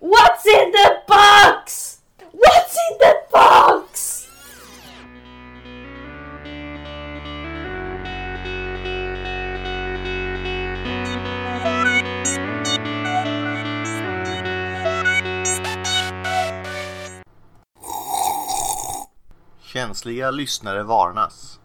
[0.00, 1.98] What's in the box?
[2.32, 4.28] What's in the box?
[19.62, 21.58] Känsliga lyssnare varnas.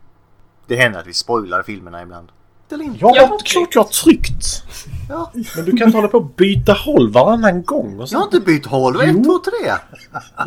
[0.68, 2.32] Det händer att vi spoilar filmerna ibland.
[2.72, 2.98] Inte.
[3.00, 4.63] Jag har klart jag tryckt.
[5.10, 5.32] Ja.
[5.56, 7.88] Men du kan inte hålla på och byta håll varannan gång.
[7.88, 8.24] Och Jag har så.
[8.24, 9.02] inte bytt håll.
[9.02, 9.24] Ett, Jo.
[9.24, 9.72] två, tre.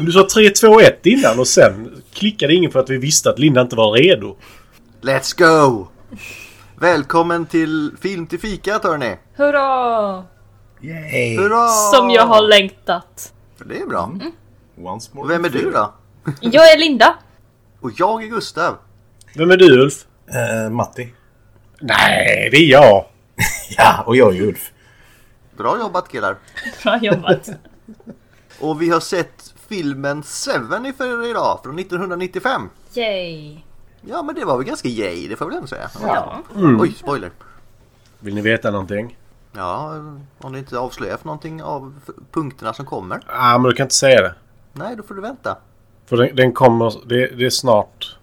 [0.00, 3.38] Du sa 3, 2, 1 innan och sen klickade ingen för att vi visste att
[3.38, 4.36] Linda inte var redo.
[5.02, 5.86] Let's go!
[6.80, 9.16] Välkommen till Film till fikat hörni.
[9.36, 10.24] Hurra!
[10.80, 11.36] Yay!
[11.36, 11.68] Hurra!
[11.68, 13.32] Som jag har längtat.
[13.64, 14.10] Det är bra.
[14.78, 15.24] Once more.
[15.24, 15.95] Och vem är du då?
[16.40, 17.14] Jag är Linda.
[17.80, 18.74] Och jag är Gustav.
[19.34, 19.95] Vem är du Ulf?
[20.64, 21.12] Uh, Matti.
[21.80, 23.04] Nej, det är jag.
[23.76, 24.72] Ja, och jag är Ulf.
[25.56, 26.36] Bra jobbat killar.
[26.82, 27.48] Bra jobbat.
[28.60, 32.68] Och vi har sett filmen Seven för idag från 1995.
[32.95, 33.58] Yay.
[34.00, 35.90] Ja men det var väl ganska yay, det får jag väl ändå säga.
[36.02, 36.42] Ja.
[36.80, 37.30] Oj, spoiler.
[38.18, 39.18] Vill ni veta någonting?
[39.52, 39.95] Ja,
[40.38, 41.95] om ni inte avslöjar för någonting av
[42.32, 43.20] punkterna som kommer.
[43.26, 44.34] Ah, men du kan inte säga det.
[44.73, 45.56] Nej, då får du vänta.
[46.06, 46.92] För den, den kommer...
[47.06, 48.18] Det, det är snart...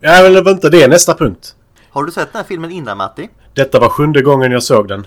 [0.00, 0.70] Ja, men vänta.
[0.70, 1.56] Det är nästa punkt.
[1.90, 3.28] Har du sett den här filmen innan Matti?
[3.56, 5.06] Detta var sjunde gången jag såg den.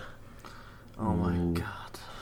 [0.98, 1.64] Oh my god.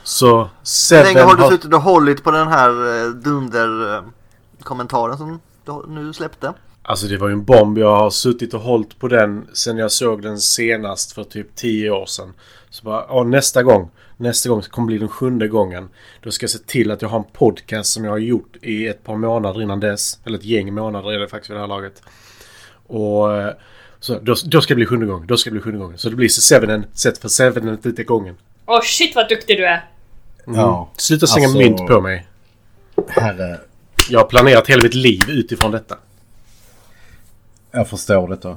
[0.02, 1.50] Så Hur Seven länge har du har...
[1.50, 6.52] suttit och hållit på den här eh, dunder eh, som du nu släppte?
[6.82, 7.78] Alltså det var ju en bomb.
[7.78, 11.90] Jag har suttit och hållit på den sen jag såg den senast för typ 10
[11.90, 12.32] år sedan.
[12.70, 13.90] Så bara, ja, nästa gång.
[14.16, 15.88] Nästa gång kommer bli den sjunde gången.
[16.22, 18.86] Då ska jag se till att jag har en podcast som jag har gjort i
[18.86, 20.18] ett par månader innan dess.
[20.24, 22.02] Eller ett gäng månader är det faktiskt vid det här laget.
[22.86, 23.54] Och eh,
[24.00, 25.26] så då, då ska det bli sjunde gången.
[25.26, 25.98] Då ska det bli sjunde gången.
[25.98, 28.36] Så det blir Sevenen sett för Sevenen lite gången.
[28.66, 29.90] Åh shit vad duktig du är.
[30.46, 30.90] Ja.
[30.96, 32.26] Sluta slänga Alltså- mynt på mig.
[33.08, 33.60] Herre,
[34.10, 35.96] Jag har planerat hela mitt liv utifrån detta.
[37.70, 38.56] jag förstår detta.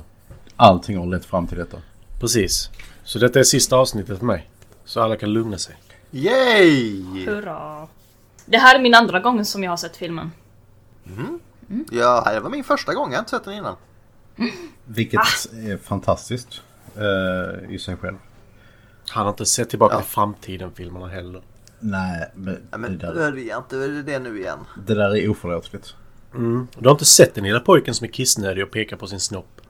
[0.56, 1.78] Allting har lett fram till detta.
[2.20, 2.70] Precis.
[3.04, 4.50] Så detta är sista avsnittet för mig.
[4.86, 5.76] Så alla kan lugna sig.
[6.12, 7.26] Yay!
[7.26, 7.88] Hurra.
[8.46, 10.32] Det här är min andra gång som jag har sett filmen.
[11.92, 13.10] Ja, det var min första gång.
[13.12, 13.76] Jag har inte sett den innan.
[14.86, 15.20] Vilket
[15.54, 16.62] är fantastiskt
[16.96, 18.18] eh, i sig själv.
[19.10, 20.00] Han har inte sett tillbaka Ja.
[20.02, 21.42] till framtiden-filmerna heller.
[21.80, 24.60] Nej, men, Ja, men det, där, börja inte med det nu igen.
[24.88, 25.96] det där är oförlåtligt.
[26.80, 29.62] Du har inte sett den lilla pojken som är kissnödig och pekar på sin snopp?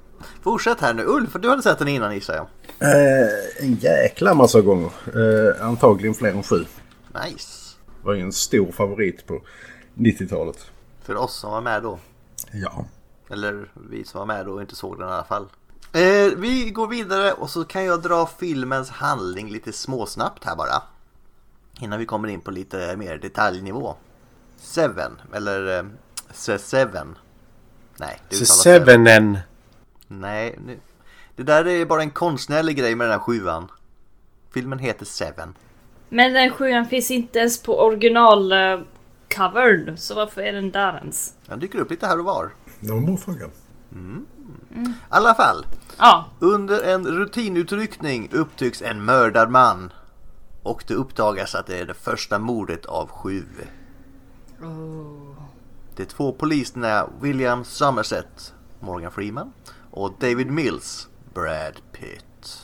[0.42, 1.04] Fortsätt här nu.
[1.06, 2.46] Ulf, du hade sett den innan gissar jag.
[2.92, 3.30] Eh,
[3.60, 4.92] en jäkla massa gånger.
[5.16, 6.66] Eh, antagligen fler än sju.
[7.26, 7.48] Nice.
[8.04, 9.42] Var ju en stor favorit på
[9.96, 10.66] 90-talet.
[11.04, 12.00] För oss som var med då.
[12.52, 12.86] Ja.
[13.32, 15.48] Eller vi som var med då och inte såg den i alla fall.
[15.94, 20.84] Eh, vi går vidare och så kan jag dra filmens handling lite småsnabbt här bara.
[21.80, 23.96] Innan vi kommer in på lite mer detaljnivå.
[24.58, 25.86] Seven, eller eh,
[26.32, 27.18] Se Seven.
[27.98, 28.48] Nej, det Seven.
[28.48, 29.38] Sevenen.
[30.08, 30.80] Nej, nu.
[31.36, 33.68] det där är bara en konstnärlig grej med den här sjuan.
[34.54, 35.54] Filmen heter Seven.
[36.10, 38.80] Men den sjuan finns inte ens på original eh,
[39.96, 41.34] så varför är den där ens?
[41.46, 42.52] Den dyker upp lite här och var.
[42.82, 43.46] Det var en bra fråga.
[43.46, 45.66] I alla fall,
[45.98, 49.92] Ja, Under en rutinutryckning upptycks en mördad man.
[50.64, 53.44] Och det uppdagas att det är det första mordet av sju.
[55.96, 59.54] De två poliserna William Somerset, Morgan Freeman
[59.92, 62.62] och David Mills, Brad Pitt.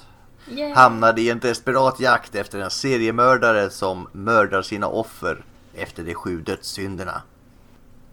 [0.50, 0.78] yeah.
[0.78, 6.42] Hamnade i en desperat jakt efter en seriemördare som mördar sina offer efter de sju
[6.42, 7.22] dödssynderna.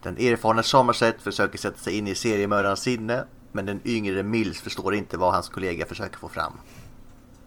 [0.05, 4.95] Den erfarna Somerset försöker sätta sig in i seriemördarens sinne men den yngre Mills förstår
[4.95, 6.53] inte vad hans kollega försöker få fram.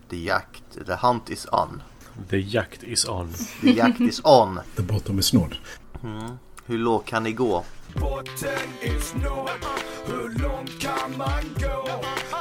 [0.08, 1.82] The jakt, the hunt is on.
[2.30, 3.34] The jakt is on.
[3.60, 4.60] The jakt is on.
[4.76, 5.52] The bottom is not.
[6.66, 7.64] Hur lågt kan ni gå?
[7.94, 9.50] Botten is nådd
[10.06, 11.88] Hur långt kan man gå?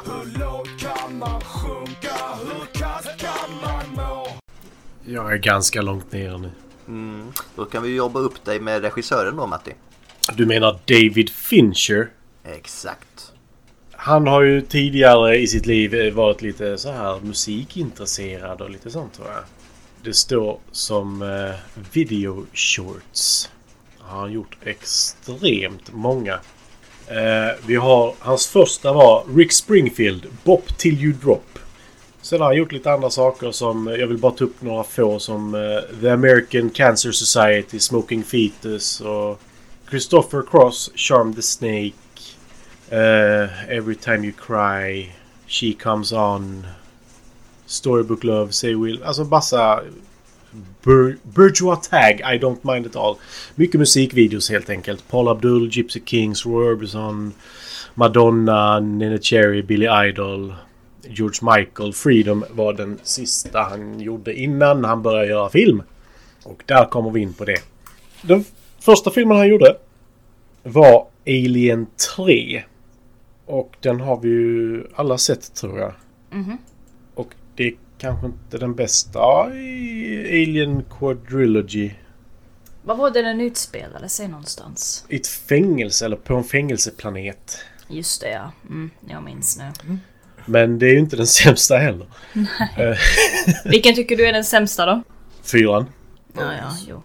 [0.06, 2.16] Hur lågt kan man sjunka?
[2.44, 4.28] Hur kast kan man må?
[5.06, 6.52] Jag är ganska långt ner nu.
[6.88, 9.74] Mm, då kan vi jobba upp dig med regissören då Matti.
[10.36, 12.10] Du menar David Fincher?
[12.44, 13.32] Exakt.
[13.92, 18.90] Han har ju tidigare i sitt liv eh, varit lite så här musikintresserad och lite
[18.90, 19.44] sånt tror jag.
[20.04, 21.56] Det står som eh,
[21.94, 23.50] video shorts.
[24.00, 26.40] Han har gjort extremt många.
[27.08, 31.60] Eh, vi har, hans första var Rick Springfield, Bop till you drop.
[32.22, 34.84] Sen har han gjort lite andra saker som, eh, jag vill bara ta upp några
[34.84, 39.40] få som eh, The American Cancer Society, Smoking Fetus och
[39.90, 41.94] Christopher Cross, Charm the Snake.
[42.92, 45.10] uh, Every Time You Cry,
[45.48, 46.66] She Comes On,
[47.66, 49.04] Storybook Love, Say Will.
[49.04, 49.82] Alltså massa
[50.84, 53.18] Bur- Bourgeois Tag, I Don't Mind It All.
[53.56, 55.04] Mycket musikvideos helt enkelt.
[55.08, 57.34] Paul Abdul, Gypsy Kings, Roy Orbison,
[57.96, 60.54] Madonna, Nina Cherry, Billy Idol,
[61.10, 61.94] George Michael.
[61.94, 65.84] Freedom var den sista han gjorde innan han började göra film.
[66.44, 67.62] Och där kommer vi in på det.
[68.22, 68.46] Den
[68.80, 69.78] första filmen han gjorde
[70.64, 72.64] var Alien 3.
[73.46, 75.94] Och den har vi ju alla sett tror jag.
[77.14, 81.92] Och det är kanske inte den bästa i Alien Quadrilogy.
[82.84, 85.06] Vad var det den utspelade sig någonstans?
[85.10, 87.58] I ett fängelse eller på en fängelseplanet.
[87.88, 88.52] Just det ja.
[88.70, 89.98] Mm, jag minns nu.
[90.46, 92.08] Men det är ju inte den sämsta heller.
[93.66, 95.02] Vilken tycker du är den sämsta då?
[95.44, 95.86] Fyran.
[96.34, 97.02] Ja, ja, jo.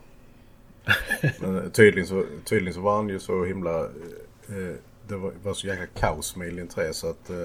[1.40, 3.80] Men eh, tydligen så, tydligen så var han ju så himla...
[3.80, 3.86] eh,
[4.48, 4.74] eh,
[5.08, 7.36] det var, var så jäkla kaos med Alien 3 så att eh,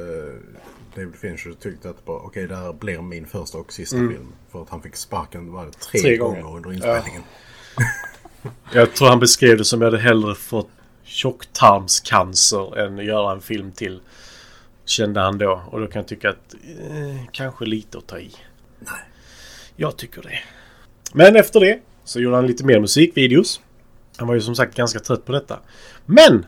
[0.96, 4.28] David Fincher tyckte att bara, okej det här blir min första och sista film.
[4.52, 6.42] För att han fick sparken var det tre, Tre gånger.
[6.42, 6.58] gånger.
[6.58, 7.22] under inspelningen.
[8.74, 10.70] Jag tror han beskrev det som jag hade hellre fått
[11.04, 14.02] tjocktarmscancer än göra en film till.
[14.86, 15.62] Kände han då.
[15.72, 18.32] Och då kan jag tycka att eh, kanske lite att ta i.
[18.80, 18.94] Nej.
[19.76, 20.40] Jag tycker det.
[21.14, 23.62] Men efter det så gjorde han lite mer musikvideos.
[24.18, 25.60] Han var ju som sagt ganska trött på detta.
[26.06, 26.46] Men!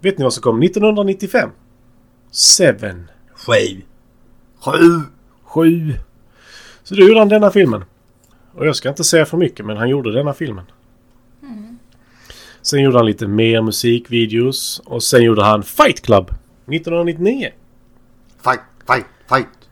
[0.00, 1.50] Vet ni vad som kom 1995?
[2.30, 3.10] Seven.
[3.32, 3.82] Sju.
[4.64, 5.00] Sju!
[5.42, 5.94] Sju.
[6.82, 7.84] Så då gjorde han denna filmen.
[8.52, 10.64] Och jag ska inte säga för mycket men han gjorde denna filmen.
[12.62, 14.82] Sen gjorde han lite mer musikvideos.
[14.84, 17.50] Och sen gjorde han Fight Club 1999.
[18.44, 19.68] Fight, fight, fight!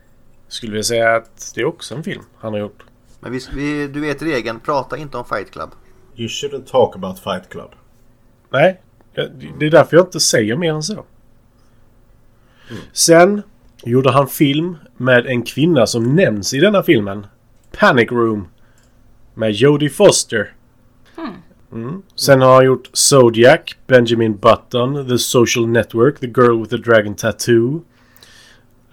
[0.49, 2.86] Skulle vilja säga att det är också en film han har gjort.
[3.27, 5.71] Men vi, vi, du vet regeln, prata inte om Fight Club.
[6.17, 7.71] You shouldn't talk about Fight Club.
[8.51, 8.81] Nej,
[9.15, 11.05] jag- det är därför jag inte säger mer än så.
[12.93, 13.43] Sen
[13.85, 17.27] gjorde han film med en kvinna som nämns i denna filmen.
[17.79, 18.49] Panic Room.
[19.35, 20.53] Med Jodie Foster.
[21.73, 22.03] Mm.
[22.15, 27.15] Sen har han gjort Zodiac, Benjamin Button, The Social Network, The Girl with the Dragon
[27.15, 27.81] Tattoo.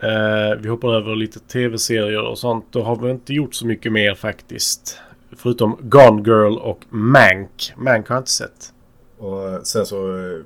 [0.03, 2.65] Eh, vi hoppar över lite tv-serier och sånt.
[2.71, 4.99] Då har vi inte gjort så mycket mer faktiskt.
[5.31, 7.73] Förutom Gone Girl och Mank.
[7.77, 8.73] Mank har jag inte sett.
[9.17, 10.41] Och eh, sen så eh,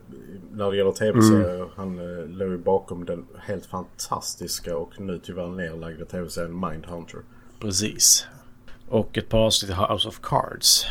[0.51, 1.67] när det gäller tv-serier.
[1.75, 7.19] Han eh, låg ju bakom den helt fantastiska och nu tyvärr nedlagda tv-serien Mindhunter.
[7.59, 8.27] Precis.
[8.89, 10.85] Och ett par avsnitt i House of Cards.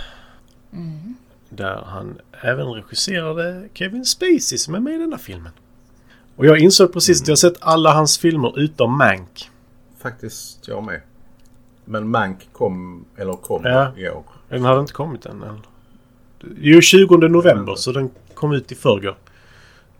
[1.49, 5.53] Där han även regisserade Kevin Spacey som är med i denna filmen.
[6.37, 9.51] Och jag insåg precis att jag har sett alla hans filmer utom Mank.
[10.03, 11.01] Faktiskt jag med.
[11.85, 13.93] Men Mank kom, eller kom Ja.
[13.97, 14.25] i år.
[14.49, 15.43] Den hade inte kommit än.
[15.43, 15.61] Eller?
[16.41, 19.17] Det är ju 20 november så den kom ut i förrgår.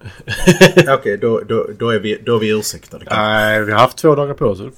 [0.89, 3.05] Okej, då, då, då, är vi, då är vi ursäktade.
[3.11, 4.75] Nej, vi har haft två dagar på oss Ulf.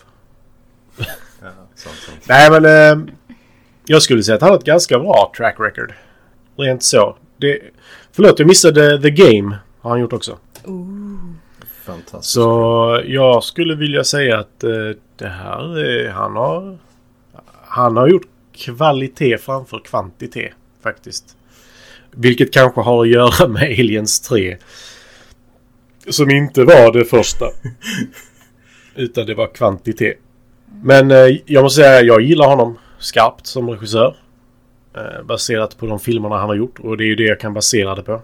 [1.43, 1.51] Ja.
[2.29, 2.65] Nej men...
[2.65, 3.05] Eh,
[3.91, 5.93] jag skulle säga att han har ett ganska bra track record.
[6.57, 7.17] Rent så.
[7.37, 7.61] Det,
[8.13, 9.59] förlåt, jag missade The Game.
[9.81, 10.39] Har han gjort också.
[11.89, 12.33] Fantastiskt.
[12.33, 14.71] Så jag skulle vilja säga att eh,
[15.17, 16.05] det här...
[16.07, 16.79] Eh, han har...
[17.67, 20.53] Han har gjort kvalitet framför kvantitet
[20.83, 21.37] faktiskt.
[22.11, 24.57] Vilket kanske har att göra med Aliens 3.
[26.09, 27.47] Som inte var det första.
[28.95, 30.19] Utan det var kvantitet.
[30.83, 34.17] Men eh, jag måste säga jag gillar honom skarpt som regissör.
[34.97, 37.55] Eh, baserat på de filmerna han har gjort och det är ju det jag kan
[37.55, 38.23] basera det på.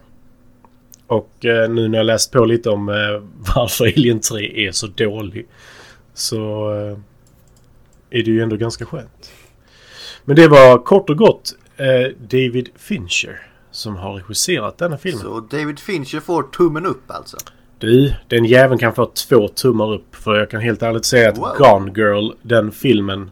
[1.06, 2.94] Och eh, nu när jag läst på lite om eh,
[3.54, 5.46] varför Alien 3 är så dålig.
[6.14, 6.98] Så eh,
[8.10, 9.30] är det ju ändå ganska skönt.
[10.24, 11.54] Men det var kort och gott
[12.18, 15.22] David Fincher som har regisserat denna filmen.
[15.22, 17.36] Så David Fincher får tummen upp alltså.
[17.78, 20.14] Du, den jäveln kan få två tummar upp.
[20.14, 21.56] För jag kan helt ärligt säga att Wow.
[21.58, 23.30] Gone Girl, den filmen.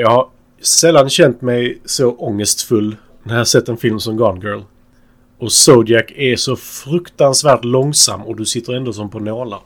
[0.00, 0.28] Jag har
[0.60, 4.60] sällan känt mig så ångestfull när jag sett en film som Gone Girl.
[5.38, 9.60] Och Zodiac är så fruktansvärt långsam och du sitter ändå som på nålar.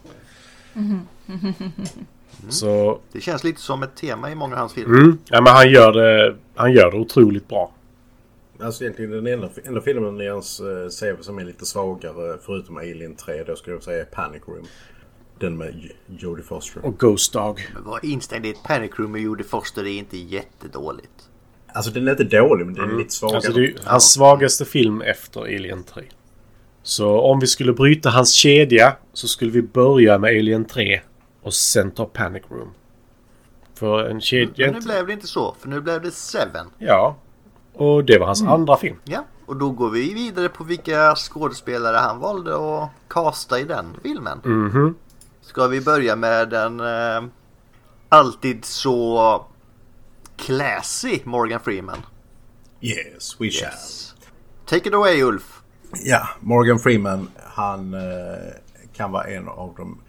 [2.49, 4.99] Så, Det känns lite som ett tema i många av hans filmer.
[4.99, 7.73] mm, ja, men han gör, det, han gör det otroligt bra.
[8.61, 10.61] Alltså egentligen den enda, enda filmen i hans
[11.01, 14.67] CV som är lite svagare förutom Alien 3 då skulle jag säga är Panic Room.
[15.39, 16.85] Den med Jodie Foster.
[16.85, 17.71] Och Ghost Dog.
[17.75, 21.28] Men Vad instängd i ett panic room med Jodie Foster är inte jättedåligt.
[21.79, 23.37] Alltså den är inte dålig men den är lite svagare.
[23.37, 26.05] Alltså det är hans svagaste film efter Alien 3.
[26.83, 31.01] Så om vi skulle bryta hans kedja så skulle vi börja med Alien 3
[31.43, 32.71] och sen ta Panic Room.
[33.75, 34.67] För en kedja...
[34.67, 36.67] Men nu blev det inte så, för nu blev det Seven.
[36.79, 37.17] Ja.
[37.75, 38.97] Och det var hans andra film.
[39.05, 43.87] Ja, och då går vi vidare på vilka skådespelare han valde att casta i den
[44.03, 44.41] filmen.
[44.45, 44.95] Mhm.
[45.41, 47.25] Ska vi börja med den eh,
[48.09, 49.19] alltid så
[50.39, 51.99] classy Morgan Freeman.
[52.81, 53.71] Yes, we shall.
[54.67, 55.63] Take it away Ulf.
[56.05, 58.01] Ja, Morgan Freeman han eh,
[58.93, 60.01] kan vara en av de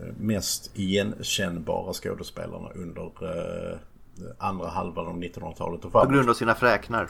[0.00, 3.78] eh, mest igenkännbara skådespelarna under eh,
[4.38, 6.14] andra halvan av 1900-talet och På framåt.
[6.14, 7.08] grund av sina fräknar.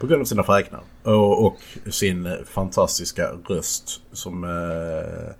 [0.00, 0.80] På grund av sina fräknar.
[1.02, 1.56] Och, och
[1.92, 5.34] sin fantastiska röst som eh,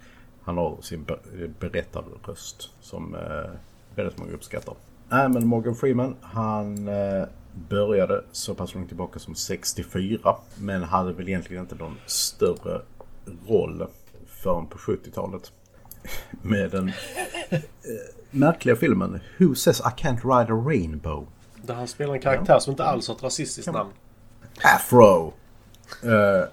[0.44, 3.50] han har sin be- berättade röst som eh,
[3.94, 4.74] väldigt många uppskattar.
[5.08, 7.24] Nej men Morgan Freeman han eh,
[7.68, 12.80] började så pass långt tillbaka som 64 men hade väl egentligen inte någon större
[13.46, 13.86] roll
[14.26, 15.52] förrän på 70-talet.
[16.42, 16.88] Med den
[17.50, 17.60] eh,
[18.30, 21.26] märkliga filmen Who says I can't ride a rainbow?
[21.62, 23.90] Där han spelar en karaktär som inte alls har ett rasistiskt namn.
[24.62, 25.32] Afro.
[26.02, 26.48] Eh,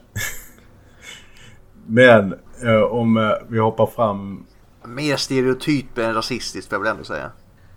[1.86, 4.46] men eh, om eh, vi hoppar fram...
[4.86, 7.32] Mer stereotyp än rasistiskt får jag väl ändå säga.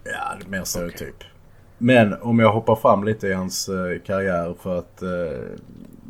[0.04, 1.24] Ja, det mer stereotyp.
[1.78, 5.58] Men om jag hoppar fram lite i hans eh, karriär för att eh,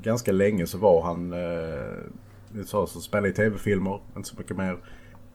[0.03, 1.33] ganska länge så var han...
[1.33, 4.77] Eh, sa så spelade i tv-filmer, inte så mycket mer.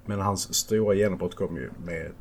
[0.06, 2.12] Men hans stora genombrott kom ju med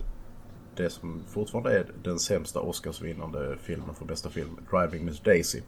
[0.76, 5.60] det som fortfarande är den sämsta Oscarsvinnande filmen för bästa film, Driving Miss Daisy.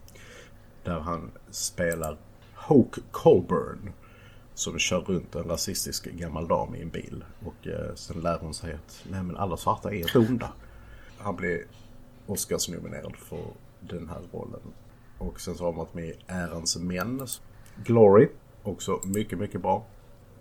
[0.85, 2.17] Där han spelar
[2.55, 3.93] Hoke Colburn
[4.61, 7.25] som kör runt en rasistisk gammal dam i en bil.
[7.45, 10.52] Och eh, sen lär hon sig att nej men alla svarta är onda.
[11.19, 11.64] Han blir
[12.26, 13.45] Oscarsnominerad för
[13.81, 14.61] den här rollen.
[15.19, 17.26] Och sen så har man varit med i Ärans män.
[17.85, 18.29] Glory,
[18.62, 19.87] också mycket, mycket bra.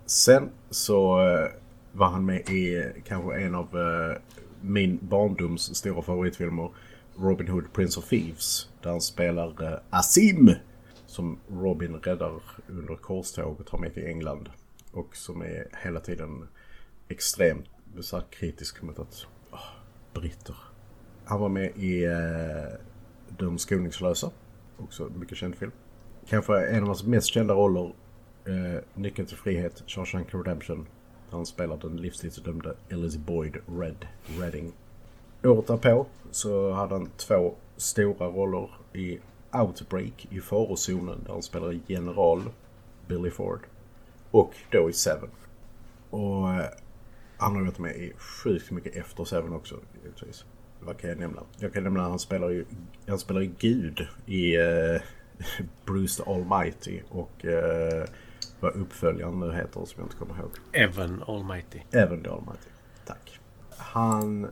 [0.06, 1.48] Sen så eh,
[1.92, 4.16] var han med i eh, kanske en av eh,
[4.60, 6.70] min barndoms stora favoritfilmer.
[7.16, 8.68] Robin Hood, Prince of Thieves.
[8.82, 10.54] Där han spelar eh, Asim.
[11.10, 14.50] Som Robin räddar under korståget har med till England.
[14.92, 16.48] Och som är hela tiden
[17.08, 17.66] extremt
[18.00, 19.68] så här, kritisk mot att oh,
[20.14, 20.56] britter.
[21.24, 22.78] Han var med i eh,
[23.28, 24.30] De skoningslösa.
[24.78, 25.72] Också en mycket känd film.
[26.28, 27.92] Kanske en av hans mest kända roller.
[28.44, 30.86] Eh, Nyckeln till frihet, Shawshank Redemption.
[31.30, 34.06] Han spelar den livstidsdömde Ellis Boyd Red
[34.40, 34.72] Redding.
[35.44, 39.18] Året därpå så hade han två stora roller i
[39.52, 42.42] Outbreak i farozonen där han spelar general
[43.06, 43.60] Billy Ford.
[44.30, 45.30] Och då i Seven.
[46.10, 46.66] Och eh,
[47.36, 50.44] han har varit med i sjukt mycket efter Seven också givetvis.
[50.80, 51.42] Vad kan jag nämna?
[51.58, 52.64] Jag kan nämna att han spelar ju,
[53.08, 55.02] han spelar ju Gud i eh,
[55.84, 58.04] Bruce the Almighty och eh,
[58.60, 60.50] vad uppföljaren nu heter som jag inte kommer ihåg.
[60.72, 61.78] Evan Almighty.
[61.90, 62.68] Även The Almighty.
[63.06, 63.40] Tack.
[63.76, 64.48] Han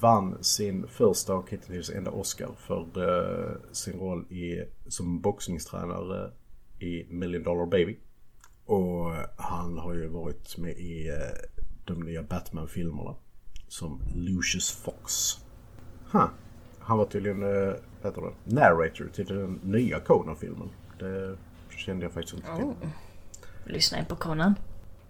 [0.00, 6.30] vann sin första och hittills enda Oscar för eh, sin roll i, som boxningstränare
[6.78, 7.98] i Million Dollar Baby.
[8.66, 11.14] Och han har ju varit med i eh,
[11.84, 13.14] de nya Batman-filmerna.
[13.68, 15.12] Som Lucius Fox.
[16.12, 16.28] Huh.
[16.78, 20.70] Han var tydligen vad heter det, narrator till den nya Conan-filmen.
[20.98, 21.36] Det
[21.76, 22.88] kände jag faktiskt inte till.
[23.64, 24.54] Lyssna in på Conan.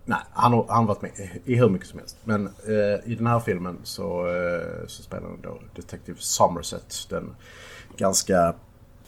[0.05, 1.11] Nej, han har, han varit med
[1.45, 2.17] i hur mycket som helst.
[2.25, 7.07] Men eh, i den här filmen så, eh, så spelar han då Detective Somerset.
[7.11, 7.35] Den
[7.97, 8.49] ganska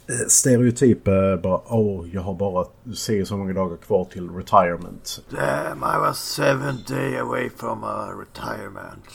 [0.07, 5.21] eh, stereotypa bara åh, jag har bara ser så många dagar kvar till retirement.
[5.29, 9.05] Damn, I was seven day away from a retirement.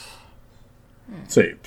[1.29, 1.61] Typ.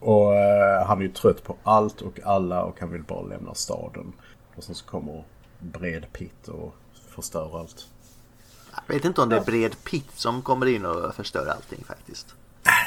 [0.00, 3.54] Och eh, han är ju trött på allt och alla och han vill bara lämna
[3.54, 4.12] staden.
[4.56, 5.24] Och sen så kommer
[5.58, 6.74] Bred Pitt och
[7.08, 7.86] förstör allt.
[8.86, 12.34] Jag vet inte om det är Bred Pitt som kommer in och förstör allting faktiskt.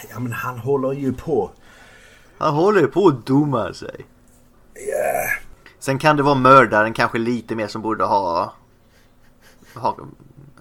[0.10, 1.52] Ja men han håller ju på.
[2.38, 4.06] Han håller ju på att doma sig.
[5.80, 8.54] Sen kan det vara mördaren kanske lite mer som borde ha,
[9.76, 9.98] ha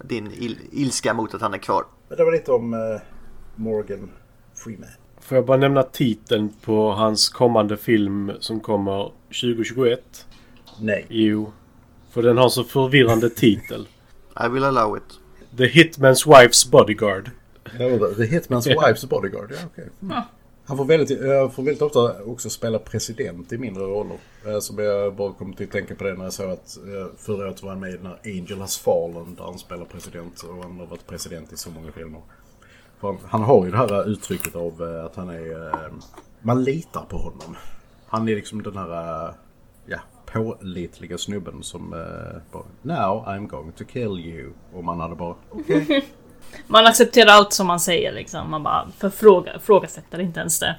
[0.03, 1.85] din il, ilska mot att han är kvar.
[2.09, 3.01] Men det var lite om eh,
[3.55, 4.11] Morgan
[4.55, 4.89] Freeman.
[5.21, 10.27] Får jag bara nämna titeln på hans kommande film som kommer 2021?
[10.81, 11.07] Nej.
[11.09, 11.53] Jo.
[12.11, 13.89] För den har så förvirrande titel.
[14.45, 15.03] I will allow it.
[15.57, 17.31] The Hitman's Wife's Bodyguard.
[18.17, 19.89] The Hitman's Wife's Bodyguard, ja okej.
[20.69, 24.19] Han får väldigt, eh, får väldigt ofta också spela president i mindre roller.
[24.47, 27.07] Eh, Som jag bara kom till att tänka på det när jag såg att eh,
[27.19, 30.43] förra året var han med i den här Angel Has Fallen där han spelar president
[30.43, 32.21] och han har varit president i så många filmer.
[33.01, 35.73] För han, han har ju det här uttrycket av att han är...
[36.43, 37.57] Man litar på honom.
[38.07, 39.33] Han är liksom den här...
[39.87, 39.99] Ja,
[40.33, 44.53] pålitliga snubben som eh, bara Now I'm going to kill you.
[44.73, 46.05] Och man hade bara okej.
[46.67, 48.51] Man accepterar allt som man säger liksom.
[48.51, 48.89] Man bara
[49.57, 50.77] ifrågasätter inte ens det.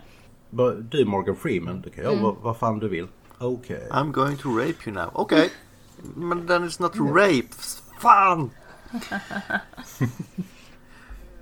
[0.89, 3.07] Du Morgan Freeman, du kan göra vad, vad fan du vill.
[3.37, 3.87] Okej.
[3.91, 5.09] I'm going to rape you now.
[5.13, 5.49] Okej.
[6.15, 7.47] Men then it's not rape.
[7.99, 8.49] Fan!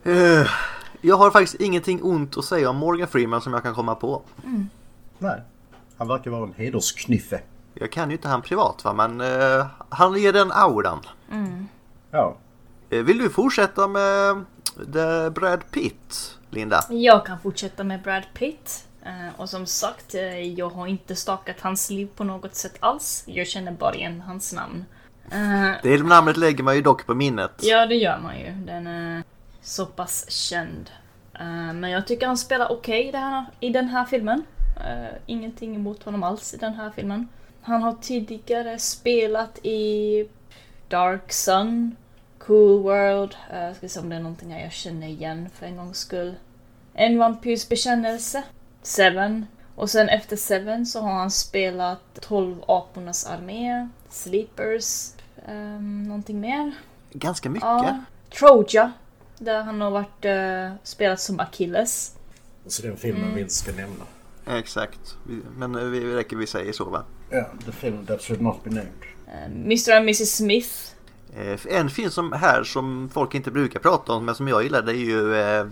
[0.08, 0.48] Eh,
[1.02, 4.22] jag har faktiskt ingenting ont att säga om Morgan Freeman som jag kan komma på.
[5.18, 5.42] Nej.
[5.98, 7.42] Han verkar vara en hedersknyffe.
[7.80, 11.00] Jag kan ju inte han privat va, men eh, han ger den auran.
[12.12, 12.36] Ja.
[12.90, 14.46] Eh, vill du fortsätta med
[14.94, 16.84] The Brad Pitt, Linda?
[16.90, 18.88] Jag kan fortsätta med Brad Pitt.
[19.06, 23.24] Eh, och som sagt, eh, jag har inte stakat hans liv på något sätt alls.
[23.28, 24.86] Jag känner bara igen hans namn.
[25.32, 27.52] Eh, Det namnet lägger man ju dock på minnet.
[27.62, 28.52] ja, det gör man ju.
[28.52, 29.24] Den är
[29.62, 30.90] så pass känd.
[31.34, 34.44] Eh, men jag tycker han spelar okej här- i den här filmen.
[34.78, 37.28] Eh, ingenting emot honom alls i den här filmen.
[37.68, 40.28] Han har tidigare spelat i
[40.88, 41.96] Dark Sun,
[42.38, 43.36] Cool World.
[43.54, 46.36] Uh, jag ska se om det är någonting jag känner igen för en gångs skull.
[46.94, 48.44] En vampyrs bekännelse.
[48.82, 49.46] Seven.
[49.76, 55.12] Och sen efter Seven så har han spelat 12 apornas armé, Sleepers,
[55.48, 56.72] um, någonting mer.
[57.12, 57.68] Ganska mycket.
[57.68, 58.04] Ja,
[58.40, 58.92] Troja.
[59.38, 62.16] Där han har varit, eh, spelat som Achilles.
[62.66, 64.06] Så den filmen vi inte ska nämna.
[64.60, 65.18] Exakt.
[65.58, 67.04] Men eh, vi vi räcker vi säger så va.
[67.36, 68.92] Ja, the film that should not be named.
[69.28, 70.70] Eh, Mr and Mrs Smith.
[71.38, 74.82] Eh, En film som här som folk inte brukar prata om men som jag gillar
[74.82, 75.66] det är ju eh,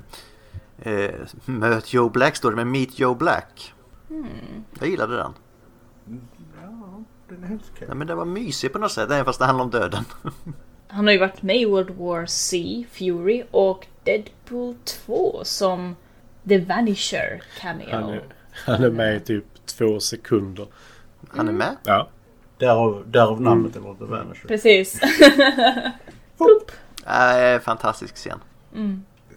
[0.81, 1.11] eh,
[1.45, 3.73] Möt Joe Black står det, men Meet Joe Black.
[4.79, 5.33] Jag gillade den.
[6.61, 7.85] Ja, den är helt okej.
[7.89, 10.03] Ja, men den var mysig på något sätt även fast det handlar om döden.
[10.87, 15.95] Han har ju varit med i World War C, Fury och Deadpool 2 som
[16.49, 17.89] The Vanisher cameo.
[17.91, 18.23] Han är,
[18.65, 20.67] han är med i typ två sekunder.
[21.29, 21.75] Han är med.
[21.83, 22.07] Ja.
[22.57, 24.47] Därav, därav namnet eller The Vanisher.
[24.47, 24.99] Precis.
[27.05, 28.39] Äh, fantastisk scen.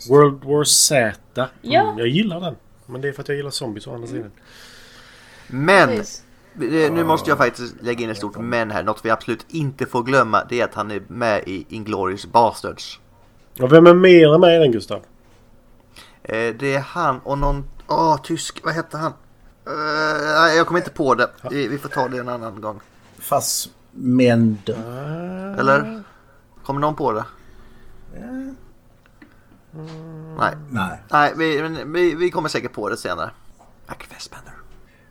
[0.08, 1.18] World War Z.
[1.36, 1.94] Mm, Ja.
[1.98, 2.56] Jag gillar den.
[2.86, 4.30] Men det är för att jag gillar zombies å andra sidan.
[5.46, 6.22] Men Precis.
[6.90, 8.82] nu måste jag faktiskt lägga in ett stort men här.
[8.82, 13.00] Något vi absolut inte får glömma det är att han är med i Inglourious Basterds.
[13.60, 14.98] Och vem är mer med i den Gustav?
[16.22, 19.12] Eh, Det är han och någon, åh tysk, vad hette han?
[19.66, 19.72] Eh,
[20.40, 21.30] nej, jag kommer inte på det.
[21.50, 22.80] Vi vi får ta det en annan gång.
[23.18, 25.56] Fast Mender.
[25.58, 26.02] Eller?
[26.64, 27.24] Kommer någon på det?
[30.38, 31.02] Nej, Nej.
[31.10, 33.30] nej vi, vi, vi kommer säkert på det senare.
[33.86, 34.52] Fassbender.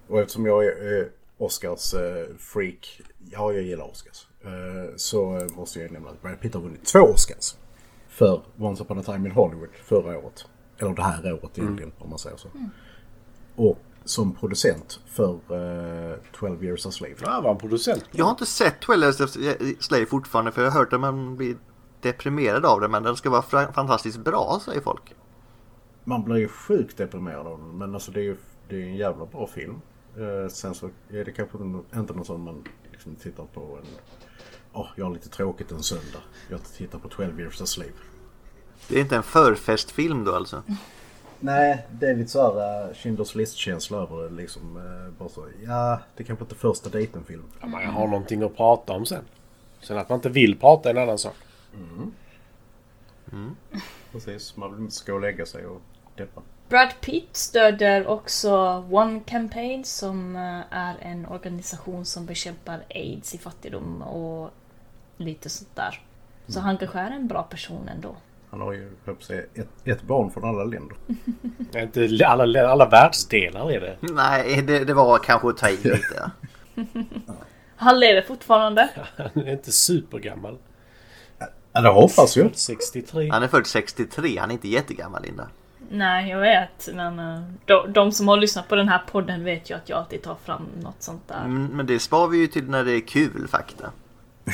[0.08, 3.02] Och eftersom jag är eh, Oscars eh, freak.
[3.32, 4.28] Ja, jag gillar Oscars.
[4.44, 7.56] Eh, så eh, måste jag nämna att Brad Pitt har vunnit två Oscars.
[8.08, 10.46] För Once upon a time in Hollywood förra året.
[10.78, 12.48] Eller det här året egentligen om man säger så.
[13.56, 15.34] Och som producent för
[16.12, 17.16] eh, 12 years a slave.
[17.22, 18.04] Ja, var han producent?
[18.12, 19.30] Jag har inte sett 12 Years of
[19.80, 21.58] Slave fortfarande för jag har hört att man blir
[22.02, 25.16] deprimerad av det men den ska vara fantastiskt bra säger folk.
[26.04, 27.78] Man blir ju sjukt deprimerad av den.
[27.78, 28.38] Men alltså det är ju
[28.70, 29.82] det är en jävla bra film.
[30.18, 31.58] Eh, sen så är det kanske
[31.96, 33.88] inte någon sån man liksom tittar på en...
[34.74, 36.22] Åh, jag har lite tråkigt en söndag.
[36.50, 37.92] Jag tittar på 12 years a slave.
[38.88, 40.64] Det är inte en förfestfilm då alltså.
[41.46, 44.78] Nej, det är lite så här uh, Schindler's list-känsla över det liksom.
[44.78, 47.44] eh, bara så, ja, det är kanske inte första dejten-film.
[47.62, 49.24] Ja, man har någonting att prata om sen.
[49.82, 51.36] Sen att man inte vill prata är en annan sak.
[54.12, 55.82] Precis, man vill inte ska och lägga sig och
[56.16, 56.42] deppa.
[56.70, 63.38] Brad Pitt stöder också One Campaign som eh, är en organisation som bekämpar aids i
[63.38, 64.50] fattigdom och
[65.18, 66.02] lite sånt där.
[66.48, 68.16] Så han kanske är en bra person ändå.
[68.56, 70.98] Han har ju, höll säga, ett, ett barn från alla länder.
[71.72, 73.98] Det är Inte alla, alla världsdelar är det.
[74.02, 76.32] Nej, det, det var kanske att ta i lite.
[77.76, 78.90] Han lever fortfarande.
[79.18, 80.58] Han är inte supergammal.
[81.72, 82.50] Ja, det hoppas jag.
[82.54, 83.30] 63.
[83.30, 85.48] Han är född 63, han är inte jättegammal Linda.
[85.90, 86.90] Nej, jag vet.
[86.94, 90.00] Men eh, de, de som har lyssnat på den här podden vet ju att jag
[90.00, 91.46] alltid tar fram något sånt där.
[91.46, 93.92] Mm, Men det spar vi ju till när det är kul fakta.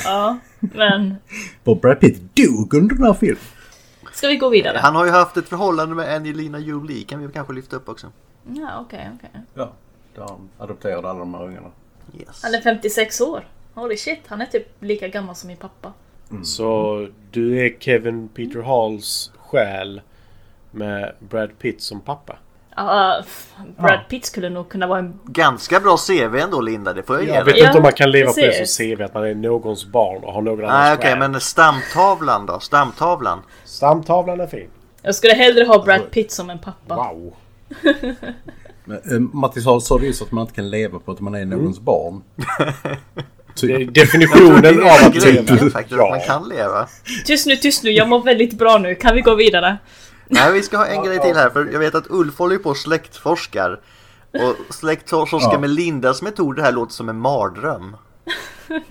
[0.04, 1.16] Ja, men
[1.64, 3.38] För Brad Pitt dog under den här filmen.
[4.22, 4.78] Ska vi gå vidare?
[4.78, 8.12] Han har ju haft ett förhållande med Angelina Jolie kan vi kanske lyfta upp också.
[8.56, 9.30] Ja, okej, okej.
[9.54, 9.72] Ja,
[10.16, 11.68] där han adopterade alla de här ungarna.
[12.20, 12.44] Yes.
[12.44, 13.48] Han är 56 år.
[13.74, 15.94] Holy shit, han är typ lika gammal som min pappa.
[16.44, 20.02] Så du är Kevin Peter Halls själ
[20.72, 22.38] med Brad Pitt som pappa.
[22.76, 24.00] Ja, f- Brad.
[24.10, 25.20] Pitt skulle nog kunna vara en...
[25.26, 28.12] Ganska bra CV ändå Linda, det får jag ge Jag vet inte om man kan
[28.12, 30.94] leva på det som CV att man är någons barn och har någon annans Nej
[30.94, 31.20] okej själ.
[31.32, 32.60] men stamtavlan då?
[32.60, 33.40] Stamtavlan?
[33.66, 34.68] Stamtavlan är fin.
[35.02, 36.96] Jag skulle hellre ha Brad Pitt som en pappa.
[36.96, 37.34] Wow.
[38.86, 41.46] Men, eh, Mattis sa det just att man inte kan leva på att man är
[41.46, 42.22] någons barn.
[43.62, 43.94] Det är Typ.
[43.94, 45.28] definitionen av att faktiskt,
[45.94, 46.88] att man kan leva.
[47.26, 47.92] Tyst nu, tyst nu.
[47.92, 48.96] Jag mår väldigt bra nu.
[48.96, 49.78] Kan vi gå vidare?
[50.32, 52.60] Nej vi ska ha en grej till här för jag vet att Ulf håller ju
[52.60, 53.80] på och släktforskar.
[54.34, 55.60] Och släktforskar Ja.
[55.60, 57.96] med Lindas metod, det här låter som en mardröm.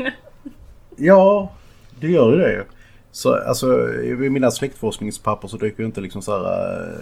[0.96, 1.52] Ja,
[2.00, 2.64] det gör ju det.
[3.12, 6.98] Så alltså i mina släktforskningspapper så dyker ju inte liksom så här äh,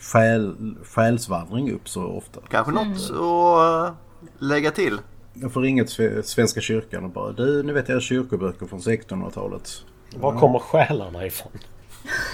[0.00, 2.40] själ, själsvandring upp så ofta.
[2.50, 3.94] Kanske något att
[4.38, 4.98] lägga till?
[5.34, 8.80] Jag får ringa till Sve- Svenska kyrkan och bara du, ni vet era kyrkoböcker från
[8.80, 9.70] 1600-talet.
[10.16, 11.52] Var kommer själarna ifrån?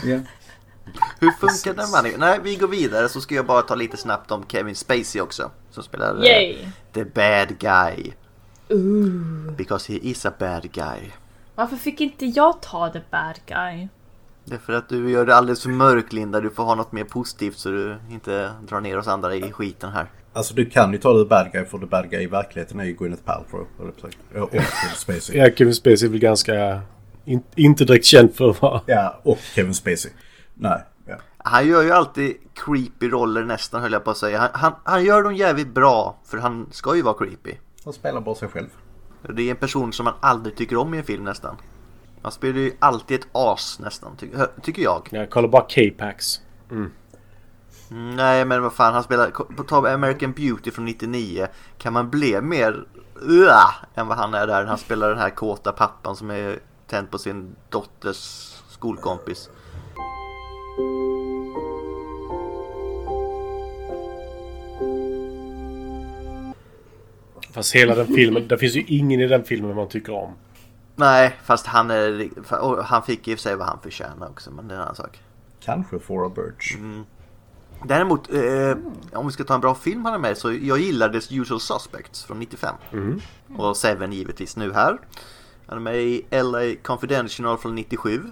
[0.04, 0.18] Ja.
[1.20, 2.20] Hur funkar den man?
[2.20, 5.50] Nej, vi går vidare så ska jag bara ta lite snabbt om Kevin Spacey också.
[5.70, 6.56] Som spelar eh, Yay!
[6.92, 8.12] The Bad Guy.
[8.68, 9.52] Ooh.
[9.56, 11.10] Because he is a bad guy.
[11.54, 13.88] Varför fick inte jag ta the bad guy?
[14.44, 16.40] Det är för att du gör det alldeles för mörk Linda.
[16.40, 19.90] Du får ha något mer positivt så du inte drar ner oss andra i skiten
[19.92, 20.06] här.
[20.32, 22.84] Alltså du kan ju ta The Bad Guy för The Bad Guy i verkligheten är
[22.84, 23.66] ju Gwyneth Paltrow.
[23.78, 25.36] Och Kevin Spacey.
[25.36, 26.80] Ja, Kevin Spacey är väl ganska...
[27.24, 28.80] In, inte direkt känd för att vara...
[28.86, 30.12] Ja, och Kevin Spacey.
[30.58, 31.16] Nej, ja.
[31.38, 34.38] Han gör ju alltid creepy roller nästan höll jag på att säga.
[34.38, 37.54] Han, han, han gör dem jävligt bra för han ska ju vara creepy.
[37.84, 38.68] Han spelar bara sig själv.
[39.22, 41.56] Det är en person som man aldrig tycker om i en film nästan.
[42.22, 44.28] Han spelar ju alltid ett as nästan, ty
[44.62, 45.08] tycker jag.
[45.10, 46.40] Jag kollar bara K-Pax.
[46.70, 46.90] Mm,
[48.16, 51.46] Nej men vad fan, han spelar, på tal American Beauty från 99.
[51.78, 52.84] Kan man bli mer
[53.22, 54.64] uh, än vad han är där.
[54.64, 59.50] Han spelar den här kåta pappan som är tänd på sin dotters skolkompis.
[67.52, 70.32] Fast hela den filmen, det finns ju ingen i den filmen man tycker om.
[70.96, 74.76] Nej, fast han är, han fick för sig vad han förtjänar också, men det är
[74.76, 75.20] en annan sak.
[75.60, 76.76] Kanske Fora Birch.
[77.84, 78.76] Däremot, eh,
[79.12, 81.60] om vi ska ta en bra film han är med så jag gillade The Usual
[81.60, 82.74] Suspects från 95.
[83.56, 84.98] Och Seven givetvis nu här.
[85.66, 88.22] Han är med i LA Confidential från 97.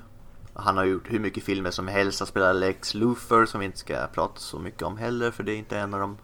[0.55, 2.21] Han har gjort hur mycket filmer som helst.
[2.21, 5.53] Han spelar Lex Luthor som vi inte ska prata så mycket om heller för det
[5.53, 6.19] är inte en av de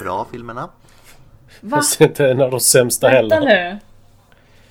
[0.00, 0.70] bra filmerna.
[1.60, 1.76] Va?
[1.76, 3.70] Fast inte en av de sämsta Vänta heller.
[3.72, 3.78] nu.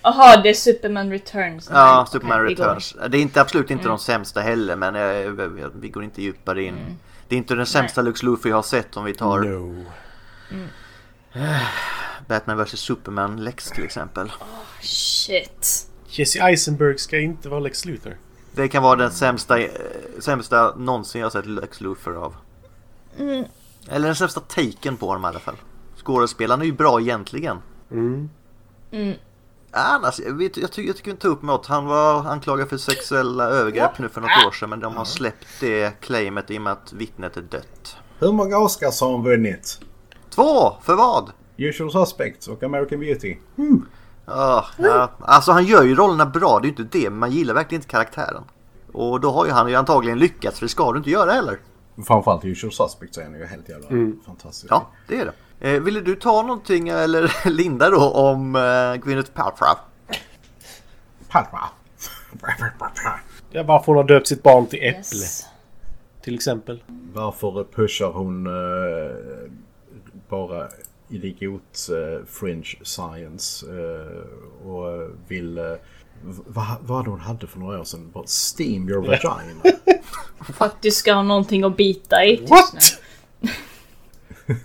[0.02, 1.70] Jaha, det är Superman Returns.
[1.74, 2.42] Ja, Nej, Superman.
[2.42, 2.96] Returns.
[3.10, 6.98] Det är inte, absolut inte de sämsta heller men eh, vi går inte djupare in.
[7.28, 9.86] Det är inte den sämsta Lex Luthor jag har sett om vi tar No.
[12.28, 14.32] Batman vs Superman Lex till exempel.
[14.82, 15.88] Shit.
[16.08, 18.18] Jesse Eisenberg ska inte vara Lex Luthor.
[18.58, 19.70] Det kan vara den sämsta, eh,
[20.20, 22.36] sämsta någonsin jag sett Lex Luthor av.
[23.88, 25.56] Eller den sämsta taken på honom i alla fall.
[25.96, 27.58] Skådespelaren är ju bra egentligen.
[27.92, 28.30] Mm.
[29.72, 31.66] Annars, jag, vet, jag, tycker, jag tycker inte upp något.
[31.66, 35.48] Han var anklagad för sexuella övergrepp nu för något år sedan men de har släppt
[35.60, 37.98] det claimet i och med att vittnet är dött.
[38.20, 39.80] Hur många Oscars har hon vunnit?
[40.30, 40.74] Två!
[40.84, 41.32] För vad?
[41.58, 43.38] Usual Suspects och American Beauty.
[44.28, 47.32] Ja, ja, alltså han gör ju rollerna bra, det är ju inte det, men man
[47.32, 48.44] gillar verkligen inte karaktären.
[48.94, 51.60] Och då har ju han ju antagligen lyckats, för det ska du inte göra heller.
[52.08, 53.88] Framförallt Usual Suspects är han ju helt jävla
[54.26, 54.68] fantastisk.
[54.72, 55.34] Ja, det är det.
[55.76, 59.76] Eh, ville du ta någonting, eller Linda då, om eh, Gwyneth Paltrow?
[61.30, 61.60] Paltrow.
[63.52, 65.46] Ja, varför hon har döpt sitt barn till Äpple, Yes.
[66.22, 66.84] till exempel.
[67.14, 69.52] Varför pushar hon eh,
[70.30, 70.68] bara
[71.10, 75.58] idiot eh, fringe science eh, och vill...
[75.58, 75.64] Eh,
[76.48, 78.12] vad, vad hade hon hade för några år sedan?
[78.14, 78.26] Bara
[78.58, 79.78] steam your vagina.
[80.54, 82.46] För att du ska ha någonting att bita i.
[82.46, 83.00] What?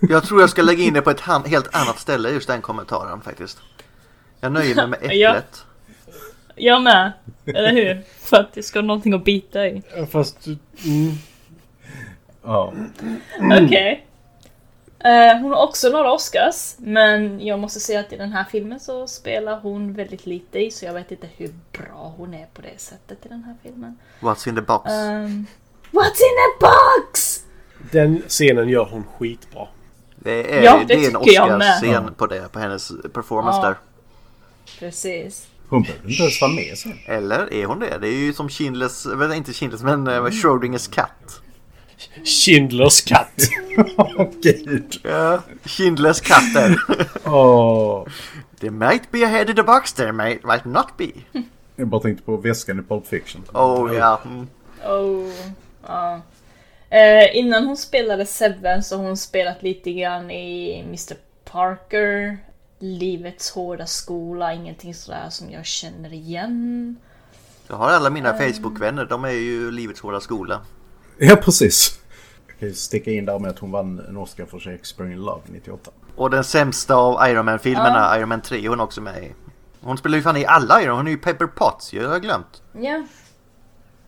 [0.01, 3.21] Jag tror jag ska lägga in det på ett helt annat ställe, just den kommentaren
[3.21, 3.57] faktiskt.
[4.39, 5.29] Jag nöjer mig med Ja.
[5.29, 5.65] äpplet.
[6.05, 6.13] nu.
[6.55, 7.11] Jag med.
[7.45, 8.01] Eller hur?
[8.19, 9.81] För att du ska ha någonting att bita i.
[9.97, 10.47] Ja, Fast...
[10.85, 11.11] Mm.
[12.43, 12.73] ja.
[13.63, 13.91] Okej.
[14.05, 14.12] Eh,
[15.41, 19.07] hon har också några Oscars, men jag måste säga att i den här filmen så
[19.07, 22.81] spelar hon väldigt lite i, så jag vet inte hur bra hon är på det
[22.81, 23.97] sättet i den här filmen.
[24.19, 24.91] What's in the box?
[24.91, 25.45] Um,
[25.91, 27.39] What's in a box?
[27.91, 29.67] Den scenen gör hon skitbra.
[30.15, 31.15] Det är, ja, det det är en.
[31.15, 33.67] Oscar-scen på det, på hennes performance Ja.
[33.67, 33.75] där.
[34.79, 35.47] Precis.
[35.69, 36.99] Hon behöver inte ens vara med sen.
[37.05, 37.97] Eller är hon det?
[38.01, 41.41] Det är ju som Schindlers, inte Schindlers men uh, Schrödingers katt.
[42.23, 43.41] Schindlers katt.
[43.97, 44.95] Åh gud.
[45.03, 46.77] Ja, Schindlers katt där.
[47.25, 48.07] Åh.
[48.59, 51.11] There might be a head in the box, there might, might not be.
[51.75, 53.43] Jag bara tänkte på väskan i Pulp Fiction.
[53.53, 54.21] Oh ja.
[54.25, 54.47] Mm.
[54.85, 55.31] Oh,
[55.87, 56.21] ja.
[56.89, 62.37] Eh, innan hon spelade Seven så har hon spelat lite grann i Mr Parker,
[62.79, 66.95] Livets hårda skola, ingenting sådär som jag känner igen.
[67.67, 70.61] Jag har alla mina Facebook-vänner, de är ju Livets hårda skola.
[71.17, 71.99] Ja, precis.
[72.47, 75.21] Jag kan ju sticka in där med att hon vann en Oscar för Shakespeare in
[75.21, 75.91] Love 98.
[76.15, 79.31] Och den sämsta av Iron Man-filmerna, Iron Man 3, är hon också med i.
[79.81, 82.61] Hon spelar ju fan i alla Iron hon är ju Pepper Potts, jag har glömt.
[82.81, 83.03] Ja.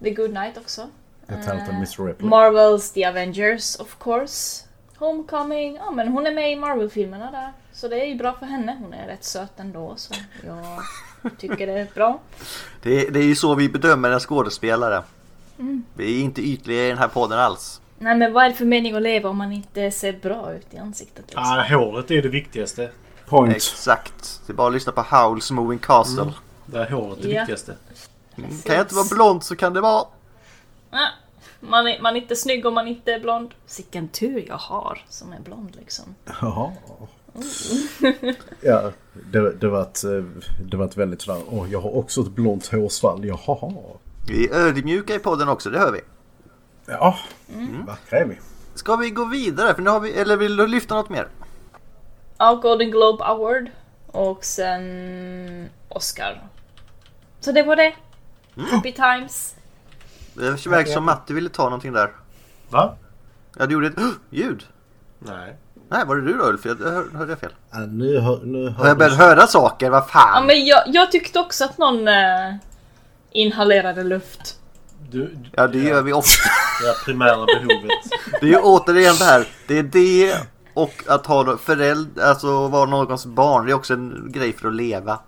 [0.04, 0.89] The Good Night också.
[1.28, 2.06] Talented Mr.
[2.06, 2.30] Ripley.
[2.30, 4.65] Marvels The Avengers of course.
[4.98, 7.54] Homecoming, ja men hon är med i Marvel-filmerna där.
[7.74, 10.13] Så det är ju bra för henne, hon är rätt söt ändå så
[10.46, 12.20] jag tycker det är bra.
[12.84, 15.04] Det, det är ju så vi bedömer en skådespelare.
[15.94, 17.82] Vi är inte ytliga i den här podden alls.
[18.00, 20.68] Nej men vad är det för mening att leva om man inte ser bra ut
[20.74, 21.44] i ansiktet liksom?
[21.44, 22.91] Ah, håret är det viktigaste.
[23.26, 23.56] Point.
[23.56, 24.41] Exakt.
[24.48, 26.22] Det är bara att lyssna på Howls Moving Castle.
[26.22, 26.34] Mm.
[26.65, 27.39] Det är håret det Ja.
[27.41, 27.76] viktigaste.
[28.38, 28.50] Mm.
[28.62, 30.06] Kan jag inte vara blond så kan det vara...
[30.89, 31.08] Ah,
[31.60, 33.54] Man är, man är inte snygg om man inte är blond.
[33.65, 36.15] Sicken tur jag har som är blond liksom.
[36.41, 36.72] Jaha.
[38.62, 38.91] Ja,
[39.32, 40.24] det, det, var ett, eh,
[40.65, 43.74] det var ett väldigt sådär, åh jag har också ett blont hårsvall, jaha.
[44.27, 46.01] Vi är ödmjuka i podden också, det hör vi.
[46.85, 47.17] Ja,
[47.53, 47.85] Mm.
[47.85, 48.39] vackra är vi.
[48.75, 49.73] Ska vi gå vidare?
[49.75, 51.27] För nu har vi, eller vill du lyfta något mer?
[52.38, 53.69] Ja, Golden Globe Award.
[54.07, 56.43] Och sen Oscar.
[57.39, 57.93] Så det var det.
[58.71, 59.55] Happy times.
[60.33, 62.11] Det verkar som Matti ville ta någonting där.
[62.69, 62.95] Va?
[63.57, 63.93] Ja, du gjorde ett
[64.29, 64.63] ljud.
[65.19, 65.55] Nej.
[65.89, 66.65] Nej, var det du då Ulf?
[66.65, 67.53] Jag hör- hörde jag fel?
[67.71, 69.89] Ja, nu hör, nu Har jag börjat höra saker?
[69.89, 70.45] Vad Ja, fan?
[70.45, 72.55] men jag, jag tyckte också att någon eh,
[73.36, 74.56] inhalerade luft.
[75.10, 76.50] Du, Ja, det gör vi ofta.
[76.82, 77.91] Det här primära behovet.
[78.41, 79.48] Det är ju återigen det här.
[79.67, 80.36] Det är det
[80.74, 83.65] och att ha förälder, alltså vara någons barn.
[83.65, 85.19] Det är också en grej för att leva.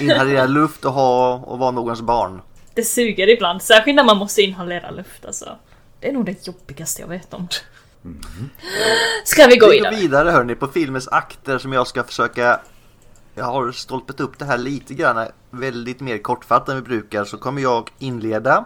[0.00, 2.40] Inhalera luft och ha och vara någons barn.
[2.74, 5.58] Det suger ibland, särskilt när man måste inhalera luft alltså.
[6.00, 7.48] Det är nog det jobbigaste jag vet om.
[9.24, 9.96] Ska vi gå Vi går vidare?
[10.00, 12.60] vidare hörni på filmens akter som jag ska försöka
[13.34, 17.38] Jag har stolpet upp det här lite grann väldigt mer kortfattat än vi brukar så
[17.38, 18.64] kommer jag inleda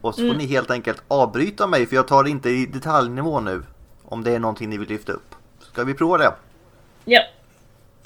[0.00, 3.40] och så får ni helt enkelt avbryta mig för jag tar det inte i detaljnivå
[3.40, 3.62] nu
[4.04, 5.34] om det är någonting ni vill lyfta upp.
[5.72, 6.34] Ska vi prova det?
[7.04, 7.20] Ja.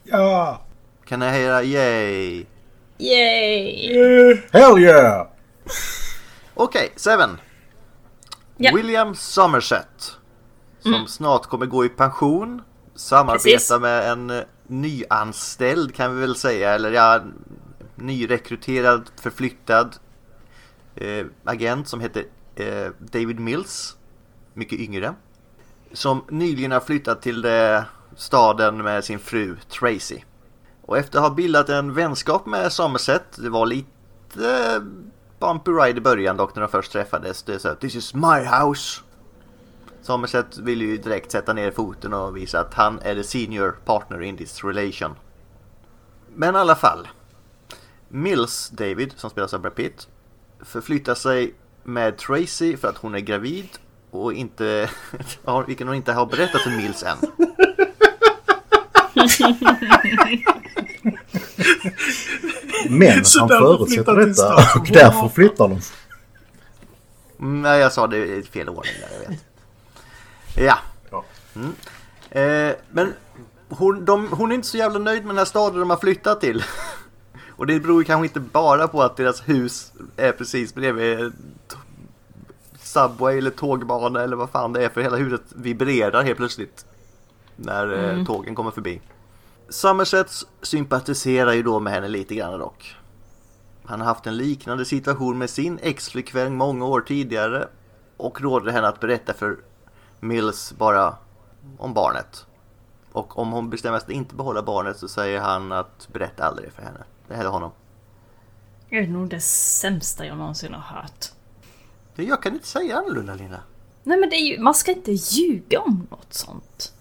[0.04, 0.60] Ja!
[1.04, 2.46] Kan jag höra yay?
[2.98, 4.40] Yay!
[4.52, 5.26] Hell yeah!
[6.54, 7.38] Okej, Seven.
[8.56, 8.72] Ja.
[8.74, 10.16] William Somerset.
[10.80, 12.62] Som snart kommer gå i pension.
[12.94, 13.80] Samarbeta Precis.
[13.80, 16.74] med en eh, nyanställd kan vi väl säga.
[16.74, 17.20] Eller ja,
[17.94, 19.96] nyrekryterad, förflyttad
[20.94, 22.24] eh, agent som heter
[22.54, 23.96] eh, David Mills.
[24.54, 25.14] Mycket yngre.
[25.92, 27.82] Som nyligen har flyttat till eh,
[28.16, 30.18] staden med sin fru Tracy.
[30.82, 33.88] Och efter att ha bildat en vänskap med Somerset, det var lite
[34.36, 34.82] eh,
[35.38, 37.42] bumpy ride i början dock när de först träffades.
[37.42, 39.00] Det är så att this is my house.
[40.04, 44.22] Somerset vill ju direkt sätta ner foten och visa att han är the senior partner
[44.22, 45.14] in this relation.
[46.34, 47.08] Men i alla fall.
[48.08, 50.08] Mills David, som spelas av Brad Pitt,
[50.60, 53.68] förflyttar sig med Tracy för att hon är gravid
[54.10, 54.90] och inte,
[55.66, 57.16] vilken hon inte har berättat för Mills än.
[62.98, 65.80] Men Så han förutsätter detta och därför flyttar de.
[67.36, 69.53] Nej, jag sa det i fel ordning där, jag vet.
[70.56, 70.78] Ja.
[71.10, 71.24] Ja.
[71.54, 71.72] Mm.
[72.30, 73.12] Eh, men
[73.68, 76.40] hon, de, hon är inte så jävla nöjd med den här staden de har flyttat
[76.40, 76.64] till.
[77.56, 81.32] Och det beror ju kanske inte bara på att deras hus är precis bredvid
[82.78, 86.86] Subway eller tågbana eller vad fan det är för hela huset vibrerar helt plötsligt.
[87.56, 89.00] När eh, tågen kommer förbi.
[89.68, 90.30] Somerset
[90.62, 92.96] sympatiserar ju då med henne lite grann dock.
[93.84, 97.68] Han har haft en liknande situation med sin ex-flickvän många år tidigare
[98.16, 99.56] och råder henne att berätta för
[100.24, 101.16] Mills bara
[101.78, 102.46] om barnet.
[103.12, 106.72] Och om hon bestämmer sig att inte behålla barnet så säger han att berätta aldrig
[106.72, 107.04] för henne.
[107.28, 107.70] Det är honom.
[108.88, 111.26] Det är nog det sämsta jag någonsin har hört.
[112.14, 113.60] Det- Jag kan inte säga annorlunda Linda.
[114.02, 116.92] Nej men det är ju, man ska inte ljuga om något sånt.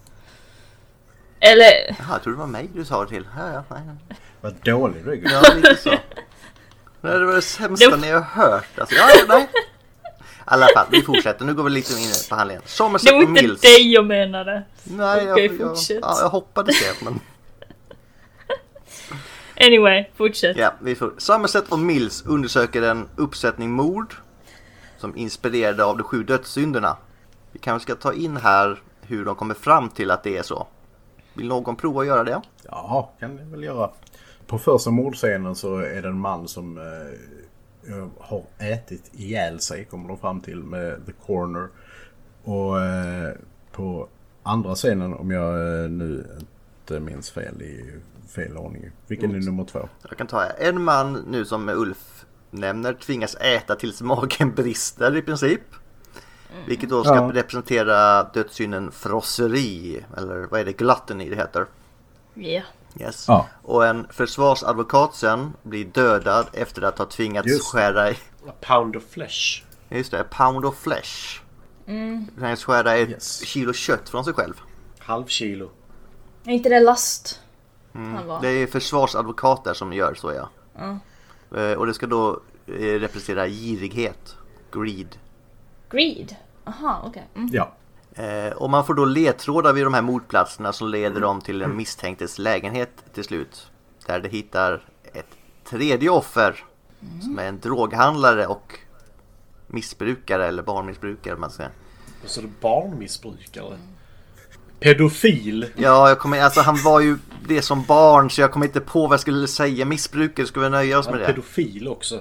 [1.40, 3.28] Eller, Jaha, jag trodde det var mig du sa det till.
[3.36, 4.18] Ja, ja, nej, nej.
[4.40, 5.32] Vad dålig du är.
[5.32, 5.90] ja lite så.
[7.00, 8.78] Nej, det var det sämsta Det- ni har hört.
[8.78, 9.50] Alltså, ja, nej.
[10.44, 11.44] Alla fall, vi fortsätter.
[11.44, 12.62] Nu går vi lite in på handlingen.
[12.64, 13.60] det Somerset var och inte Mills.
[13.60, 14.62] dig jag menade.
[14.84, 15.98] Nej, Okej, jag, jag, fortsätt.
[16.02, 17.04] ja, jag hoppades det.
[17.04, 17.20] Men...
[19.60, 20.56] Anyway, fortsätt.
[20.56, 21.12] Ja, vi får.
[21.18, 24.14] Somerset och Mills undersöker en uppsättning mord
[24.98, 26.96] som inspirerade av de sju dödssynderna.
[27.52, 30.66] Vi kanske ska ta in här hur de kommer fram till att det är så.
[31.34, 32.42] Vill någon prova att göra det?
[32.62, 33.90] Ja, kan det väl göra.
[34.46, 36.84] På första mordscenen så är det en man som eh,
[38.18, 41.68] har ätit ihjäl sig, kommer de fram till, med The Corner.
[42.44, 43.32] Och eh,
[43.72, 44.08] på
[44.42, 46.26] andra scenen, om jag eh, nu
[46.80, 47.92] inte minns fel i
[48.28, 48.90] fel ordning.
[49.06, 49.88] Vilken är nummer två?
[50.08, 55.22] Jag kan ta en man nu som Ulf nämner tvingas äta tills magen brister i
[55.22, 55.60] princip.
[56.66, 57.30] Vilket då ska Ja.
[57.34, 60.04] representera dödssynden frosseri.
[60.16, 60.72] Eller vad är det?
[60.72, 61.66] Gluttony det heter.
[62.34, 62.62] Ja.
[63.00, 63.24] Yes.
[63.28, 63.46] Ja.
[63.62, 67.72] Och en försvarsadvokat sen blir dödad efter att ha tvingats Just.
[67.72, 68.14] skära i
[68.48, 69.62] A pound of flesh.
[69.88, 71.40] Just det, pound of flesh.
[71.86, 72.26] Mm.
[72.40, 73.40] Han skära ett Yes.
[73.44, 74.54] kilo kött från sig själv.
[74.98, 75.70] Halv kilo.
[76.44, 77.40] Är inte det last?
[77.92, 78.40] Han var.
[78.40, 80.48] Det är försvarsadvokater som gör så ja.
[81.58, 84.36] Eh, Och det ska då eh, representera girighet.
[84.72, 85.16] Greed.
[85.90, 86.36] Greed?
[86.64, 87.28] Aha, okej.
[87.34, 87.48] Mm.
[87.52, 87.72] Ja.
[88.14, 91.76] Eh, och man får då ledtrådar vid de här mordplatserna som leder dem till den
[91.76, 93.66] misstänktes lägenhet till slut.
[94.06, 95.26] Där de hittar ett
[95.64, 96.64] tredje offer
[97.22, 98.78] som är en droghandlare och
[99.66, 101.70] missbrukare eller barnmissbrukare man ska säga.
[102.24, 103.78] Och så är det barnmissbrukare.
[104.80, 105.66] Pedofil.
[105.76, 109.00] Ja, jag kommer, alltså han var ju det som barn så jag kommer inte på
[109.00, 109.84] vad jag skulle säga.
[109.84, 111.26] Missbrukare, ska vi nöja oss med det?
[111.26, 112.20] pedofil också.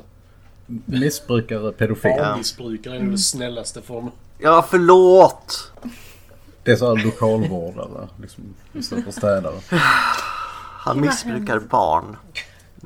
[0.86, 2.12] Missbrukare, pedofil.
[2.17, 4.12] Barnmissbrukare är den snällaste formen.
[4.43, 5.71] Ja, förlåt!
[6.63, 8.08] Det är så här lokalvårdare.
[8.21, 9.53] Liksom, istället för städare.
[10.79, 12.17] Han missbrukar barn.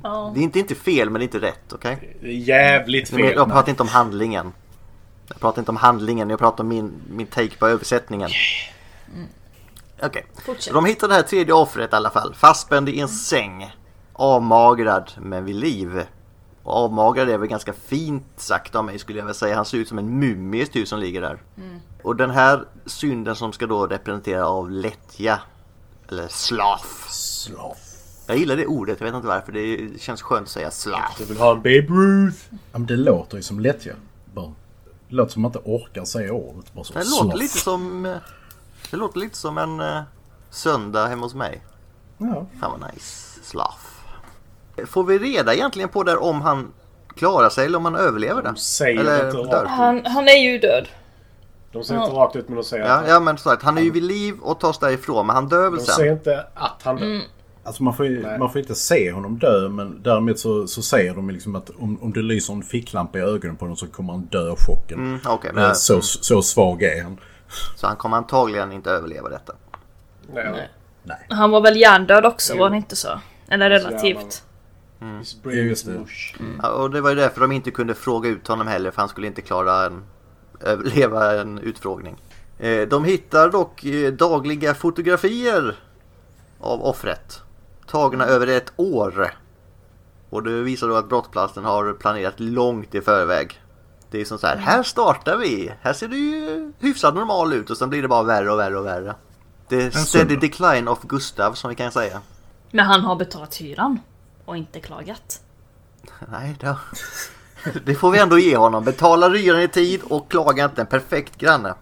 [0.03, 0.31] Ja.
[0.35, 2.17] Det är inte, inte fel, men det är inte rätt, okej?
[2.21, 3.45] Det är jävligt Men Jag fel.
[3.45, 4.53] pratar inte om handlingen.
[5.27, 8.29] Jag pratar inte om handlingen, jag pratar om min, min take på översättningen.
[10.03, 10.25] Okej.
[10.45, 10.73] Fortsätt.
[10.73, 12.33] De hittar det här tredje offret i alla fall.
[12.33, 13.73] Fastspänd i en säng.
[14.13, 16.03] Avmagrad men vid liv.
[16.67, 19.55] Och avmagrad är väl ganska fint sagt av mig skulle jag vilja säga.
[19.55, 21.41] Han ser ut som en mumie typ som ligger där.
[22.03, 25.39] Och den här synden som ska då representera av lättja.
[26.09, 27.07] Eller slaf.
[27.09, 27.75] Slav.
[28.27, 29.51] Jag gillar det ordet, jag vet inte varför.
[29.51, 31.15] Det känns skönt att säga slaf.
[31.19, 32.37] Jag vill ha en Babe Ruth.
[32.51, 33.93] Ja, men det låter ju som lättja.
[34.33, 34.53] Bara.
[35.09, 36.73] Det låter som man inte orkar säga ordet.
[36.73, 36.93] Bara så.
[36.93, 38.05] Det låter lite som...
[38.05, 38.17] eh,
[38.91, 40.01] Det låter lite som en uh,
[40.49, 41.63] söndag hemma hos mig.
[42.17, 42.45] Ja.
[42.61, 43.39] Fan vad nice.
[43.43, 43.96] Slaf.
[44.85, 46.73] Får vi reda egentligen på där om han
[47.15, 48.47] klarar sig eller om han överlever det?
[48.49, 49.43] De säger Eller inte dör?
[49.63, 50.87] rakt Han, han är ju död.
[51.71, 53.77] De säger inte rakt ut men de säger Ja, att ja men som sagt, han
[53.77, 55.95] är ju vid liv och tas därifrån men han dör väl De sen?
[55.95, 57.21] säger inte att han dör.
[57.63, 61.13] Alltså man får, ju, man får inte se honom dö men däremot så, så säger
[61.15, 64.13] de liksom att om, om det lyser en ficklampa i ögonen på honom så kommer
[64.13, 64.99] han dö av chocken.
[64.99, 67.19] Mm, Eh, men så, så svag är han.
[67.75, 69.53] så han kommer antagligen inte överleva detta.
[70.33, 70.69] Nej.
[71.03, 71.17] Nej.
[71.29, 72.59] Han var väl hjärndöd också, Jo.
[72.59, 73.09] var han inte så?
[73.49, 74.43] Eller relativt.
[74.99, 75.05] Ja,
[75.43, 75.91] brain just det.
[75.91, 76.35] mush.
[76.63, 79.09] Ja, och det var ju därför de inte kunde fråga ut honom heller för han
[79.09, 80.03] skulle inte klara en
[80.61, 82.21] överleva en utfrågning.
[82.59, 85.75] Eh, De hittar dock eh, dagliga fotografier
[86.59, 87.41] av offret.
[87.87, 89.33] Tagna över ett år.
[90.29, 93.61] Och det visar då att brottsplatsen har planerat långt i förväg.
[94.11, 95.71] Det är som så här, här startar vi.
[95.81, 98.77] Här ser det ju hyfsat normal ut och sen blir det bara värre och värre
[98.79, 99.15] och värre.
[99.69, 102.21] Det är steady decline of Gustav som vi kan säga.
[102.71, 103.99] Men han har betalat hyran.
[104.47, 105.41] Och inte klagat.
[106.31, 106.77] Nej, då.
[107.85, 108.83] det får vi ändå ge honom.
[108.83, 110.81] Betala hyran i tid och klaga inte.
[110.81, 111.73] En perfekt granne.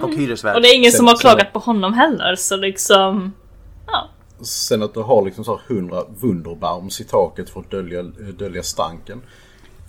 [0.00, 0.56] Och hyresvärd.
[0.56, 3.32] Och det är ingen Sen- som har sen- klagat på honom heller, så liksom...
[3.86, 4.08] Ja.
[4.44, 8.02] Sen att du har liksom så här 100 Wunderbaums i taket för att dölja,
[8.38, 9.22] dölja stanken.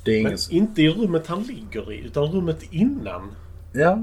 [0.05, 0.31] Det är ingen...
[0.31, 3.31] Men inte i rummet han ligger i, utan rummet innan.
[3.73, 3.97] Ja.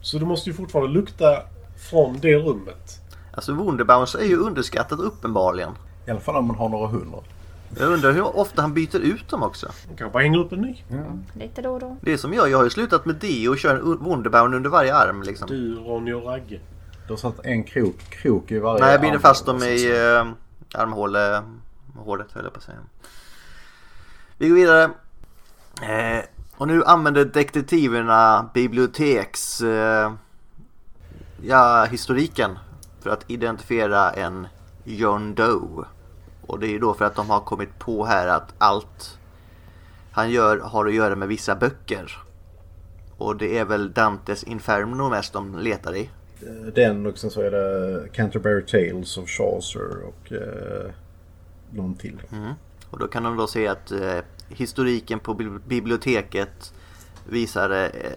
[0.00, 1.42] Så det måste ju fortfarande lukta
[1.90, 3.00] från det rummet.
[3.32, 5.72] Alltså Wunderbaums är ju underskattat uppenbarligen.
[6.08, 7.18] I alla fall om man har några hundra.
[7.78, 9.68] Jag undrar hur ofta han byter ut dem också.
[9.86, 10.82] Man kan bara hänga upp en ny.
[11.34, 11.96] Lite då och då.
[12.00, 14.70] Det är som jag, jag har ju slutat med det och kör en Wunderbaum under
[14.70, 15.48] varje arm liksom.
[15.48, 16.60] Du, Ronny och Ragge.
[17.06, 19.22] Du har satt en krok, krok i varje Nej, jag binder arm.
[19.22, 21.42] fast dem i eh, armhåle,
[21.96, 22.78] hålet höll jag på att säga.
[24.38, 24.84] Vi går vidare.
[25.82, 26.24] Eh,
[26.56, 30.12] och nu använder detektiverna biblioteks eh,
[31.42, 32.58] ja, historiken
[33.00, 34.46] för att identifiera en
[34.84, 35.84] John Doe.
[36.48, 39.18] Och det är ju då för att de har kommit på här att allt
[40.12, 42.18] han gör har att göra med vissa böcker.
[43.18, 46.10] Och det är väl Dantes Inferno mest de letar i.
[46.74, 50.90] Den och sen så är det Canterbury Tales of Chaucer och eh,
[51.70, 52.22] någon till.
[52.90, 56.74] Och då kan de då se att eh, historiken på bibli- biblioteket
[57.28, 58.12] visar eh,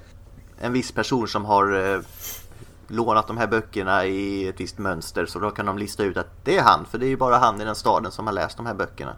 [0.60, 2.02] en viss person som har eh,
[2.92, 5.26] lånat de här böckerna i ett visst mönster.
[5.26, 7.38] Så då kan de lista ut att det är han, för det är ju bara
[7.38, 9.16] han i den staden som har läst de här böckerna.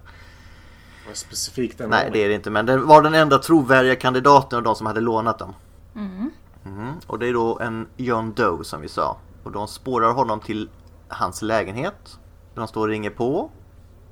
[1.08, 4.58] Vad Specifikt den Nej, det är det inte, men det var den enda trovärdiga kandidaten
[4.58, 5.54] av de som hade lånat dem.
[5.94, 6.32] Mhm.
[7.08, 9.18] Och det är då en John Doe som vi sa.
[9.44, 10.70] Och de spårar honom till
[11.08, 12.20] hans lägenhet.
[12.56, 13.52] De står och ringer på.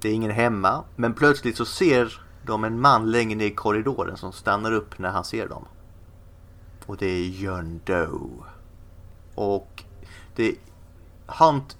[0.02, 0.84] Det är ingen hemma.
[0.95, 5.10] Men plötsligt så ser de en man längre ner i korridoren som stannar upp när
[5.10, 5.65] han ser dem.
[6.86, 8.50] Och det är John Doe.
[9.35, 9.83] Och
[10.35, 10.55] det
[11.25, 11.77] Hunt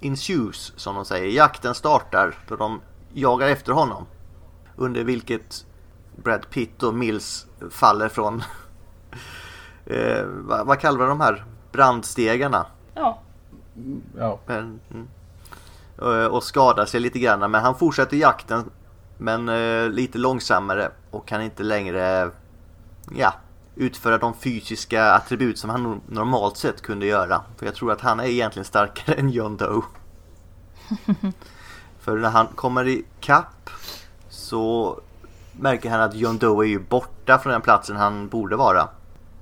[0.00, 1.26] ensues som de säger.
[1.26, 2.80] Jakten startar då de
[3.12, 4.06] jagar efter honom.
[4.76, 5.66] Under vilket
[6.16, 8.34] Brad Pitt och Mills faller från
[9.86, 12.66] eh, vad, vad kallar vi de här brandstegarna?
[12.94, 13.20] Ja.
[14.18, 15.08] Ja, Men, mm.
[16.30, 17.50] Och skadar sig lite grann.
[17.50, 18.70] Men han fortsätter jakten.
[19.18, 22.30] Men eh, lite långsammare och kan inte längre
[23.14, 23.34] ja,
[23.80, 27.42] utföra de fysiska attribut som han no- normalt sett kunde göra.
[27.56, 29.82] För jag tror att han är egentligen starkare än John Doe.
[32.00, 33.70] För när han kommer i kapp
[34.28, 35.00] så
[35.52, 38.88] märker han att John Doe är ju borta från den platsen han borde vara.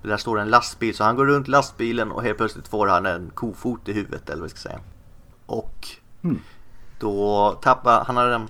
[0.02, 3.30] Där står en lastbil så han går runt lastbilen och helt plötsligt får han en
[3.34, 4.80] kofot i huvudet eller vad jag ska säga.
[5.46, 5.88] Och
[6.98, 8.46] då tappar han har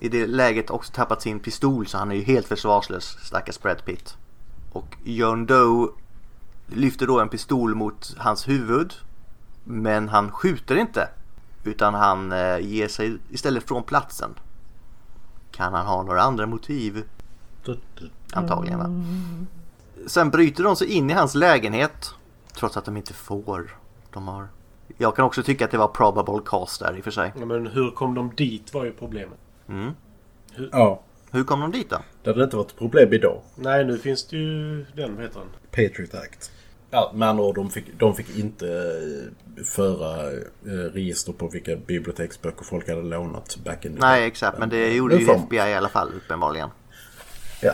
[0.00, 3.84] i det läget också tappat sin pistol så han är ju helt försvarslös stackars Brad
[3.84, 4.16] Pitt.
[4.76, 5.88] Och John Doe
[6.66, 8.94] lyfter då en pistol mot hans huvud.
[9.64, 11.08] Men han skjuter inte.
[11.64, 14.30] Utan han eh, ger sig istället från platsen.
[15.50, 17.04] Kan han ha några andra motiv?
[18.32, 18.90] Antagligen va?
[20.06, 22.14] Sen bryter de sig in i hans lägenhet.
[22.52, 23.76] Trots att de inte får.
[24.12, 24.48] De har...
[24.98, 27.32] Jag kan också tycka att det var probable cause där i och för sig.
[27.38, 29.38] Ja, men hur kom de dit var ju problemet.
[29.68, 29.92] Mm.
[30.72, 31.00] Ja,
[31.36, 31.98] Hur kom de dit då?
[32.22, 33.40] det hade inte varit ett problem idag.
[33.54, 35.48] Nej, nu finns det ju den, vad heter den?
[35.70, 36.50] Patriot Act.
[36.90, 41.76] Ja, med andra ord, de fick, de fick inte eh, föra eh, register på vilka
[41.76, 45.30] biblioteksböcker folk hade lånat back in the Nej exakt men det gjorde ju.
[45.30, 46.68] FBI i alla fall uppenbarligen.
[47.62, 47.72] Ja.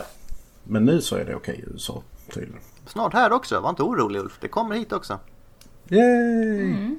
[0.63, 2.03] Men nu så är det okej i USA
[2.33, 2.61] tydligen.
[2.85, 4.37] Snart här också, var inte orolig Ulf.
[4.39, 5.19] Det kommer hit också.
[5.89, 6.95] Yay!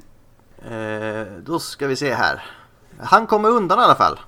[0.70, 2.42] Eh, då ska vi se här.
[2.98, 4.18] Han kommer undan i alla fall.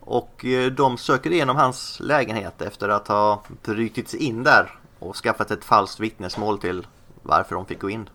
[0.00, 5.16] Och eh, de söker igenom hans lägenhet efter att ha brutit sig in där och
[5.16, 6.86] skaffat ett falskt vittnesmål till
[7.22, 8.08] varför de fick gå in.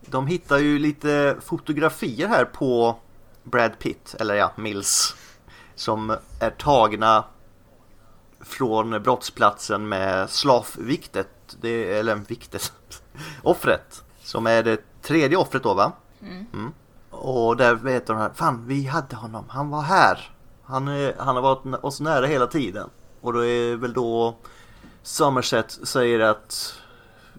[0.00, 2.96] De hittar ju lite fotografier här på
[3.42, 5.16] Brad Pitt, eller ja, Mills.
[5.74, 7.24] Som är tagna
[8.40, 12.72] från brottsplatsen med slavviktet, det, eller viktet,
[13.42, 14.02] offret.
[14.22, 15.92] Som är det tredje offret då va?
[16.22, 16.72] Mm.
[17.10, 20.30] Och där vet de här, fan vi hade honom, han var här.
[20.66, 22.90] Han, är, han har varit oss nära hela tiden.
[23.20, 24.36] Och då är väl då
[25.02, 26.74] Somerset säger att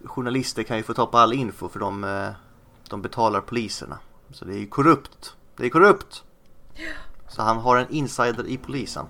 [0.06, 2.30] journalister kan ju få ta på all info för de, eh,
[2.90, 3.98] de betalar poliserna.
[4.32, 5.36] Så det är ju korrupt.
[5.58, 6.24] Det är korrupt!
[7.30, 9.06] Så han har en insider i polisen.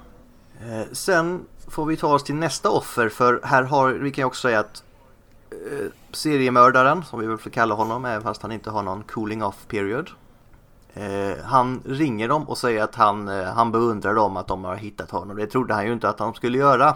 [0.62, 4.26] Eh, sen får vi ta oss till nästa offer för här har vi kan ju
[4.26, 4.84] också säga att
[5.52, 9.44] eh, seriemördaren, som vi väl får kalla honom även fast han inte har någon cooling
[9.44, 10.10] off period.
[10.98, 14.76] Eh, han ringer dem och säger att han, eh, han beundrar dem att de har
[14.76, 15.38] hittat honom.
[15.38, 16.96] Det trodde han ju inte att de skulle göra.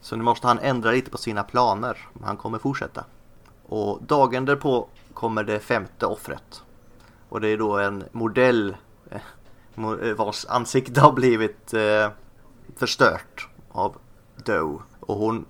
[0.00, 1.98] Så nu måste han ändra lite på sina planer.
[2.12, 3.04] Men han kommer fortsätta.
[3.66, 6.62] Och dagen därpå kommer det femte offret.
[7.28, 8.76] Och det är då en modell
[9.10, 9.20] eh,
[9.76, 12.10] eh vars ansikte har blivit eh,
[12.76, 13.96] förstört av
[14.36, 14.78] Doe.
[15.00, 15.44] Och hon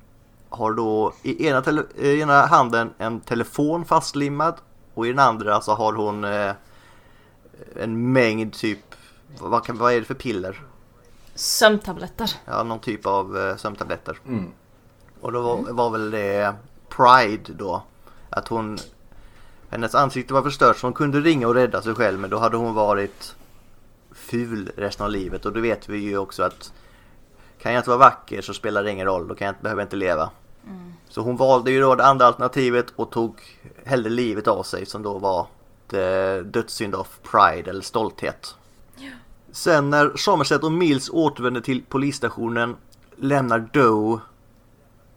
[0.49, 1.63] har då i ena,
[1.97, 4.55] i ena handen en telefon fastlimmad
[4.95, 6.53] och i den andra så har hon eh,
[7.77, 8.95] en mängd typ,
[9.39, 10.63] vad, kan, vad är det för piller?
[11.35, 12.31] Sömntabletter.
[12.45, 14.19] Ja, någon typ av eh, sömntabletter.
[15.21, 16.55] Och då var, var väl det
[16.89, 17.83] Pride då.
[18.31, 18.79] Att hon,
[19.69, 22.57] hennes ansikte var förstört så hon kunde ringa och rädda sig själv men då hade
[22.57, 23.37] hon varit
[24.13, 26.73] ful resten av livet och då vet vi ju också att
[27.59, 29.83] kan jag inte vara vacker så spelar det ingen roll, då kan jag inte, behöver
[29.83, 30.31] jag inte leva.
[31.09, 33.41] Så hon valde ju då det andra alternativet och tog
[33.85, 35.47] hellre livet av sig som då var
[35.87, 38.55] det dödssynd av pride eller stolthet.
[39.55, 42.77] Sen när Somerset och Mills återvänder till polisstationen
[43.17, 44.21] lämnar Doe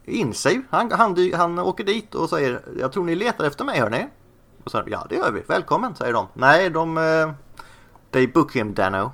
[0.05, 0.61] in sig.
[0.69, 4.07] Han, han, han åker dit och säger Jag tror ni letar efter mig hörni.
[4.63, 6.27] Och så ja det gör vi, välkommen säger de.
[6.33, 7.31] Nej de eh,
[8.11, 9.11] They book him Dano.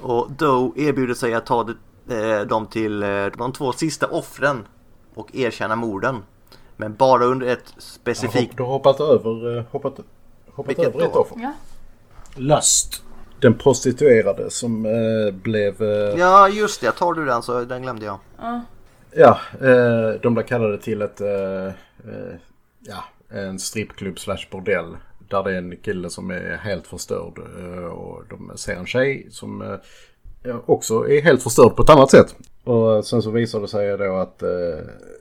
[0.00, 1.64] Och Doe erbjuder sig att ta
[2.04, 4.66] det, eh, dem till eh, de två sista offren
[5.14, 6.22] och erkänna morden.
[6.76, 8.56] Men bara under ett Jag specifikt...
[8.56, 10.00] du har hoppat över, eh, hoppat,
[10.54, 11.18] hoppat Vilket över ett då?
[11.20, 11.36] offer.
[11.40, 11.52] Ja.
[12.36, 13.02] Lust.
[13.40, 15.82] Den prostituerade som eh, blev...
[15.82, 18.18] Eh, Ja just det, tar du den så den glömde jag.
[18.38, 18.60] Ja.
[19.16, 19.38] Ja,
[19.68, 22.34] eh, de blev kallade till ett, eh, eh,
[22.80, 24.96] ja, en strippklubb slash bordell.
[25.28, 27.38] Där det är en kille som är helt förstörd.
[27.38, 29.76] Eh, och de ser en tjej som eh,
[30.66, 32.36] också är helt förstörd på ett annat sätt.
[32.64, 34.48] Och sen så visar det sig då att eh,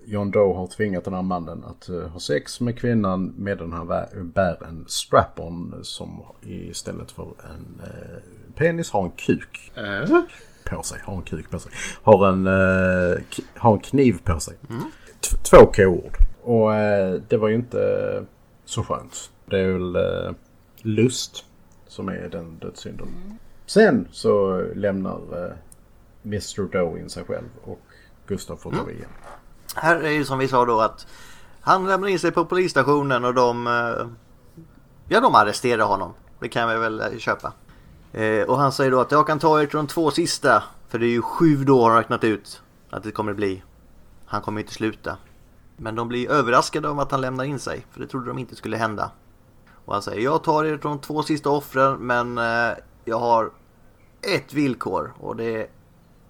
[0.05, 3.87] John Doe har tvingat den här mannen att eh, ha sex med kvinnan medan han
[4.33, 8.17] bär en strap-on som istället för en eh,
[8.55, 9.71] penis har en kuk
[10.69, 10.99] på sig.
[11.03, 11.71] Har en kuk på sig.
[12.03, 13.17] Har en, eh,
[13.55, 14.55] har en kniv på sig.
[15.21, 16.17] T- två k-ord.
[16.41, 18.23] Och eh, det var ju inte eh,
[18.65, 19.31] så skönt.
[19.45, 20.31] Det är väl eh,
[20.81, 21.45] lust
[21.87, 23.07] som är den dödssynden.
[23.73, 25.51] Sen så lämnar eh,
[26.25, 26.71] Mr.
[26.71, 27.79] Doe in sig själv och
[28.27, 29.09] Gustav får ta vid igen.
[29.75, 31.07] Här är ju som vi sa då att
[31.61, 34.07] han lämnar in sig på polisstationen och de, eh,
[35.07, 36.13] ja, de arresterar honom.
[36.39, 37.53] Det kan vi väl eh, köpa.
[38.47, 40.63] Och han säger då att jag kan ta er till de två sista.
[40.87, 43.63] För det är ju sju då har han räknat ut att det kommer bli.
[44.25, 45.17] Han kommer inte sluta.
[45.77, 47.85] Men de blir överraskade om att han lämnar in sig.
[47.91, 49.11] För det trodde de inte skulle hända.
[49.85, 52.39] Och han säger jag tar er till de två sista offren men
[53.05, 53.51] jag har
[54.23, 55.13] ett villkor.
[55.19, 55.67] Och det är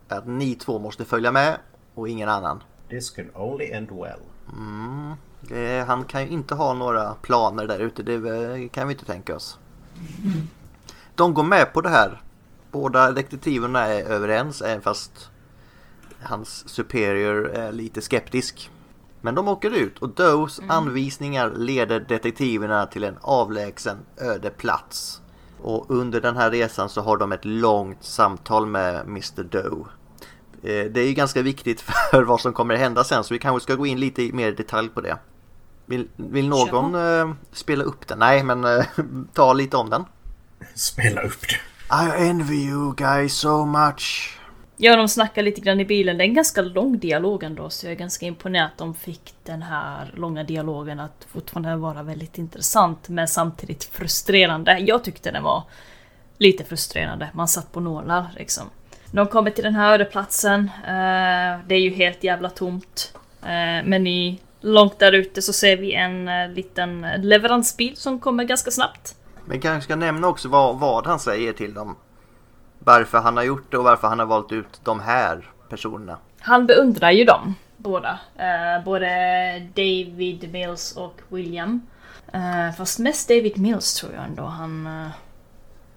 [0.08, 1.58] att ni två måste följa med
[1.96, 2.64] och ingen annan.
[2.90, 4.20] This can only end well.
[5.52, 9.06] Eh, han kan ju inte ha några planer där ute, det eh, kan vi inte
[9.06, 9.60] tänka oss.
[11.16, 12.22] De går med på det här.
[12.72, 15.30] Båda detektiverna är överens, även fast
[16.22, 18.72] hans superior är lite skeptisk.
[19.22, 25.22] Men de åker ut och Does anvisningar leder detektiverna till en avlägsen öde plats.
[25.64, 29.86] Och under den här resan så har de ett långt samtal med Mr Doe.
[30.64, 33.40] Eh, Det är ju ganska viktigt för vad som kommer att hända sen så vi
[33.40, 35.18] kanske ska gå in lite mer i detalj på det.
[35.86, 38.20] Vill, vill någon eh, spela upp den?
[38.20, 38.86] Nej, men eh,
[39.34, 40.06] ta lite om den.
[40.76, 41.56] Spela upp det.
[41.96, 44.38] I envy you guys so much.
[44.78, 46.18] Ja, de snackar lite grann i bilen.
[46.18, 49.34] Det är en ganska lång dialog ändå, så jag är ganska imponerad att de fick
[49.44, 54.78] den här långa dialogen att fortfarande vara väldigt intressant, men samtidigt frustrerande.
[54.80, 55.64] Jag tyckte den var
[56.38, 57.30] lite frustrerande.
[57.34, 58.64] Man satt på nålar liksom.
[59.12, 60.72] De kommer till den här ödeplatsen.
[60.84, 63.14] Eh, det är ju helt jävla tomt.
[63.42, 68.44] Eh, men i, långt där ute så ser vi en eh, liten leveransbil som kommer
[68.44, 69.16] ganska snabbt.
[69.46, 71.96] Men kanske ska nämna också vad, vad han säger till dem.
[72.84, 76.18] Varför han har gjort det och varför han har valt ut de här personerna.
[76.40, 78.20] Han beundrar ju dem båda.
[78.36, 79.08] Eh, både
[79.76, 81.82] David Mills och William.
[82.34, 84.44] Eh, fast mest David Mills tror jag ändå.
[84.44, 85.08] Han eh,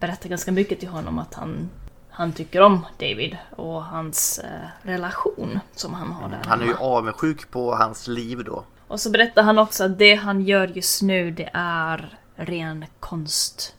[0.01, 1.71] berättar ganska mycket till honom att han,
[2.11, 6.77] han tycker om David och hans eh, relation som han har där Han är ju
[6.77, 8.65] avundsjuk på hans liv då.
[8.89, 13.76] Och så berättar han också att det han gör just nu det är ren konst.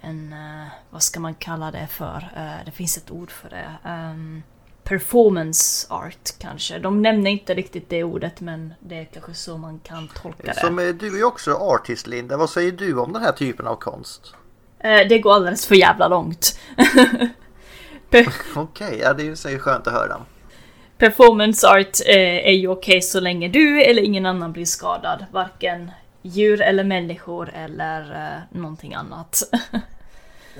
[0.00, 2.30] En, eh, vad ska man kalla det för?
[2.36, 3.72] Eh, det finns ett ord för det.
[3.84, 4.42] Ehm,
[4.84, 6.78] performance art kanske.
[6.78, 10.60] De nämner inte riktigt det ordet men det är kanske så man kan tolka det.
[10.60, 12.36] Som eh, du är ju också artist Linda.
[12.36, 14.34] Vad säger du om den här typen av konst?
[15.08, 16.58] Det går alldeles för jävla långt.
[18.54, 20.20] Okej, ja det är ju så skönt att höra.
[20.98, 25.26] Performance art är ju okej så länge du eller ingen annan blir skadad.
[25.32, 25.90] Varken
[26.22, 29.42] djur eller människor eller eh, någonting annat.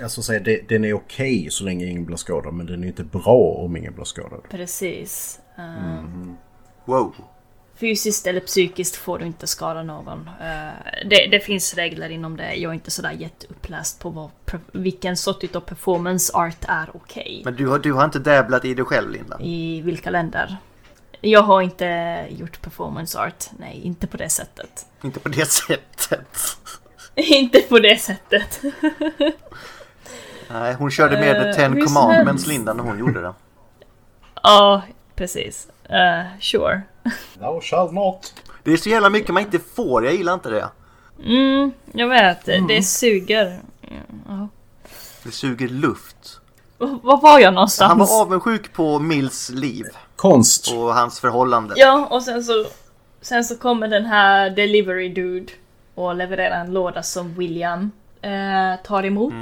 [0.03, 3.03] Alltså säga, det, den är okej så länge ingen blir skadad men den är inte
[3.03, 4.41] bra om ingen blir skadad.
[4.49, 5.39] Precis.
[5.57, 6.03] Eh,
[6.85, 7.15] Wow.
[7.75, 10.29] Fysiskt eller psykiskt får du inte skada någon.
[10.41, 10.69] Eh,
[11.05, 12.53] det, det finns regler inom det.
[12.55, 14.29] Jag är inte sådär jätteuppläst på vad,
[14.71, 17.41] vilken sort av performance art är okej.
[17.45, 19.39] Men du har, du har inte dabblat i det själv Linda?
[19.41, 20.57] I vilka länder?
[21.21, 23.45] Jag har inte gjort performance art.
[23.59, 24.85] Nej, inte på det sättet.
[25.03, 26.37] Inte på det sättet.
[27.15, 28.61] inte på det sättet.
[30.51, 32.47] Nej, hon körde med The Ten Commandments.
[32.47, 33.33] Linda när hon gjorde det.
[34.43, 34.81] Ja,
[35.15, 35.67] precis.
[35.83, 36.81] Eh, sure.
[37.39, 38.33] Thou shall not.
[38.63, 40.69] Det är så jävla mycket man inte får, jag gillar inte det.
[41.25, 42.45] Mm, jag vet.
[42.67, 43.59] Det suger.
[44.27, 44.47] Ja.
[45.23, 46.39] Det suger luft.
[46.79, 47.89] V- Var var jag någonstans?
[47.89, 49.85] Han var avundsjuk på Mills liv
[50.21, 50.71] Konst.
[50.73, 51.73] och hans förhållande.
[51.77, 52.65] Ja, och sen så,
[53.21, 55.51] sen så kommer den här delivery dude
[55.95, 57.91] och levererar en låda som William
[58.21, 59.33] eh, tar emot.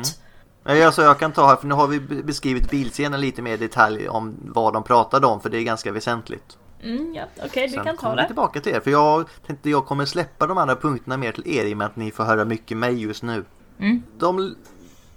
[0.63, 3.53] Nej, Alltså jag kan ta här, för nu har vi be- beskrivit bilscenen lite mer
[3.53, 6.57] i detalj om vad de pratade om, för det är ganska väsentligt.
[6.83, 8.25] Mm, ja, okej, du Sen kan ta det.
[8.27, 11.65] tillbaka till det, för jag tänkte jag kommer släppa de andra punkterna mer till er
[11.65, 13.45] i och med att ni får höra mycket mig just nu.
[13.79, 14.03] Mm.
[14.17, 14.55] De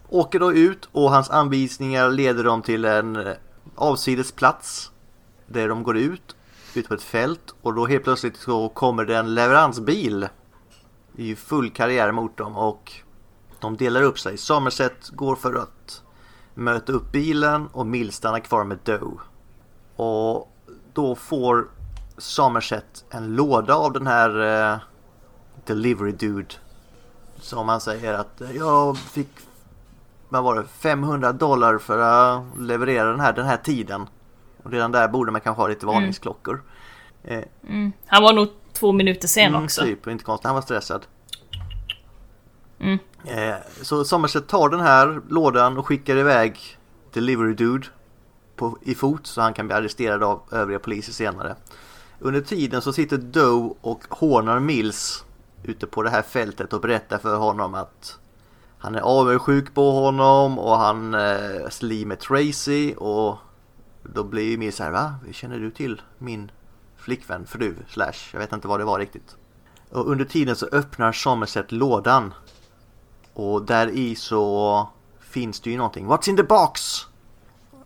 [0.08, 3.32] åker då ut och hans anvisningar leder dem till en eh,
[3.74, 4.90] avsides plats
[5.52, 6.36] där de går ut,
[6.74, 10.28] ut på ett fält och då helt plötsligt så kommer det en leveransbil
[11.16, 12.92] i full karriär mot dem och
[13.60, 14.38] de delar upp sig.
[14.38, 16.02] Somerset går för att
[16.54, 19.18] möta upp bilen och Mill stannar kvar med Doe.
[19.96, 20.52] Och
[20.92, 21.68] då får
[22.18, 24.40] Somerset en låda av den här
[24.72, 24.78] eh,
[25.66, 26.54] Delivery Dude.
[27.36, 29.28] Som han säger att eh, jag fick
[30.28, 34.06] vad var det, 500 dollar för att leverera den här den här tiden.
[34.64, 36.62] Och redan där borde man kanske ha lite varningsklockor.
[37.24, 37.92] Eh, Mm.
[38.06, 39.82] Han var nog två minuter sen Mm, också.
[39.82, 40.46] Typ, inte konstigt.
[40.46, 41.06] Han var stressad.
[42.78, 42.98] Mm.
[43.24, 46.58] Eh, så Somerset tar den här lådan och skickar iväg
[47.12, 47.86] Delivery Dude
[48.56, 51.56] på, i fot så han kan bli arresterad av övriga poliser senare.
[52.18, 55.24] Under tiden så sitter Doe och hånar Mills
[55.64, 58.18] ute på det här fältet och berättar för honom att
[58.78, 63.38] han är avundsjuk på honom och han eh, med Tracy och
[64.14, 65.14] då blir ju Mills så här va?
[65.32, 66.50] Känner du till min
[66.96, 69.36] flickvän, fru, slash, jag vet inte vad det var riktigt.
[69.90, 72.34] Och under tiden så öppnar Somerset lådan.
[73.32, 74.88] Och där i så
[75.20, 76.06] finns det ju någonting.
[76.06, 77.06] What's in the box?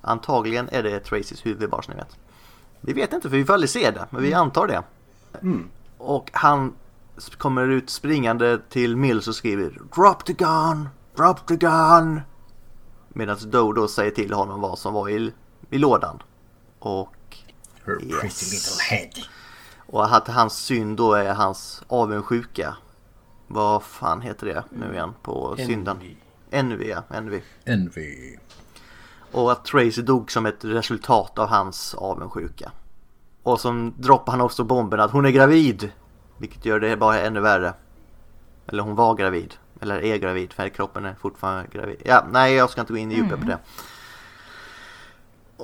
[0.01, 2.17] Antagligen är det Tracys huvud bara så ni vet.
[2.81, 4.83] Vi vet inte för vi får aldrig se det, men vi antar det.
[5.99, 6.75] Och han
[7.39, 10.89] kommer ut springande till Mills och skriver Drop the gun!
[11.17, 12.21] Drop the gun!
[13.09, 15.33] Medan Doe då säger till honom vad som var i,
[15.75, 16.23] i lådan.
[16.79, 17.37] Och
[17.87, 18.21] Her Yes.
[18.21, 19.27] pretty little head.
[19.87, 22.77] Och att hans synd då är hans avundsjuka.
[23.47, 25.97] Vad fan heter det nu igen på synden?
[25.97, 26.17] Envy.
[26.51, 27.03] Envy, ja.
[27.17, 27.43] Envy.
[27.65, 28.37] Envy.
[29.33, 32.73] Och att Tracy dog som ett resultat av hans avundsjuka.
[33.43, 35.91] Och så droppar han också bomben att hon är gravid.
[36.39, 37.75] Vilket gör det bara ännu värre.
[38.67, 39.55] Eller hon var gravid.
[39.81, 42.03] Eller är gravid för kroppen är fortfarande gravid.
[42.05, 43.59] Ja, nej jag ska inte gå in i djupet på det.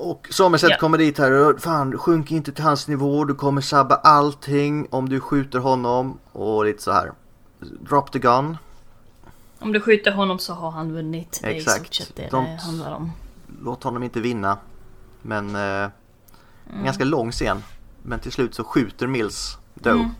[0.00, 0.76] Och Somerset Ja.
[0.78, 3.24] kommer dit här och fan sjunk inte till hans nivå.
[3.24, 6.18] Du kommer sabba allting om du skjuter honom.
[6.32, 7.12] Och lite så här.
[7.60, 8.56] Drop the gun.
[9.58, 11.38] Om du skjuter honom så har han vunnit.
[11.42, 11.78] Det är i Exakt.
[11.80, 13.12] stort sett det De- det handlar om.
[13.62, 14.58] låt honom inte vinna.
[15.22, 15.60] Men eh,
[16.66, 16.78] Mm.
[16.78, 17.62] en ganska lång scen.
[18.02, 19.92] Men till slut så skjuter Mills Doe.
[19.92, 20.10] Mm.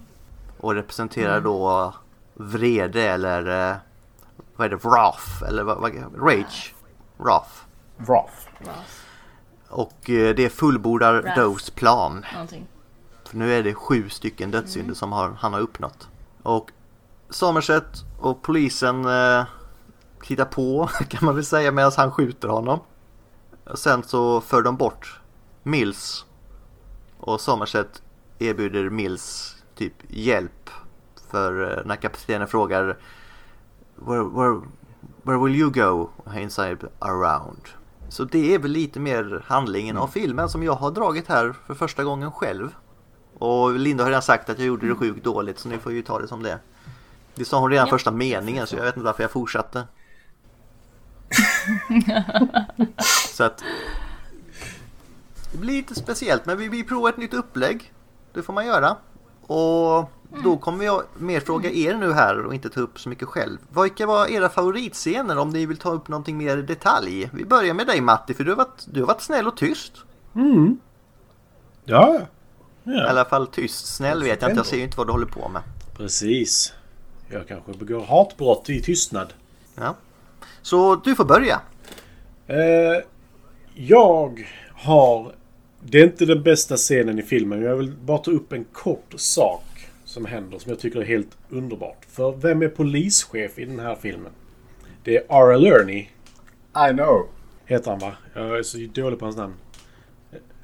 [0.61, 1.95] Och representerar då
[2.35, 3.77] vrede eller eh,
[4.57, 4.77] vad är det?
[4.77, 5.93] Wrath eller vad, vad,
[6.29, 6.75] Rage.
[7.17, 7.51] Wrath.
[7.97, 8.33] Wrath.
[9.71, 11.41] Och eh, det fullbordar Wrath.
[11.41, 12.25] Does plan.
[12.33, 12.67] Någonting.
[13.25, 16.09] För nu är det sju stycken dödssynder som har, han har uppnått.
[16.43, 16.71] Och
[17.31, 19.45] Somerset och polisen eh,
[20.23, 22.81] tittar på kan man väl säga medan han skjuter honom.
[23.65, 25.21] Och sen så för de bort
[25.63, 26.25] Mills.
[27.19, 28.03] Och Somerset
[28.39, 30.71] erbjuder Mills typ hjälp.
[31.31, 32.99] För eh, när kaptenen frågar
[33.95, 34.61] where, where,
[35.23, 36.11] where will you go?
[36.37, 37.80] Inside around.
[38.11, 41.75] Så det är väl lite mer handlingen av filmen som jag har dragit här för
[41.75, 42.75] första gången själv.
[43.39, 46.03] Och Linda har redan sagt att jag gjorde det sjukt dåligt så ni får ju
[46.03, 46.59] ta det som det.
[47.35, 47.91] Det sa hon redan Ja.
[47.91, 49.85] första meningen så jag vet inte varför jag fortsatte.
[53.29, 53.63] så att
[55.53, 57.93] det blir lite speciellt men vi, vi provar ett nytt upplägg.
[58.33, 58.97] Det får man göra.
[59.47, 60.11] Och
[60.45, 63.59] då kommer jag mer fråga er nu här och inte ta upp så mycket själv.
[63.83, 67.31] Vilka var era favoritscener om ni vill ta upp någonting mer i detalj?
[67.33, 69.93] Vi börjar med dig Matti för du har varit, du har varit snäll och tyst.
[71.85, 72.19] Ja,
[72.85, 73.09] I ja.
[73.09, 73.87] alla fall tyst.
[73.87, 75.63] Snäll vet jag inte, jag ser ju inte vad du håller på med.
[75.97, 76.73] Precis.
[77.29, 79.33] Jag kanske begår hatbrott i tystnad.
[79.75, 79.95] Ja.
[80.63, 81.61] Så du får börja.
[82.47, 82.57] Eh,
[83.75, 85.33] jag har...
[85.83, 88.65] Det är inte den bästa scenen i filmen, men jag vill bara ta upp en
[88.65, 89.70] kort sak
[90.11, 92.05] som händer som jag tycker är helt underbart.
[92.09, 94.33] För vem är polischef i den här filmen?
[95.05, 95.67] Det är R.L.
[95.67, 96.09] Ernie,
[96.91, 97.27] I know.
[97.67, 98.13] heter han va?
[98.35, 99.55] Jag är så dålig på hans namn.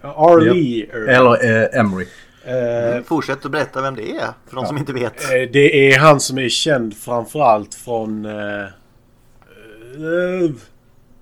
[0.00, 0.46] Ja, R.
[0.46, 0.54] Japp.
[0.54, 1.10] Lee Ernie.
[1.14, 2.06] Eller eh, Emery.
[2.44, 5.24] Eh, Fortsätt att berätta vem det är för de som inte vet.
[5.24, 8.24] Eh, Det är han som är känd framförallt från...
[8.24, 10.50] Eh, eh,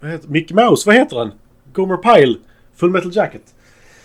[0.00, 1.32] vad heter Mickey Mouse, vad heter han?
[1.72, 2.34] Gomer Pyle,
[2.76, 3.42] Full Metal Jacket.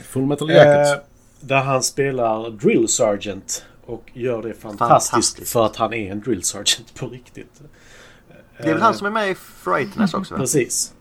[0.04, 0.98] Full Metal Jacket.
[0.98, 1.04] Eh,
[1.42, 3.66] där han spelar Drill Sergeant.
[3.90, 5.52] Och gör det fantastiskt, Fantastiskt.
[5.54, 7.54] för att han är en Drill Sergeant på riktigt.
[8.58, 10.40] Det är väl han som är med i Frighteners också va?
[10.40, 10.94] Precis.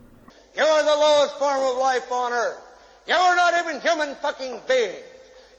[0.57, 2.59] You are the lowest form of life on earth.
[3.09, 5.05] You are not even human fucking beings.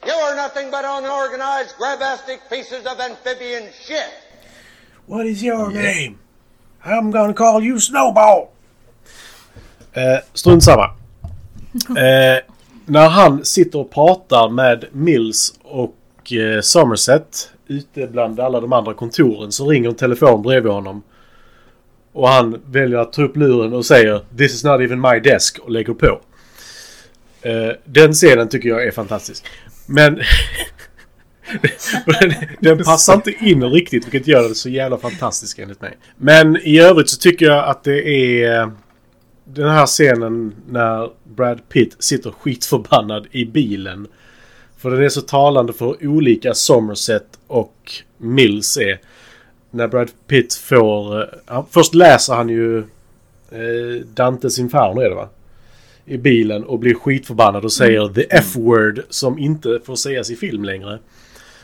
[0.06, 4.12] You are nothing but unorganized, grabastic pieces of amphibian shit.
[5.06, 6.14] What is your name?
[6.84, 8.48] I'm gonna call you Snowball.
[9.92, 10.84] Eh, strunt samma.
[11.88, 12.38] Eh,
[12.86, 15.94] när han sitter och pratar med Mills och
[16.32, 21.02] eh, Somerset ute bland alla de andra kontoren så ringer en telefon bredvid honom.
[22.12, 25.58] Och han väljer att ta upp luren och säger This is not even my desk
[25.58, 26.20] och lägger på.
[27.42, 29.44] Eh, den scenen tycker jag är fantastisk.
[29.86, 30.18] Men
[32.60, 35.96] den passar inte in riktigt vilket gör det så jävla fantastisk enligt mig.
[36.16, 38.68] Men i övrigt så tycker jag att det är eh,
[39.44, 44.06] den här scenen när Brad Pitt sitter skitförbannad i bilen.
[44.80, 49.00] För den är så talande för hur olika Somerset och Mills är.
[49.70, 51.20] När Brad Pitt får...
[51.20, 52.78] eh, Han, först läser han ju
[53.50, 55.28] eh, Dantes Inferno är det va?
[56.04, 60.64] I bilen och blir skitförbannad och säger the F-word som inte får sägas i film
[60.64, 60.98] längre.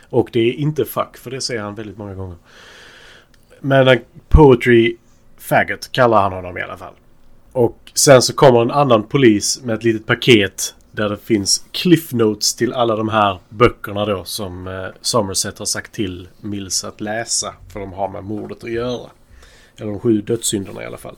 [0.08, 2.36] Och det är inte fuck, för det säger han väldigt många gånger.
[3.60, 3.98] Men en
[4.28, 4.96] poetry
[5.38, 6.94] faggot kallar han honom i alla fall.
[7.52, 12.12] Och sen så kommer en annan polis med ett litet paket där det finns cliff
[12.12, 17.01] notes till alla de här böckerna då som eh, Somerset har sagt till Mills att
[17.01, 17.55] läsa.
[17.72, 19.11] För de har med mordet att göra.
[19.76, 21.16] Eller de sju dödssynderna i alla fall.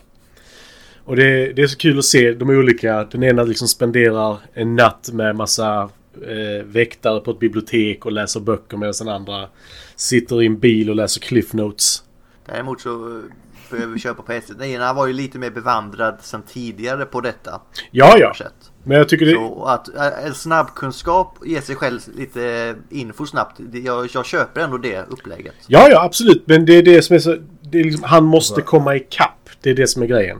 [1.05, 3.05] Och det, det är så kul att se de olika.
[3.05, 5.91] Den ena liksom spenderar en natt med massa
[6.27, 9.49] eh, väktare på ett bibliotek och läser böcker medan den andra
[9.97, 12.03] sitter i en bil och läser cliff notes.
[12.47, 13.23] Däremot så
[13.71, 14.45] behöver vi köpa på S.
[14.49, 17.61] Den ena var ju lite mer bevandrad sen tidigare på detta
[17.91, 18.35] Ja, ja.
[18.35, 18.68] sätt.
[18.89, 19.33] Men jag tycker det...
[19.33, 23.61] Så att äh, en snabbkunskap ger sig själv lite info snabbt.
[23.73, 25.55] Jag, jag köper ändå det upplägget.
[25.67, 26.43] Ja, ja, absolut.
[26.47, 27.37] Men det är det som är så...
[27.63, 29.49] Det är liksom, han måste komma ikapp.
[29.61, 30.39] Det är det som är grejen.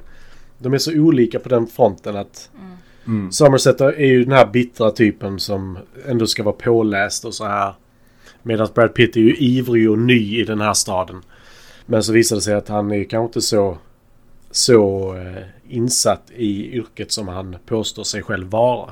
[0.59, 2.51] De är så olika på den fronten att...
[3.31, 7.75] Somerset är ju den här bittra typen som ändå ska vara påläst och så här.
[8.43, 11.23] Medan Brad Pitt är ju ivrig och ny i den här staden.
[11.87, 13.79] Men så visar det sig att han är kanske inte så,
[14.51, 18.91] så eh, insatt i yrket som han påstår sig själv vara.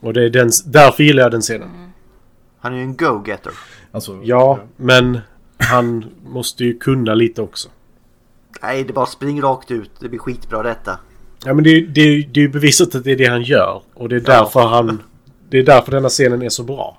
[0.00, 1.68] Och det är den, därför gillar jag den scenen.
[2.58, 3.52] Han är ju en go-getter.
[3.92, 5.18] Alltså, Ja, men
[5.58, 7.68] han måste ju kunna lite också.
[8.62, 9.90] Nej, det bara spring rakt ut.
[10.00, 10.98] Det blir skitbra detta.
[11.44, 13.42] Ja men det, är- det, är- det är ju bevisat att det är det han
[13.42, 13.82] gör.
[13.94, 14.40] Och det är Ja.
[14.40, 15.02] därför han...
[15.50, 16.98] Det är därför denna scenen är så bra.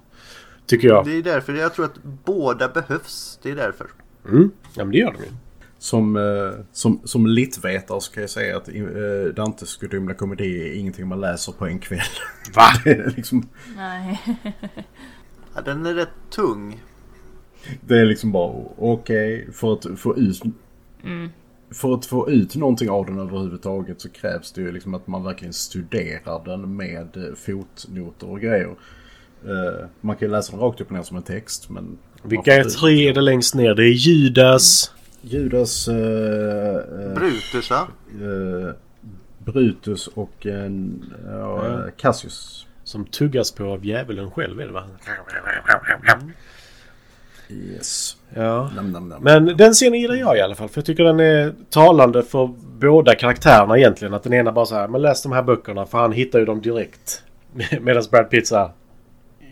[0.65, 1.05] Tycker jag.
[1.05, 3.39] Det är därför jag tror att båda behövs.
[3.41, 3.87] Det är därför.
[4.29, 4.51] Mm.
[4.73, 5.29] Ja men det gör de ju.
[5.87, 10.79] Som, eh, som, som litvetare så kan jag säga att eh, Dantes gudomliga komedi är
[10.79, 11.99] ingenting man läser på en kväll.
[12.55, 12.63] Va?
[12.83, 14.21] Det är liksom, Nej.
[15.55, 16.81] Ja, den är rätt tung.
[17.81, 20.41] det är liksom bara okej, för att få ut
[21.71, 25.23] För att få ut någonting av den överhuvudtaget så krävs det ju liksom att man
[25.23, 28.75] verkligen studerar den med eh, fotnoter och grejer.
[30.01, 31.97] Man kan ju läsa den rakt upp och ner som en text men...
[32.23, 33.75] Vilka är tre är det längst ner?
[33.75, 34.91] Det är Judas.
[35.27, 37.87] Judas, eh, eh, Brutus va?
[38.11, 38.73] eh,
[39.39, 40.71] Brutus och eh,
[41.27, 42.67] ja, Cassius.
[42.83, 44.83] Som tuggas på av djävulen själv är det va?
[47.49, 48.17] Yes.
[48.33, 48.71] Ja.
[48.75, 49.23] Nam, nam, nam.
[49.23, 50.69] Men den scenen gillar jag i alla fall.
[50.69, 52.47] För jag tycker den är talande för
[52.79, 54.13] båda karaktärerna egentligen.
[54.13, 56.45] Att den ena bara så här, men läs de här böckerna för han hittar ju
[56.45, 57.23] dem direkt.
[57.81, 58.69] Medan Brad Pitt så här,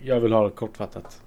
[0.04, 1.20] jag vill ha det kortfattat.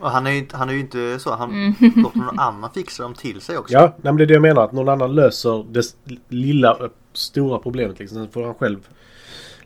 [0.00, 1.34] Och han är ju inte, han är ju inte så.
[1.34, 3.74] Han låter någon annan fixa dem till sig också.
[3.74, 4.64] Ja, nej, men det är det jag menar.
[4.64, 5.82] Att någon annan löser det
[6.28, 8.18] lilla, ö, stora problemet liksom.
[8.18, 8.88] Sen får han själv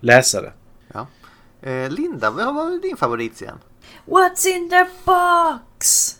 [0.00, 0.52] läsa det.
[1.62, 3.58] Eh, Linda, vad var din favoritscen?
[4.06, 6.16] What's in the box?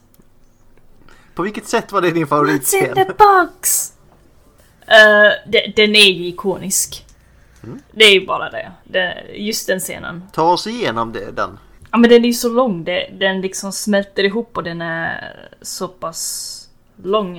[1.35, 2.89] På vilket sätt var det din What's favoritscen?
[2.89, 3.93] in the box?
[4.81, 7.07] Uh, de, den är ju ikonisk.
[7.93, 8.73] Det är ju bara det.
[8.85, 9.25] det.
[9.35, 10.23] Just den scenen.
[10.33, 11.59] Ta oss igenom det, den.
[11.91, 12.84] Ja men den är ju så lång.
[12.84, 16.57] Det, den liksom smälter ihop och den är så pass
[17.03, 17.38] lång.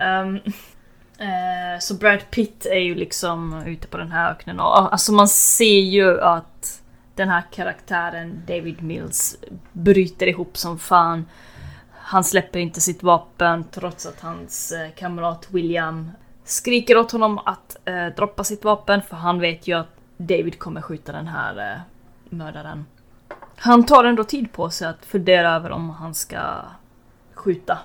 [0.00, 4.88] Um, uh, så Brad Pitt är ju liksom ute på den här öknen och ah,
[4.88, 6.82] alltså man ser ju att
[7.14, 9.36] den här karaktären David Mills
[9.72, 11.26] bryter ihop som fan.
[11.90, 16.10] Han släpper inte sitt vapen trots att hans eh, kamrat William
[16.44, 20.82] skriker åt honom att eh, droppa sitt vapen för han vet ju att David kommer
[20.82, 21.80] skjuta den här eh,
[22.28, 22.84] mördaren.
[23.56, 26.40] Han tar ändå tid på sig att fundera över om han ska
[27.34, 27.78] skjuta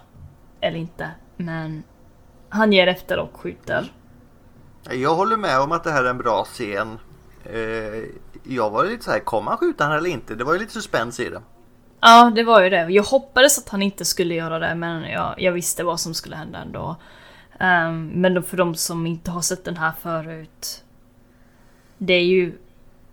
[0.61, 1.11] eller inte.
[1.37, 1.83] Men
[2.49, 3.91] han ger efter och skjuter.
[4.91, 6.99] Jag håller med om att det här är en bra scen.
[7.43, 8.03] Eh,
[8.43, 10.35] jag var lite så här, kommer han skjuta han eller inte?
[10.35, 11.41] Det var ju lite suspens i det.
[12.01, 12.87] Ja, det var ju det.
[12.89, 16.35] Jag hoppades att han inte skulle göra det, men jag, jag visste vad som skulle
[16.35, 16.95] hända ändå.
[17.59, 20.83] Ehm, men för de som inte har sett den här förut.
[21.97, 22.57] Det är ju,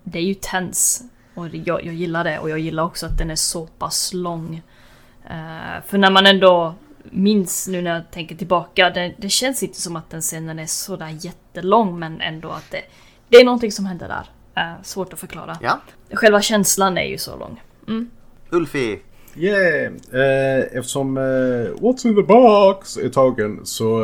[0.02, 1.04] det är ju tens.
[1.34, 4.62] Och jag, jag gillar det och jag gillar också att den är så pass lång.
[5.30, 6.74] Eh, för när man ändå
[7.04, 10.66] minns nu när jag tänker tillbaka, det, det känns inte som att den scenen är
[10.66, 12.82] sådär jättelång men ändå att det,
[13.28, 14.30] det är någonting som händer där.
[14.62, 15.58] Eh, svårt att förklara.
[15.62, 15.80] Ja.
[16.12, 17.60] Själva känslan är ju så lång.
[18.50, 19.00] Ulfi,
[19.36, 19.92] Yeah!
[20.12, 24.00] Eh, eftersom What's in the box är tagen så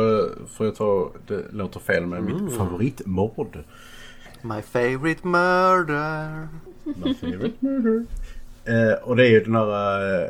[0.57, 3.57] får jag ta, det låter fel, men mitt favoritmord.
[4.41, 6.47] my favorite murder.
[7.03, 8.05] My favorite murder.
[8.65, 10.23] Eh, och det är ju den här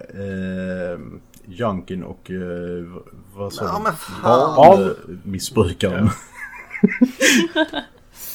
[0.93, 0.99] eh,
[1.45, 2.85] Junkin och eh,
[3.35, 3.63] vad sa
[4.23, 4.85] Ja, du?
[5.15, 6.03] Barnmissbrukaren.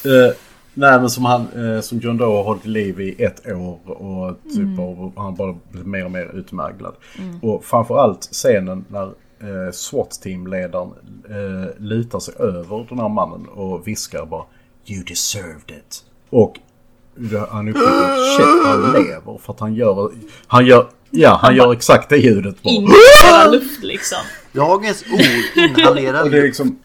[0.05, 0.35] eh,
[0.75, 3.91] nej men som han, eh, som John Doe har hållit i liv i ett år
[3.91, 6.95] och typ har, han bara blivit mer och mer utmärglad.
[7.43, 9.07] Och framförallt scenen när
[9.41, 10.93] eh, SWAT-teamledaren
[11.31, 14.45] eh, lutar sig över den här mannen och viskar bara
[14.87, 16.05] You deserved it.
[16.31, 16.59] Och
[17.51, 20.12] han upptäcker att shit, han lever för att han gör,
[20.47, 22.71] han gör, ja han gör exakt det ljudet bara.
[22.71, 24.19] Inhalera luft liksom.
[24.53, 25.21] Dagens ord,
[25.57, 26.59] inhalera Och det är luft.
[26.59, 26.79] liksom,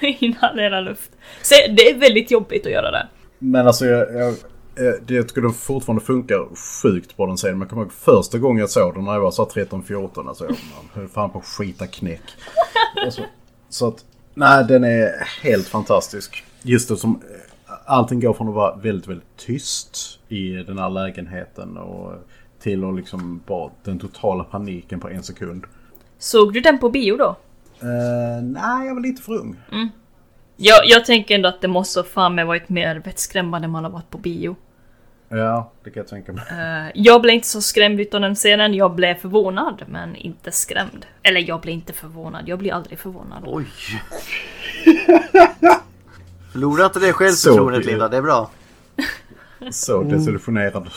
[0.00, 1.10] Inhalera luft.
[1.42, 3.08] Så det är väldigt jobbigt att göra det.
[3.38, 4.34] Men alltså jag, jag,
[5.06, 7.58] det den fortfarande funkar sjukt på den scenen.
[7.58, 10.28] Men jag kommer ihåg första gången jag såg den när jag var så här 13-14.
[10.28, 12.22] Alltså man höll fan på att skita knäck.
[13.04, 13.22] Alltså,
[13.68, 16.44] så att, nej den är helt fantastisk.
[16.62, 17.20] Just det som
[17.86, 22.12] allting går från att vara väldigt, väldigt tyst i den här lägenheten och
[22.60, 25.64] till att liksom bara den totala paniken på en sekund.
[26.18, 27.36] Såg du den på bio då?
[27.80, 29.56] Eh, nej, jag var lite för ung.
[30.56, 33.90] Jag, jag tänker ändå att det måste fan med varit mer vettskrämmande än man har
[33.90, 34.56] varit på bio.
[35.28, 36.44] Ja, det kan jag tänka mig.
[36.50, 38.74] Eh, jag blev inte så skrämd utav den scenen.
[38.74, 41.06] Jag blev förvånad, men inte skrämd.
[41.22, 42.48] Eller jag blev inte förvånad.
[42.48, 43.42] Jag blir aldrig förvånad.
[43.46, 43.66] Oj.
[46.56, 48.50] Förlora inte det självförtroendet Så- Linda, det är bra.
[49.70, 50.90] Så desillusionerad.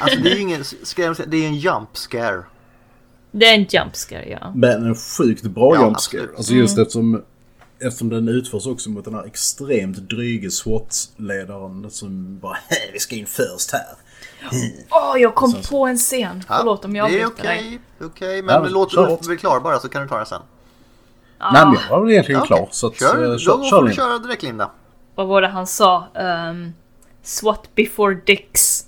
[0.00, 2.42] Alltså det är ju ingen, säga, det är en jump scare.
[3.32, 4.52] Det är en jump scare, ja.
[4.54, 6.20] Men en sjukt bra Ja, jumpscare.
[6.22, 6.36] absolut.
[6.36, 7.22] Alltså just eftersom,
[7.80, 13.16] eftersom den utförs också mot den här extremt dryge SWAT-ledaren som bara "Hej, vi ska
[13.16, 13.82] in först här.
[14.90, 16.42] Åh, jag kom på en scen.
[16.48, 17.80] Ja, Förlåt om jag Det är avbryter dig.
[17.98, 18.42] okej, okej.
[18.42, 20.42] Men Ja, men låt Ulf bli klar bara så kan du ta den sen.
[21.52, 22.68] Nej men jag var väl egentligen Ja, klar.
[22.70, 24.70] Så att, kör, eh, då kör, får kör du köra direkt Linda.
[25.20, 26.06] Vad var det han sa?
[26.14, 26.74] Um,
[27.22, 28.84] SWAT before dicks.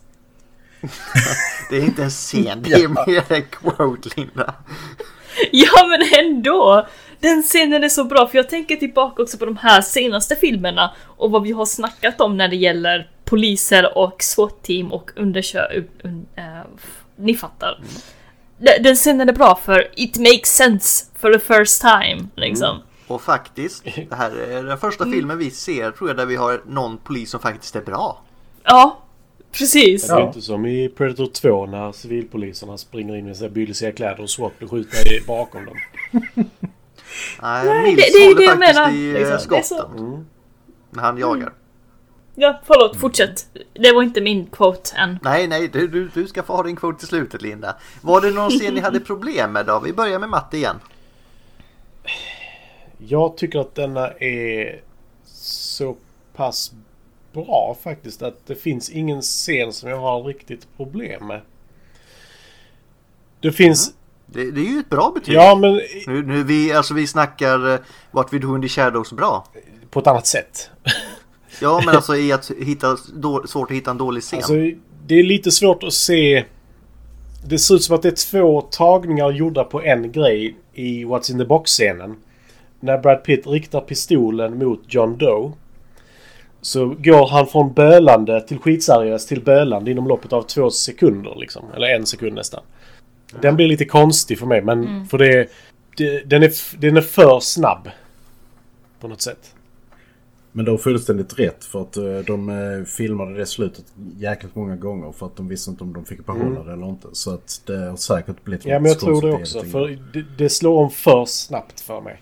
[1.71, 4.55] Det är inte en scen, det är mer en quote Linda.
[5.53, 6.87] Ja men ändå!
[7.21, 10.95] Den scenen är så bra för jag tänker tillbaka också på de här senaste filmerna
[11.05, 15.67] och vad vi har snackat om när det gäller poliser och SWAT-team och undersö...
[16.05, 16.27] Un,
[16.77, 17.81] f- ni fattar.
[18.59, 22.83] Den- Den scenen är bra för it makes sense for the first time liksom.
[23.15, 25.17] Och faktiskt, det här är den första Mm.
[25.19, 28.23] filmen vi ser tror jag där vi har någon polis som faktiskt är bra.
[28.65, 28.99] Ja,
[29.53, 30.07] precis.
[30.07, 30.27] Det är Ja.
[30.27, 34.59] inte som i Predator 2 när civilpoliserna springer in med sina bylsiga kläder och SWAT
[34.59, 35.77] blir skjutna i- bakom dem.
[37.43, 39.39] Nej, Nej, Mills det- det är det jag faktiskt menar, i eh, liksom.
[39.39, 40.27] Så- skotten.
[40.91, 41.53] När han jagar.
[42.35, 43.47] Ja, förlåt, fortsätt.
[43.75, 45.19] Det var inte min quote än.
[45.23, 47.77] Nej, nej, du, du, du ska få ha din quote till slutet Linda.
[48.01, 49.81] Var det någon scen ni hade problem med då?
[49.85, 50.77] Vi börjar med Matte igen.
[53.09, 54.81] Jag tycker att denna är
[55.25, 55.97] så
[56.37, 56.73] pass
[57.33, 61.41] bra faktiskt att det finns ingen scen som jag har riktigt problem med.
[63.41, 63.95] Det finns...
[64.27, 65.35] Det, det är ju ett bra betyg.
[65.35, 67.81] Ja, men Nu, nu vi, alltså vi snackar
[68.33, 69.47] We Do In The Shadows bra.
[69.91, 70.71] på ett annat sätt.
[71.61, 74.37] Ja, men alltså i att hitta, då, svårt att hitta en dålig scen.
[74.37, 74.55] Alltså,
[75.07, 76.45] det är lite svårt att se...
[77.45, 81.33] Det ser ut som att det är två tagningar gjorda på en grej i What's
[81.33, 82.17] in the Box-scenen.
[82.83, 85.53] När Brad Pitt riktar pistolen mot John Doe
[86.61, 91.65] så går han från bölande till skitseriös till bölande inom loppet av två sekunder liksom.
[91.75, 92.63] Eller en sekund nästan.
[93.41, 95.49] Den blir lite konstig för mig men för det,
[95.97, 97.91] det den, är, den är för snabb.
[99.01, 99.55] På något sätt.
[100.53, 103.85] Men de har fullständigt rätt för att eh, de eh, filmade det slutet
[104.19, 107.09] jäkligt många gånger för att de visste inte om de fick behålla det eller inte.
[107.13, 109.63] Så att det har säkert blivit Ja, men jag tror det också.
[109.63, 112.21] För det, det slår om för snabbt för mig.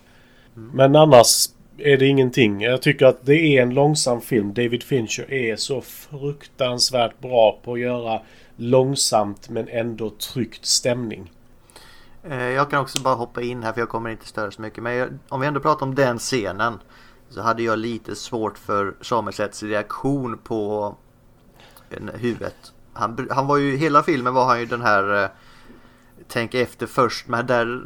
[0.55, 0.69] Mm.
[0.73, 2.61] Men annars är det ingenting.
[2.61, 4.53] Jag tycker att det är en långsam film.
[4.53, 8.21] David Fincher är så fruktansvärt bra på att göra
[8.55, 11.31] långsamt men ändå tryckt stämning.
[12.29, 14.83] Eh, jag kan också bara hoppa in här för jag kommer inte störa så mycket.
[14.83, 16.79] Men jag, om vi ändå pratar om den scenen.
[17.29, 20.95] Så hade jag lite svårt för Samuelsets reaktion på
[21.89, 22.73] eh, huvudet.
[22.93, 25.29] Han, han var ju, hela filmen var han ju den här eh,
[26.27, 27.27] Tänk efter först.
[27.27, 27.81] Men där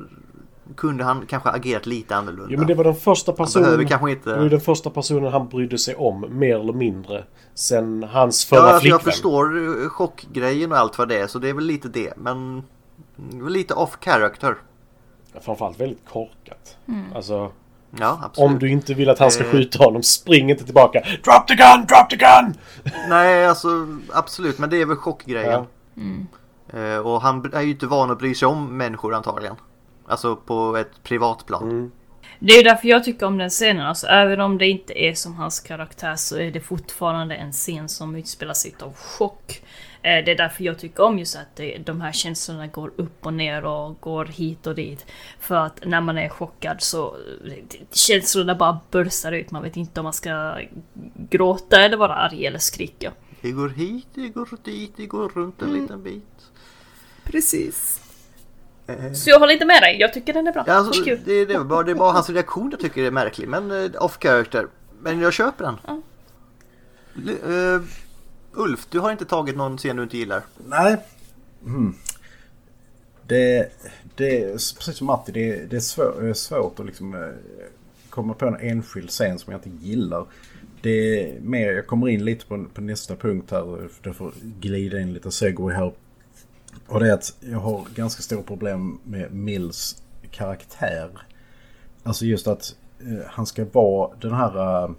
[0.78, 2.48] kunde han kanske agerat lite annorlunda.
[2.50, 3.88] Jo men det var den första personen...
[3.88, 7.24] kanske inte- Det var den första personen han brydde sig om mer eller mindre.
[7.54, 8.92] Sen hans förra ja, alltså flickvän.
[8.92, 11.28] jag förstår eh, chockgrejen och allt vad det är.
[11.28, 12.14] Så det är väl lite det.
[12.18, 12.64] Men
[13.32, 14.56] mm, lite off character.
[15.42, 16.78] Framförallt väldigt korkat.
[17.16, 17.52] Alltså...
[18.00, 18.32] Ja.
[18.38, 19.50] Om du inte vill att han ska Eh.
[19.52, 21.00] skjuta honom, spring inte tillbaka.
[21.24, 21.86] Drop the gun!
[21.88, 22.54] Drop the gun!
[23.10, 24.60] Nej, alltså absolut.
[24.60, 25.64] Men det är väl chockgrejen.
[26.72, 26.80] Ja.
[26.80, 29.56] Eh, och han är ju inte van att bry sig om människor antagligen.
[30.08, 31.64] Alltså på ett privatplan.
[31.72, 31.92] Mm.
[32.40, 33.86] Det är därför jag tycker om den scenen.
[33.86, 37.90] Alltså, även om det inte är som hans karaktär så är det fortfarande en scen
[37.90, 39.62] som utspelar sig av chock.
[40.02, 43.26] Eh, Det är därför jag tycker om just att det, de här känslorna går upp
[43.26, 45.06] och ner och går hit och dit.
[45.40, 47.16] För att när man är chockad så
[47.48, 49.52] eh, känslorna bara bursar ut.
[49.52, 50.58] Man vet inte om man ska
[51.30, 53.12] gråta eller vara arg eller skrika.
[53.42, 56.52] Det går hit, det går dit, det går runt en liten bit.
[57.24, 58.05] Precis.
[59.16, 59.98] Så jag håller inte med dig.
[60.00, 60.64] Jag tycker den är bra.
[60.68, 63.48] Ja, alltså, det, det, är bara, det är bara hans reaktion jag tycker är märklig.
[63.48, 64.68] Men eh, off character.
[65.02, 65.78] Men jag köper den.
[67.28, 67.82] L- eh,
[68.62, 70.42] Ulf, du har inte tagit någon scen du inte gillar.
[70.68, 70.98] Nej.
[71.66, 71.96] Mm.
[73.28, 73.72] Det,
[74.16, 77.30] det är precis som Matti, det, det är svår, eh, svårt att liksom eh,
[78.10, 80.26] komma på en enskild scen som jag inte gillar.
[80.82, 80.90] Det
[81.30, 85.00] är mer, jag kommer in lite på, på nästa punkt här, för jag får glida
[85.00, 85.92] in lite segway här.
[86.88, 91.10] Och det är att jag har ganska stora problem med Mills karaktär.
[92.04, 94.84] Alltså just att eh, han ska vara den här...
[94.84, 94.92] Eh,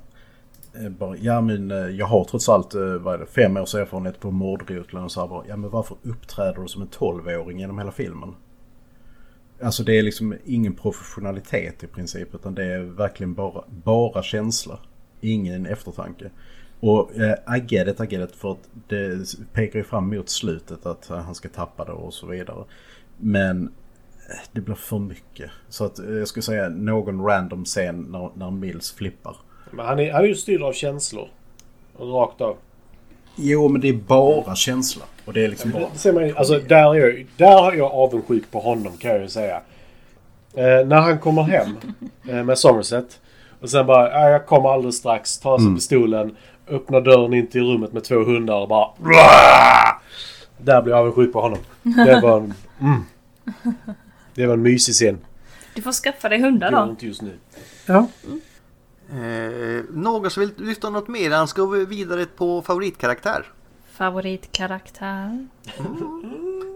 [0.84, 3.74] eh bara, ja men eh, jag har trots allt eh, vad är det, fem års
[3.74, 5.04] erfarenhet på mordroteln.
[5.04, 8.34] och så här bara, ja men varför uppträder du som en tolvåring genom hela filmen?
[9.62, 14.78] Alltså det är liksom ingen professionalitet i princip utan det är verkligen bara, bara känsla.
[15.20, 16.30] Ingen eftertanke.
[16.88, 19.18] Och eh, I get it, I get it för att det
[19.52, 22.64] pekar ju fram mot slutet att han ska tappa det och så vidare.
[23.16, 23.62] Men
[24.30, 25.50] eh, det blir för mycket.
[25.68, 29.36] Så att eh, jag skulle säga någon random scen när, när Mills flippar.
[29.70, 31.28] Men han är, han är ju styrd av känslor.
[31.98, 32.56] Rakt av.
[33.36, 35.04] Jo, men det är bara känsla.
[35.24, 35.88] Och det är liksom bara...
[35.92, 39.20] Det ser man, alltså, där, är jag, där är jag avundsjuk på honom kan jag
[39.20, 39.56] ju säga.
[40.54, 41.76] Eh, när han kommer hem
[42.28, 43.20] eh, med Somerset.
[43.60, 45.38] Och sen bara, "Ja, jag kommer alldeles strax.
[45.38, 46.36] Tar sig pistolen.
[46.68, 48.84] Öppnar dörren in till rummet med två hundar och bara...
[49.02, 50.00] "Rah!"
[50.58, 51.58] Där blir jag avundsjuk på honom.
[51.82, 52.54] Det var en...
[52.80, 53.02] Mm,
[54.34, 55.18] det var en mysig scen.
[55.74, 56.90] Du får skaffa dig hundar Det då.
[56.90, 57.32] inte just nu.
[57.86, 58.06] Ja.
[59.10, 61.30] Eh, någon som vill lyfta något mer?
[61.30, 63.44] Han ska gå vidare på favoritkaraktär.
[63.92, 65.46] Favoritkaraktär?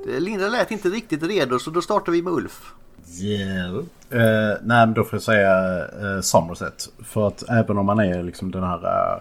[0.08, 2.72] Eh, Linda lät inte riktigt redo så då startar vi med Ulf.
[3.20, 3.76] Yeah.
[4.10, 6.88] Eh, nej, men då får jag säga eh, Somerset.
[7.04, 9.20] För att även om man är liksom den här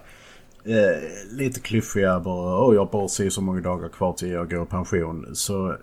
[0.69, 4.49] eh, lite klyschiga bara Åh, jag har bara si så många dagar kvar till jag
[4.49, 5.25] går i pension.
[5.33, 5.77] Så eh,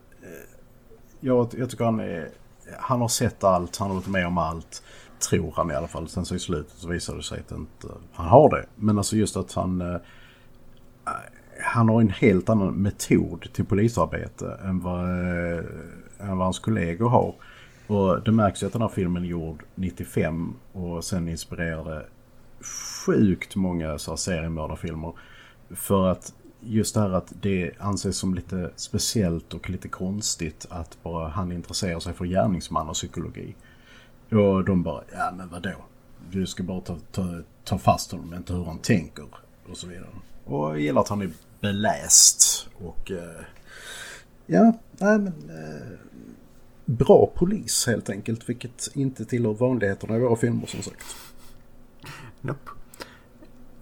[1.21, 2.29] jag, jag tycker han är...
[2.79, 4.83] Han har sett allt, han har varit med om allt.
[5.31, 6.09] Tror han i alla fall.
[6.09, 8.67] Sen så i slutet så visar det sig att inte han har det.
[8.77, 9.81] Men alltså just att han...
[9.81, 10.01] Eh,
[11.61, 15.65] han har en helt annan metod till polisarbete än vad, eh,
[16.19, 17.35] än vad hans kollegor har.
[17.87, 22.07] Och det märks ju att den här filmen är gjord 95 och sen inspirerade
[22.61, 25.13] sjukt många så här, seriemördarfilmer.
[25.71, 30.99] För att just det här att det anses som lite speciellt och lite konstigt att
[31.03, 33.55] bara han intresserar sig för gärningsman och psykologi.
[34.31, 35.75] Och de bara, ja men vadå?
[36.31, 39.27] Du ska bara ta, ta, ta fast honom, inte hur han tänker
[39.71, 40.09] och så vidare.
[40.45, 41.31] Och jag gillar att han är
[41.61, 43.45] beläst och eh,
[44.47, 45.99] ja, nej men eh,
[46.85, 51.07] bra polis helt enkelt, vilket inte tillhör vanligheterna i våra filmer som sagt.
[52.47, 52.71] Nope.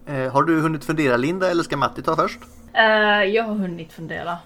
[0.06, 2.38] Eh, har du hunnit fundera Linda eller ska Matti ta först?
[2.72, 4.38] Eh, jag har hunnit fundera.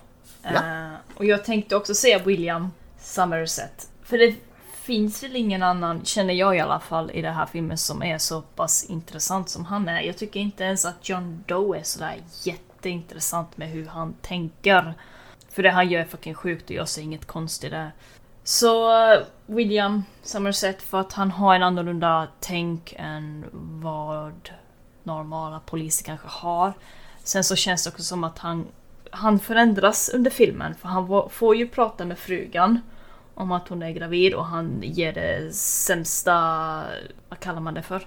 [0.42, 3.88] Eh, och jag tänkte också säga William Somerset.
[4.02, 4.34] För det
[4.72, 8.18] finns väl ingen annan, känner jag i alla fall, i den här filmen som är
[8.18, 10.00] så pass intressant som han är.
[10.00, 14.94] Jag tycker inte ens att John Doe är sådär jätteintressant med hur han tänker.
[15.50, 17.92] För det han gör är fucking sjukt och jag ser inget konstigt där.
[18.48, 18.90] Så
[19.46, 23.44] William Somerset för att han har en annorlunda tänk än
[23.82, 24.50] vad
[25.02, 26.72] normala poliser kanske har.
[27.24, 28.66] Sen så känns det också som att han,
[29.10, 32.80] han förändras under filmen för han får ju prata med frugan
[33.34, 36.34] om att hon är gravid och han ger det sämsta,
[37.28, 38.06] vad kallar man det för?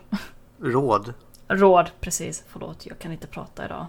[0.59, 1.13] Råd.
[1.47, 2.43] Råd, precis.
[2.47, 3.85] Förlåt, jag kan inte prata idag.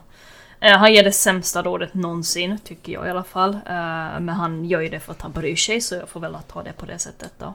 [0.62, 3.54] Eh, Han ger det sämsta rådet någonsin, tycker jag i alla fall.
[3.54, 6.36] Eh, Men han gör ju det för att han bryr sig, så jag får väl
[6.48, 7.54] ta det på det sättet då.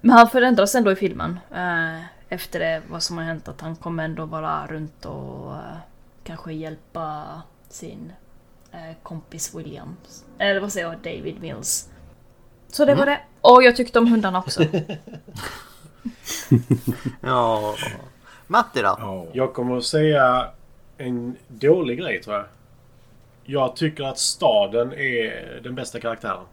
[0.00, 1.38] Men han förändras ändå i filmen.
[1.54, 5.52] eh, Efter det, vad som har hänt, att han kommer ändå vara runt och
[6.24, 7.24] kanske hjälpa
[7.68, 8.12] sin
[9.02, 10.24] kompis Williams.
[10.38, 11.88] Eller vad säger jag, David Mills.
[12.68, 13.20] Så det var det.
[13.40, 14.62] Och jag tyckte om hundarna också.
[17.20, 17.74] Ja.
[18.46, 18.96] Matti då?
[18.98, 19.26] Ja.
[19.32, 20.46] Jag kommer att säga
[21.02, 22.44] en dålig grej tror jag.
[23.44, 26.44] Jag tycker att staden är den bästa karaktären.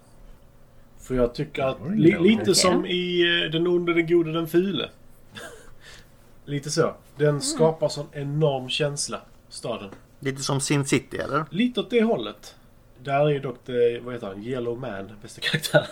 [0.99, 2.55] För jag tycker att li, lite Okej.
[2.55, 4.89] som i eh, Den onde, den gode, den fule.
[6.45, 6.93] lite så.
[7.17, 9.89] Den skapar sån enorm känsla, staden.
[10.19, 11.45] Lite som Sin City eller?
[11.49, 12.55] Lite åt det hållet.
[13.03, 15.85] Där är ju dock det, vad heter han, Yellow Man, bästa karaktären.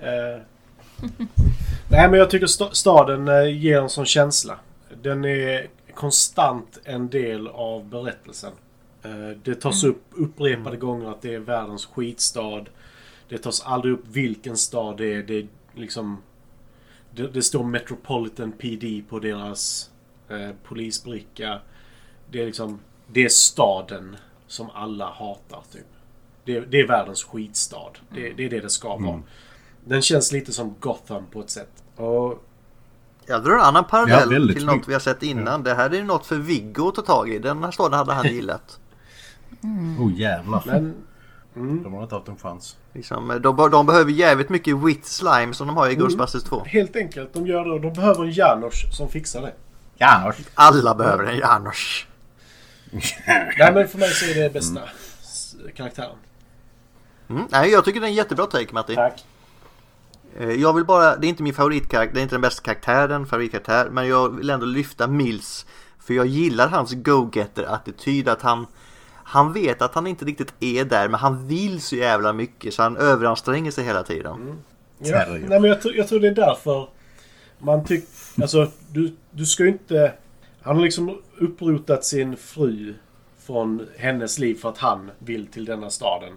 [0.00, 0.40] eh.
[1.90, 4.58] Nej men jag tycker sta- staden eh, ger en sån känsla.
[5.02, 8.52] Den är konstant en del av berättelsen.
[9.02, 12.64] Eh, det tas upp upprepade gånger att det är världens skitstad.
[13.28, 15.22] Det tas aldrig upp vilken stad det är.
[15.22, 16.22] Det är liksom...
[17.10, 19.90] Det, det står Metropolitan PD på deras
[20.28, 21.60] eh, polisbricka.
[22.30, 22.80] Det är liksom...
[23.06, 24.16] Det är staden
[24.46, 25.86] som alla hatar, typ.
[26.44, 27.92] Det, det är världens skitstad.
[28.14, 29.22] Det, det är det det ska vara.
[29.84, 31.84] Den känns lite som Gotham på ett sätt.
[31.96, 32.44] Och
[33.26, 35.62] Jag drar en annan Ja, parallell väldigt till något vi har sett innan.
[35.62, 37.38] Det här är ju något för Viggo att ta tag i.
[37.38, 38.78] Den här staden hade han gillat.
[39.98, 40.62] Oh jävlar.
[40.66, 40.94] Men...
[41.82, 42.76] De har inte haft en chans.
[42.92, 46.64] Liksom, de, de behöver jävligt mycket wit slime som de har i Ghostbusters 2.
[46.66, 49.52] Helt enkelt, de gör det de behöver en Janosch som fixar det.
[49.96, 52.06] Ja, Alla behöver en Janosch.
[53.58, 54.80] Nej men för mig så är det bästa
[55.22, 56.16] s- karaktären.
[57.28, 57.42] Mm.
[57.50, 58.94] Nej, jag tycker det är en jättebra take Matti.
[58.94, 59.24] Tack.
[60.38, 63.26] Eh, Jag vill bara, det är inte min favoritkaraktär, det är inte den bästa karaktären,
[63.26, 65.66] favoritkaraktär, men jag vill ändå lyfta Mills.
[65.98, 68.66] För jag gillar hans go-getter-attityd, att han,
[69.24, 72.82] han vet att han inte riktigt är där, men han vill så jävla mycket så
[72.82, 74.58] han överanstränger sig hela tiden.
[74.98, 75.48] Ja, Terrier.
[75.48, 76.88] nej men jag, tror- jag tror det är därför
[77.58, 78.08] man tycker...
[78.42, 80.12] Alltså, du, du ska ju inte...
[80.62, 82.94] Han har liksom upprotat sin fru
[83.46, 86.32] från hennes liv för att han vill till denna staden.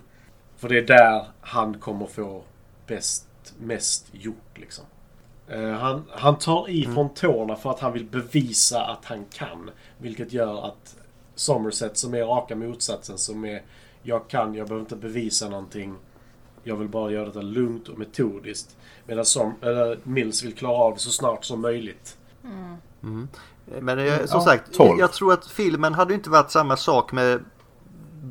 [0.57, 2.43] För det är där han kommer få
[2.87, 3.26] bäst,
[3.59, 4.85] mest gjort liksom.
[5.47, 9.69] Eh, han, han tar i från tårna för att han vill bevisa att han kan.
[9.97, 10.95] Vilket gör att
[11.35, 13.61] Somerset som är raka motsatsen som är
[14.03, 15.95] jag kan, jag behöver inte bevisa någonting.
[16.63, 18.77] Jag vill bara göra detta lugnt och metodiskt.
[19.05, 22.17] Medan som, eller Mills vill klara av det så snart som möjligt.
[23.81, 24.99] Men eh, som Ja, sagt, 12.
[24.99, 27.43] jag tror att filmen hade ju inte varit samma sak med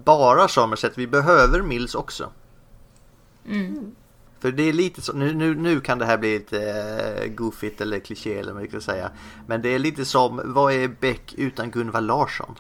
[0.04, 0.98] bara Somerset.
[0.98, 2.30] Vi behöver Mills också.
[4.41, 6.57] För det är lite så, nu, nu, nu kan det här bli lite
[7.24, 9.11] uh, goofigt eller kliché eller vad man ska säga.
[9.47, 12.55] Men det är lite som, vad är Beck utan Gunvar Larsson?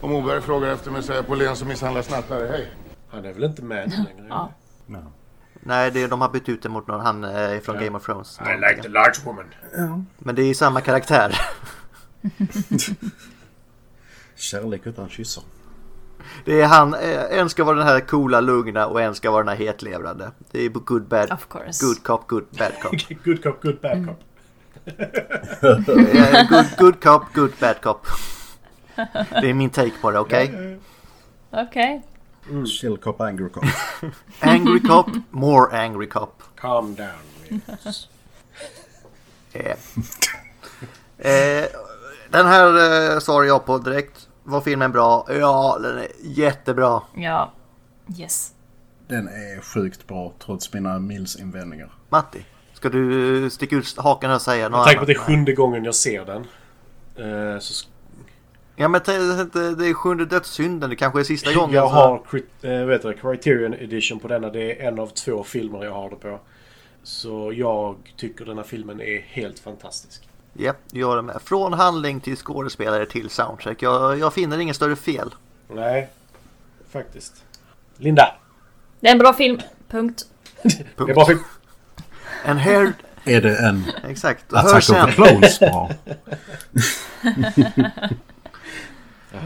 [0.00, 2.46] Om Moberg frågar efter mig säger jag Polén som misshandlar snattare.
[2.46, 2.72] Hej!
[3.10, 4.26] Han är väl inte med längre?
[4.28, 4.52] Ja.
[5.60, 8.38] Nej, det, de har bytt ut det mot någon han eh, från Game of Thrones.
[8.40, 9.54] I like the large woman.
[10.18, 11.40] Men det är ju samma karaktär.
[14.36, 15.44] Kärlek utan kyssar.
[16.44, 19.42] Det är han, eh, en ska vara den här coola, lugna och en ska vara
[19.44, 20.30] den här hetlevrade.
[20.50, 21.86] Det är good, bad, Of course.
[21.86, 22.92] good cop, good, bad cop.
[23.24, 24.20] good cop, good bad cop.
[24.86, 28.06] Eh, good, good cop, good, bad cop.
[29.30, 30.78] Det är min take på det, okej?
[31.50, 32.02] Okej.
[32.80, 33.64] Chill cop, angry cop.
[34.40, 36.42] Angry cop, more angry cop.
[36.56, 37.08] Calm down.
[37.48, 38.08] Mills.
[39.52, 39.76] Eh.
[41.18, 41.64] Eh,
[42.30, 42.66] den här
[43.14, 44.27] eh, svarar jag på direkt.
[44.48, 45.26] Var filmen bra?
[45.28, 47.02] Ja, den är jättebra.
[47.14, 47.52] Ja.
[48.18, 48.52] Yes.
[49.06, 51.92] Den är sjukt bra trots mina Mills-invändningar.
[52.08, 55.18] Matti, ska du sticka ut hakan och säga Med något tanke på att det är
[55.18, 56.46] sjunde gången jag ser den.
[57.54, 57.88] eh, så
[58.76, 60.90] Ja, men det är sjunde dödssynden.
[60.90, 61.74] Det kanske är sista gången.
[61.74, 62.22] jag har
[62.62, 64.50] eh, vet du, Criterion Edition på denna.
[64.50, 66.40] Det är en av två filmer jag har det på.
[67.02, 70.27] Så jag tycker den här filmen är helt fantastisk.
[70.60, 71.36] Ja, gör det med.
[71.44, 73.82] Från handling till skådespelare till soundtrack.
[73.82, 75.34] Jag, jag finner ingen större fel.
[75.68, 76.08] Nej,
[76.90, 77.44] faktiskt.
[77.96, 78.34] Linda!
[79.00, 79.60] Det är en bra film.
[79.88, 80.24] Punkt.
[80.62, 81.38] Det är bara film.
[82.44, 82.92] En hair...
[83.24, 84.44] Är det en Exakt.
[84.52, 85.06] Hör Attack of sen.
[85.06, 85.90] the Clones bra?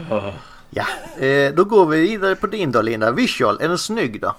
[0.69, 0.85] Ja,
[1.25, 3.11] eh, då går vi vidare på din då Linda.
[3.11, 4.35] Visual, är den snygg då?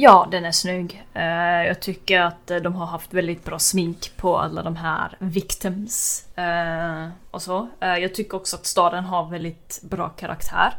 [0.00, 1.06] Ja, den är snygg.
[1.14, 5.16] Eh, jag tycker att eh, de har haft väldigt bra smink på alla de här
[5.18, 6.26] victims.
[6.36, 7.68] Eh, och så.
[7.80, 10.72] Jag tycker också att staden har väldigt bra karaktär.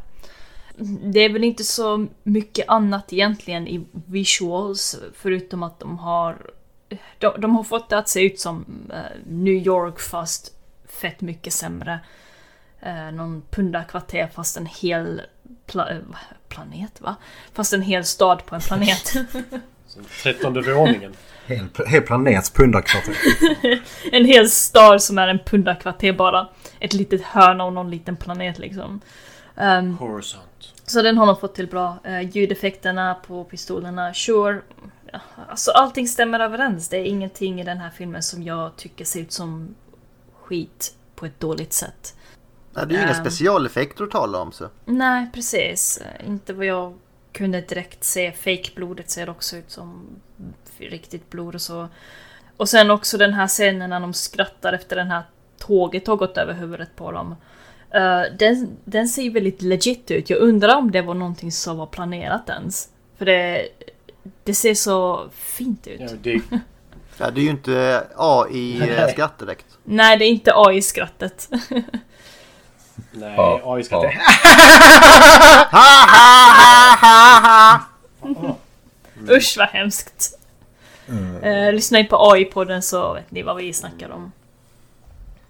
[1.03, 6.51] Det är väl inte så mycket annat egentligen i visuals förutom att de har
[7.17, 8.65] de, de har fått det att se ut som
[9.27, 10.53] New York fast
[10.87, 11.99] fett mycket sämre.
[13.13, 15.21] Någon pundarkvarter fast en hel
[15.67, 16.01] pla-
[16.49, 17.15] planet va?
[17.53, 19.13] Fast en hel stad på en planet.
[20.23, 21.13] Trettonde våningen.
[21.45, 23.15] Hel, hel planets pundarkvarter.
[24.11, 26.47] en hel stad som är en pundarkvarter bara.
[26.79, 29.01] Ett litet hörn av någon liten planet liksom.
[29.57, 30.73] Ehm, Horisont.
[30.85, 31.97] så den har de fått till bra.
[32.07, 34.61] Uh, ljudeffekterna på pistolerna, sure.
[35.11, 35.19] Ja,
[35.49, 36.89] alltså allting stämmer överens.
[36.89, 39.75] Det är ingenting i den här filmen som jag tycker ser ut som
[40.41, 42.15] skit på ett dåligt sätt.
[42.85, 43.21] Det är ju inga Ehm.
[43.25, 44.69] specialeffekter att tala om så.
[44.85, 46.01] Nej, precis.
[46.27, 46.97] Inte vad jag
[47.31, 48.31] kunde direkt se.
[48.31, 50.05] Fake-blodet ser också ut som
[50.77, 51.87] riktigt blod och så.
[52.57, 55.23] Och sen också den här scenen när de skrattar efter den här
[55.57, 57.35] tåget har gått över huvudet på dem.
[57.91, 60.29] Eh, den, den ser väldigt legit ut.
[60.29, 62.89] Jag undrar om det var någonting som var planerat ens.
[63.17, 63.67] För det,
[64.43, 66.01] det ser så fint ut.
[66.01, 66.41] Ja, det,
[67.17, 69.65] Ja, det är ju inte AI-skratt direkt.
[69.83, 71.49] Nej, det är inte AI-skrattet.
[73.11, 74.17] nej, Ja, AI ska inte...
[79.37, 80.39] Usch vad hemskt.
[81.43, 84.31] Uh, lyssna in på AI-podden så vet ni vad vi snackar om.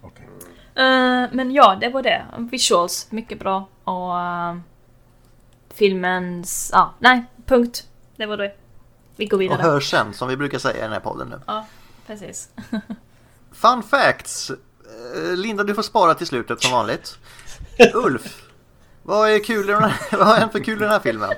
[0.00, 0.26] Okej.
[0.74, 2.24] Eh, men ja, det var det.
[2.38, 3.68] Visuals, mycket bra.
[3.84, 4.56] Och uh,
[5.74, 6.70] filmens...
[6.72, 7.86] Ja, nej, punkt.
[8.16, 8.52] Det var det.
[9.16, 9.62] Vi går Och vidare.
[9.62, 11.40] hör sen, som vi brukar säga i den här podden nu.
[11.46, 11.66] Ja,
[12.06, 12.48] precis.
[13.52, 14.50] Fun facts!
[14.50, 17.18] Eh, Linda, du får spara till slutet som vanligt.
[17.94, 18.42] Ulf,
[19.02, 21.30] vad är kul i den här, vad har hänt för kul i den här filmen?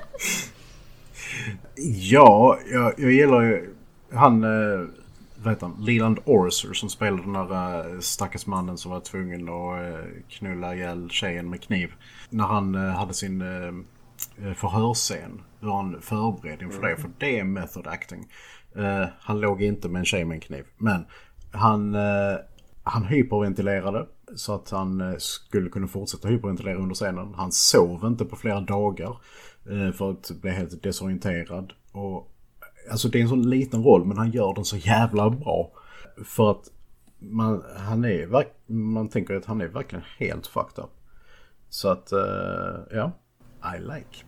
[1.85, 3.73] Ja, jag, jag gillar ju
[4.13, 4.87] han, eh,
[5.35, 9.49] vad heter han, Leland Orser som spelar den där eh, stackars mannen som var tvungen
[9.49, 11.93] att eh, knulla ihjäl tjejen med kniv.
[12.29, 13.43] När han hade sin
[14.55, 18.27] förhörsscen, hur han förberedde inför det, för det är method acting.
[19.19, 21.05] Han låg inte med en tjej med en kniv, men
[21.51, 21.95] han,
[22.83, 27.33] han hyperventilerade så att han eh, skulle kunna fortsätta hyperventilera under scenen.
[27.33, 29.17] Han sov inte på flera dagar
[29.69, 31.73] eh, för att bli helt desorienterad.
[31.91, 32.31] Och,
[32.91, 35.71] alltså det är en sån liten roll men han gör den så jävla bra.
[36.25, 36.69] För att
[37.19, 40.91] man, han är, man tänker att han är verkligen helt fucked up.
[41.69, 43.11] Så att, eh, ja,
[43.75, 44.25] I like.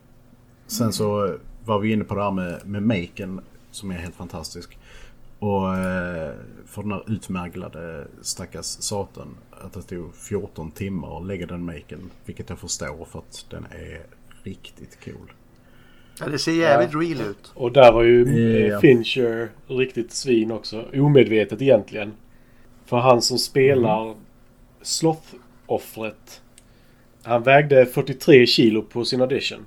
[0.67, 3.41] Sen så var vi inne på det här med, med maken
[3.71, 4.77] som är helt fantastisk.
[5.45, 6.33] Och eh,
[6.65, 12.11] för den här utmärglade stackars satan att det tog 14 timmar att lägga den maken.
[12.25, 14.01] Vilket jag förstår för att den är
[14.43, 15.31] riktigt cool.
[16.19, 17.51] Ja, det ser jävligt real ut.
[17.53, 18.25] Och där var ju
[18.67, 18.79] Ja.
[18.79, 20.85] Fincher riktigt svin också.
[20.93, 22.13] Omedvetet egentligen.
[22.85, 24.15] För han som spelar
[24.81, 26.41] Sloth-offret.
[27.23, 29.65] Han vägde 43 kilo på sin audition.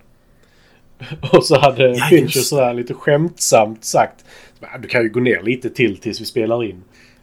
[1.33, 4.25] Och så hade Ja, Fincher sådär lite skämtsamt sagt.
[4.61, 6.83] "Ah, Du kan ju gå ner lite till tills vi spelar in.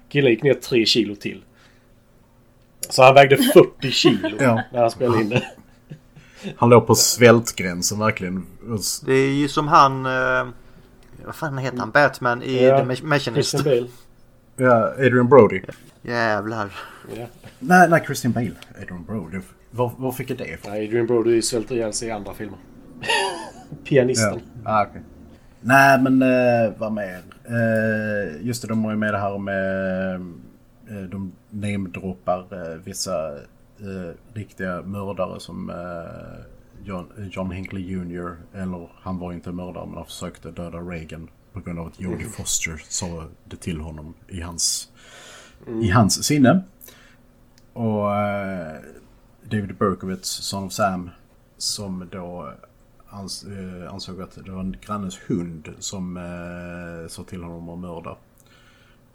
[0.10, 1.44] Killen gick ner 3 kilo till.
[2.90, 4.62] Så han vägde 40 kilo Ja.
[4.74, 5.44] när han spelade in det.
[6.58, 8.46] Han låg på svältgränsen verkligen.
[9.06, 10.06] Det är ju som han...
[10.06, 10.48] Eh,
[11.26, 11.92] vad fan heter han?
[11.92, 13.50] Batman i Ja, The Ma- Machinist.
[13.52, 13.88] Christian Bale.
[14.70, 15.62] Ja, Adrian Brody.
[16.02, 16.72] Jävlar.
[17.18, 17.26] Ja.
[17.60, 18.52] Nej, nej, Christian Bale.
[18.82, 19.38] Adrian Brody.
[19.72, 20.72] Var, var fick jag det ifrån?
[20.74, 22.58] Adrian Brody svälter ihjäl sig i andra filmer.
[23.84, 24.42] Pianisten.
[24.64, 25.02] Ah, okay.
[25.62, 27.22] Nej, men eh, vad mer?
[27.46, 30.16] Eh, just det, de har ju med det här med...
[30.90, 33.36] Eh, de namedroppar eh, vissa
[33.80, 38.36] eh, riktiga mördare som eh, John, John Hinckley Jr.
[38.54, 42.28] Eller han var inte mördare men han försökte döda Reagan på grund av att Jodie
[42.28, 44.90] Foster sa det till honom i hans,
[45.82, 46.64] i hans sinne.
[47.74, 48.76] Och eh,
[49.44, 51.10] David Berkowitz, Son of Sam,
[51.58, 52.54] som då
[53.16, 57.80] ans eh, ansåg att det var en grannes hund som eh, sa till honom att
[57.80, 58.18] mörda.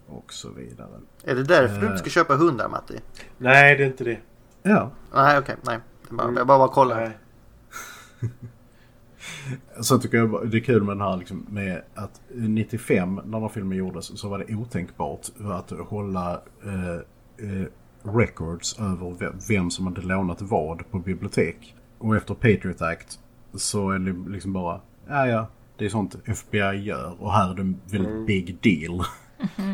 [0.07, 0.89] Och så vidare.
[1.23, 1.91] Är det därför du Eh.
[1.91, 2.99] inte ska köpa hundar Matti?
[3.37, 4.19] Nej, det är inte det.
[4.63, 5.79] Ja, Nej okej, nej.
[6.09, 6.95] Det är bara, jag bara, bara kolla.
[6.95, 7.17] Nej.
[9.81, 13.41] så tycker jag det är kul med den här liksom, med att 95 när den
[13.41, 16.95] här filmen gjordes så var det otänkbart att hålla eh,
[17.47, 17.65] eh,
[18.03, 21.75] records över ve- vem som hade lånat vad på bibliotek.
[21.97, 23.19] Och efter Patriot Act
[23.55, 25.47] så är det liksom bara, ja ja,
[25.77, 29.05] det är sånt FBI gör och här är det en väldigt big deal.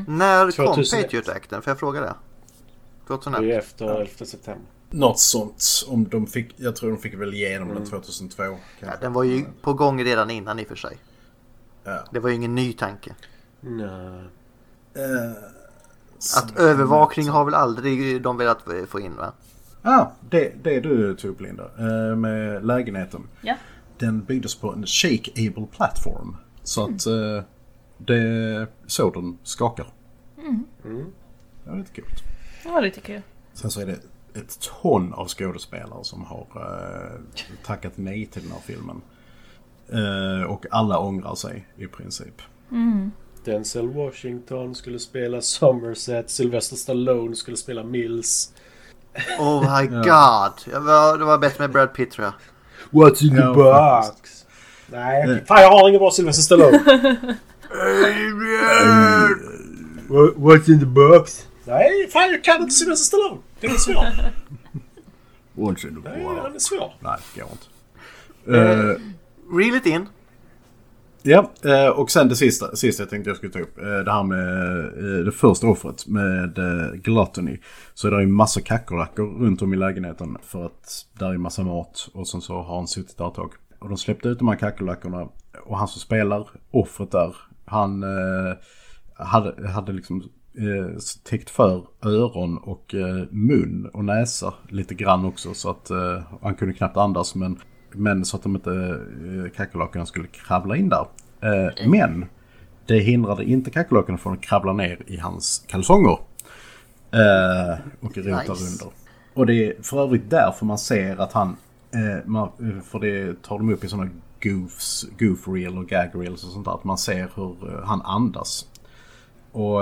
[0.08, 1.02] När kom 2001.
[1.04, 1.62] Patriot Acten?
[1.62, 2.14] Får jag fråga det?
[3.08, 3.42] 2001?
[3.48, 4.66] Det är efter 11 september.
[4.90, 5.64] Något sånt.
[5.88, 8.44] Om de fick, jag tror de fick väl igenom den 2002.
[8.44, 9.00] Ja, kanske.
[9.02, 10.98] den var ju på gång redan innan i och för sig.
[11.84, 12.04] Ja.
[12.12, 13.16] Det var ju ingen ny tanke.
[13.62, 14.24] Nej.
[16.38, 19.34] Att övervakning har väl aldrig de velat få in va?
[19.82, 23.28] Ah, det, det du tog upp Linda, eh, med lägenheten.
[23.42, 23.56] Ja.
[23.98, 26.36] Den byggdes på en shake-able plattform.
[26.64, 27.44] Så att eh,
[27.98, 29.88] det är så den skakar.
[31.64, 32.24] Det var lite coolt.
[32.64, 33.22] Det var lite kul.
[33.54, 34.00] Sen så är det
[34.40, 39.02] ett ton av skådespelare som har eh, tackat nej till den här filmen.
[39.90, 42.42] Eh, och alla ångrar sig i princip.
[43.46, 46.30] Denzel Washington skulle spela Somerset.
[46.30, 48.54] Sylvester Stallone skulle spela Mills.
[49.40, 50.74] Oh my god!
[50.74, 52.34] Jag var, det var bättre med Brad Pitt tror jag.
[52.92, 54.46] What's in Ja, box?
[54.88, 56.78] Nej, fan jag har ingen bra Sylvester Stallone.
[60.10, 61.48] What- What's in the box?
[61.66, 63.42] Nej, fan jag kan inte Sylvester Stallone.
[63.60, 64.06] Det är svårt.
[65.56, 66.94] What's in the Nej, han är svår.
[67.00, 67.66] Nej, det går inte.
[68.58, 68.96] Eh,
[69.58, 70.08] Reel it in.
[71.28, 73.78] Ja, eh, och sen det sista, sista jag tänkte jag skulle ta upp.
[73.78, 76.56] Eh, det här med eh, det första offret med
[77.04, 77.60] Gluttony.
[77.94, 82.10] Så är ju massa kackerlackor runt om i lägenheten för att där är massa mat
[82.14, 83.54] och sen så har han suttit där ett tag.
[83.80, 85.28] Och de släppte ut de här kackerlackorna
[85.66, 87.36] och han som spelar offret där,
[87.66, 88.06] han
[89.14, 90.24] hade, hade liksom
[90.58, 92.96] eh, täckt för öron och
[93.30, 95.92] mun och näsa lite grann också så att
[96.42, 97.60] han kunde knappt andas men,
[97.98, 101.08] men så att de inte eh, kackerlackorna skulle kravla in där.
[101.42, 102.26] Eh, men
[102.86, 106.18] det hindrade inte kackerlackorna från att kravla ner i hans kalsonger.
[107.12, 108.64] Eh, och rota Nice.
[108.64, 108.88] under.
[109.34, 111.58] Och det är för övrigt därför man ser att han,
[112.84, 114.10] för det tar de upp i sådana
[114.44, 118.66] goofs, goof reel och gag reels och sånt där, att man ser hur han andas.
[119.52, 119.82] Och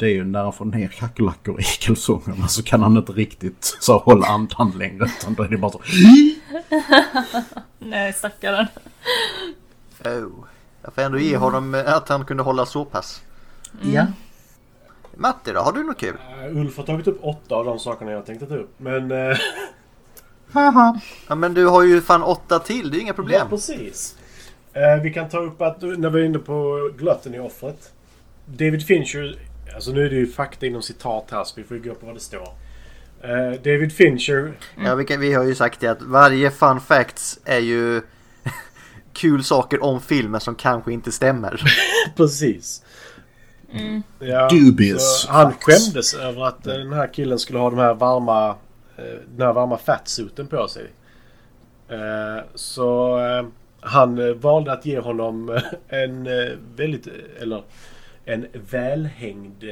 [0.00, 3.76] det är ju när han får ner kackerlackor i kalsongerna så kan han inte riktigt
[3.80, 5.04] så hålla andan längre.
[5.04, 5.80] Utan då är det bara så...
[7.78, 8.66] Nej, stackaren.
[10.04, 10.44] Oh.
[10.82, 13.22] Jag får ändå ge honom eh, att han kunde hålla så pass.
[13.82, 14.06] Ja.
[15.14, 16.16] Matti då, har du något kul?
[16.50, 18.74] Uh, Ulf har tagit upp åtta av de sakerna jag tänkte ta upp.
[18.76, 19.12] Men...
[19.12, 19.36] Uh,
[21.28, 23.48] Ja men du har ju fan åtta till, det är inga ja, problem.
[23.48, 24.16] precis.
[24.72, 27.92] Eh, vi kan ta upp att när vi är inne på Glutten i offret.
[28.46, 29.38] David Fincher...
[29.74, 32.06] Alltså nu är det ju fakta inom citat här så vi får ju gå på
[32.06, 32.48] vad det står.
[33.22, 34.52] Eh, David Fincher...
[34.84, 38.02] Ja, vi, kan, vi har ju sagt det att varje fun facts är ju
[39.12, 41.62] kul saker om filmen som kanske inte stämmer.
[42.16, 42.84] Precis.
[44.18, 45.64] Ja, Dubious han facts.
[45.64, 48.48] skämdes över att eh, den här killen skulle ha de här varma,
[48.96, 49.04] eh,
[49.36, 50.86] den här varma fatsuiten på sig.
[52.54, 53.18] Så
[53.80, 56.28] han valde att ge honom en
[56.76, 57.08] väldigt,
[57.40, 57.62] eller
[58.24, 59.64] en välhängd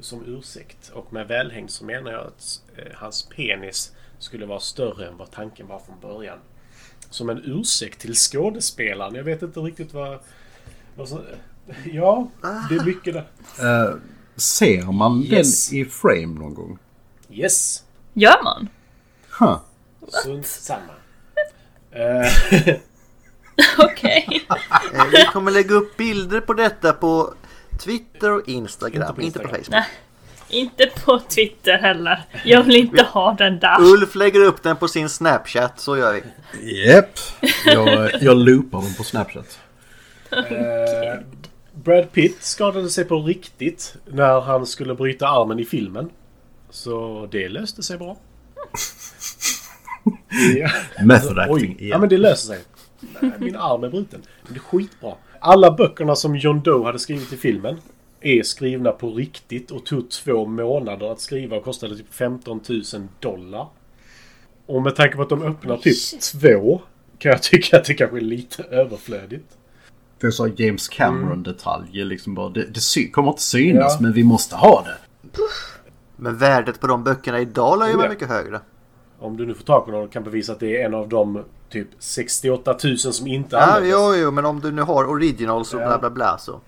[0.00, 0.88] som ursäkt.
[0.94, 5.30] Och med välhängd så menar jag att eh, hans penis skulle vara större än vad
[5.30, 6.38] tanken var från början.
[7.10, 9.14] Som en ursäkt till skådespelaren.
[9.14, 10.18] Jag vet inte riktigt vad...
[10.96, 11.20] vad som,
[11.92, 12.28] ja,
[12.68, 13.26] det är mycket där.
[13.58, 13.94] Eh,
[14.36, 15.68] ser man Yes.
[15.68, 16.78] den i frame någon gång?
[17.30, 17.84] Yes!
[18.12, 18.68] Gör man?
[19.38, 19.58] Huh.
[20.24, 20.80] Sunt samma.
[21.92, 22.32] Eh,
[23.78, 24.46] Okej.
[25.12, 27.34] Vi kommer lägga upp bilder på detta på
[27.80, 29.50] Twitter och Instagram, Inte på inte på Instagram.
[29.50, 29.70] Facebook.
[29.70, 29.86] Nej.
[30.62, 32.22] Inte på Twitter heller.
[32.44, 33.80] Jag vill inte ha den där.
[33.80, 36.22] Ulf lägger upp den på sin Snapchat, så gör vi.
[36.86, 37.18] Japp.
[37.66, 39.58] Jag, jag loopar dem på Snapchat.
[40.32, 41.20] Eh,
[41.74, 46.10] Brad Pitt skadade sig på riktigt när han skulle bryta armen i filmen.
[46.70, 48.16] Så det löste sig bra.
[50.56, 50.70] ja.
[51.04, 52.64] Method acting Oj, ja men det löser sig.
[53.20, 54.22] Nej, Min arm är bruten.
[54.42, 55.14] Men det är skitbra.
[55.42, 57.76] Alla böckerna som John Doe hade skrivit i filmen
[58.20, 62.82] är skrivna på riktigt och tog två månader att skriva och kostade typ 15 000
[63.20, 63.66] dollar.
[64.66, 66.80] Och med tanke på att de öppnar typ två
[67.18, 69.56] kan jag tycka att det kanske är lite överflödigt.
[70.20, 72.48] Det är så James Cameron-detaljer liksom bara.
[72.48, 73.98] Det, det kommer inte synas Ja.
[74.00, 74.96] men vi måste ha det.
[76.16, 78.60] Men värdet på de böckerna idag lär ju vara mycket högre.
[79.18, 81.08] Om du nu får tag på någon och kan bevisa att det är en av
[81.08, 83.90] de typ 68 000 som inte Ja, användes.
[83.92, 85.86] jo, jo, men om du nu har originals och Ja.
[85.86, 86.60] bla bla bla så.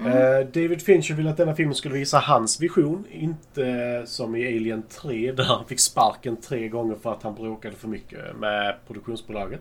[0.00, 3.04] Eh, David Fincher ville att denna filmen skulle visa hans vision.
[3.10, 7.76] Inte som i Alien 3 där han fick sparken tre gånger för att han bråkade
[7.76, 9.60] för mycket med produktionsbolaget.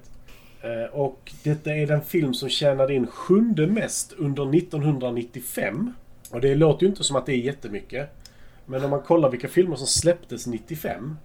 [0.62, 5.94] Eh, och detta är den film som tjänade in sjunde mest under 1995.
[6.32, 8.10] Och det låter ju inte som att det är jättemycket.
[8.66, 11.18] Men om man kollar vilka filmer som släpptes 95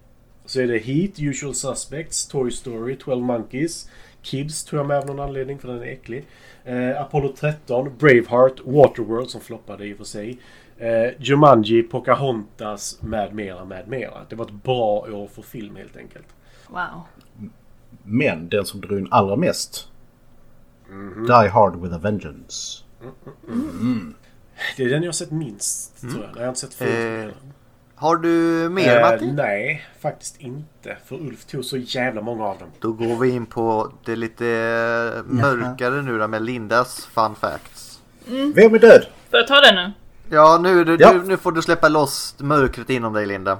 [0.45, 3.89] så är det Heat, Usual Suspects, Toy Story, 12 Monkeys,
[4.21, 6.25] Kids tror jag med av någon anledning för den är äcklig.
[6.63, 10.39] Eh, Apollo 13, Braveheart, Waterworld som floppade i och för sig.
[10.77, 14.25] Eh, Jumanji, Pocahontas med mera, med mera.
[14.29, 16.27] Det var ett bra år för film helt enkelt.
[16.67, 17.01] Wow.
[18.03, 19.87] Men den som drog in allra mest.
[20.89, 21.25] Mhm.
[21.27, 22.83] Die Hard with a Vengeance.
[24.77, 26.31] Det är den jag har sett minst tror jag.
[26.35, 27.31] Jag har inte sett filmen.
[27.97, 28.29] Har du
[28.69, 29.31] mer Eh, Matti?
[29.31, 30.97] nej, faktiskt inte.
[31.05, 32.67] För Ulf tog så jävla många av dem.
[32.79, 34.43] Då går vi in på det lite
[35.25, 37.99] mörkare nu då med Lindas fun facts.
[38.55, 39.05] Vem är död?
[39.29, 39.91] Får jag ta det nu?
[40.35, 41.11] Ja, nu, det- Ja.
[41.13, 43.59] nu, nu får du släppa loss mörkret inom dig Linda.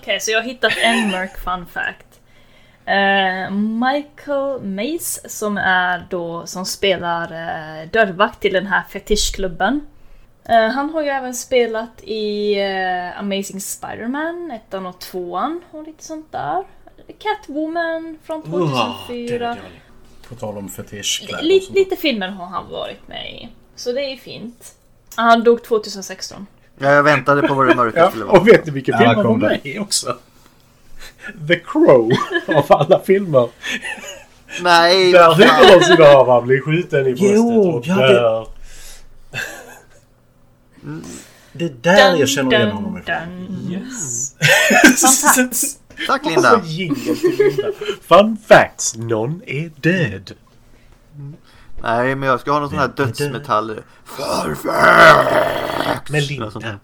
[0.00, 2.04] Okej, så jag har hittat en mörk fun fact.
[2.84, 9.80] Eh, Michael Mace som är då som spelar eh, dörrvakt till den här fetischklubben.
[10.48, 16.04] Eh, han har ju även spelat i eh, Amazing Spider-Man, ettan och tvåan och lite
[16.04, 16.64] sånt där.
[17.18, 19.48] Catwoman från Uah, den är 2004.
[19.48, 19.62] dålig.
[20.28, 21.42] På tal om fetischkläder.
[21.42, 23.48] Lite, filmer har han varit med i.
[23.76, 24.74] Så det är fint.
[25.16, 26.46] Han dog 2016.
[26.78, 28.40] Ja, jag väntade på vad det mörka Ja, skulle vara.
[28.40, 30.16] och vet ni vilken Ja, film han var med i också?
[31.48, 32.10] The Crow
[32.56, 33.48] av alla filmer.
[34.62, 38.46] Nej, Där huvudrollsinnehavaren blir skjuten i bröstet och ja,
[40.82, 41.02] det- dör.
[41.52, 41.70] Det är
[42.12, 43.14] där jag känner igen honom ifrån.
[43.38, 43.72] dun.
[43.72, 44.34] Yes.
[45.00, 45.78] Fun facts.
[46.06, 46.62] Tack Linda.
[48.08, 48.96] Fun facts.
[48.96, 50.32] Någon är död.
[51.82, 53.80] Nej, men jag ska ha någon sån här dödsmetall.
[54.04, 56.10] Fun facts!
[56.10, 56.22] Med.
[56.22, 56.78] Linda.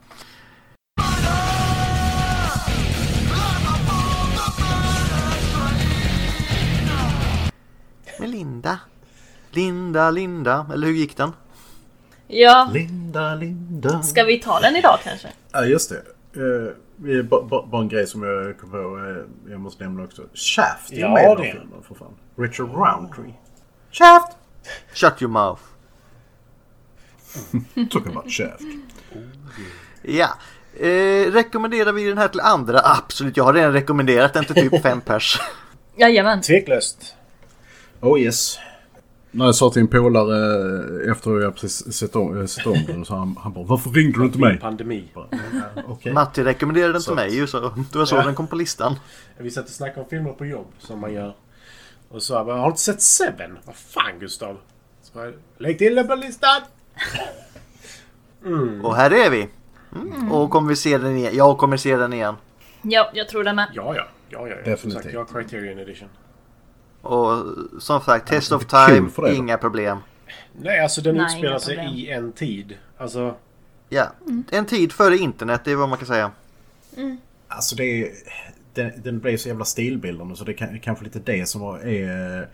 [8.20, 8.78] Med Linda.
[9.50, 10.66] Linda, Linda.
[10.72, 11.32] Eller hur gick den?
[12.36, 14.02] Ja, Linda, Linda.
[14.02, 15.28] ska vi ta den idag kanske?
[15.52, 16.02] Ja, just det.
[16.40, 18.76] Uh, det är ba- ba- bara en grej som jag kom på.
[18.76, 20.22] eh, jag måste nämna också.
[20.34, 22.14] Shaft är Ja, med i den filmen för fan.
[22.38, 23.34] Richard Roundtree.
[23.92, 24.32] Shaft!
[24.94, 25.62] Shut your mouth.
[27.90, 28.60] Talking about Shaft.
[30.02, 30.28] Ja.
[30.80, 32.80] Eh, rekommenderar vi den här till andra?
[32.84, 35.40] Absolut, jag har redan rekommenderat den till typ fem pers.
[35.96, 36.40] Jajamän.
[36.42, 37.14] Tveklöst.
[38.00, 38.58] Oh yes.
[39.34, 42.78] När jag sa till en polare eh, efter jag precis sett om, eh, sett om
[42.86, 44.58] den så han, han bara Varför ringde du inte mig?
[44.60, 45.04] Pandemi.
[45.14, 46.12] Bara, "Ja, Okej.
[46.14, 47.60] Matti rekommenderade den till mig ju så
[47.92, 48.94] det var så den kom på listan.
[49.38, 51.34] Vi satt och snackade om filmer på jobb som man gör.
[52.08, 53.58] Och så jag bara, har du inte sett Seven?
[53.64, 54.56] Vad fan Gustav?
[55.02, 56.62] Så jag, Lägg till den på listan!
[58.82, 59.48] Och här är vi.
[59.96, 60.32] Mm.
[60.32, 61.32] Och kommer vi se den igen?
[61.36, 62.34] Jag kommer se den igen.
[62.82, 63.68] Ja, jag tror det med.
[63.74, 64.02] Ja, ja.
[64.28, 64.62] Ja, ja, ja.
[64.64, 65.02] Som Definitivt.
[65.02, 66.08] sagt, jag har Criterion Edition.
[67.04, 67.44] Och
[67.82, 69.98] som sagt, Test of Time, inga problem.
[70.52, 71.94] Nej, alltså den Nej, utspelar sig problem.
[71.94, 72.74] i en tid.
[72.98, 73.34] Alltså,
[73.88, 74.12] Ja,
[74.50, 76.30] en tid före internet, det är vad man kan säga.
[77.48, 78.10] Alltså det är...
[78.74, 81.78] Den, den blev så jävla stilbildande så det är kan- kanske lite det som var-
[81.78, 82.48] är...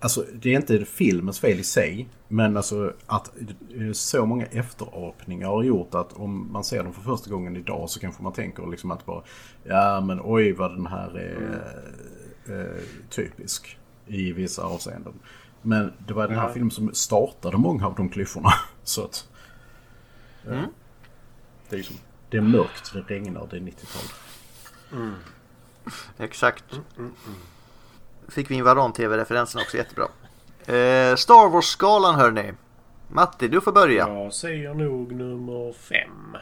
[0.00, 2.08] Alltså det är inte filmens fel i sig.
[2.28, 3.30] Men alltså att
[3.76, 7.90] eh, så många efterapningar har gjort att om man ser den för första gången idag
[7.90, 9.22] så kanske man tänker liksom att bara
[9.64, 11.62] Ja men oj vad den här är
[12.48, 13.78] eh, typisk
[14.08, 15.12] i vissa avseenden.
[15.62, 16.52] Men det var den här Ja.
[16.52, 18.50] filmen som startade många av de klyschorna.
[18.82, 19.28] Så att...
[20.46, 20.62] Ja.
[21.68, 21.96] Det är ju som,
[22.30, 24.02] det är mörkt, det regnar, det är 90-tal.
[26.18, 26.64] Exakt.
[28.28, 30.04] Fick vi in Varan-TV-referensen också, jättebra.
[30.66, 32.52] Eh, Star Wars-skalan hörni.
[33.08, 34.08] Matti, du får börja.
[34.08, 36.36] Jag säger nog nummer fem.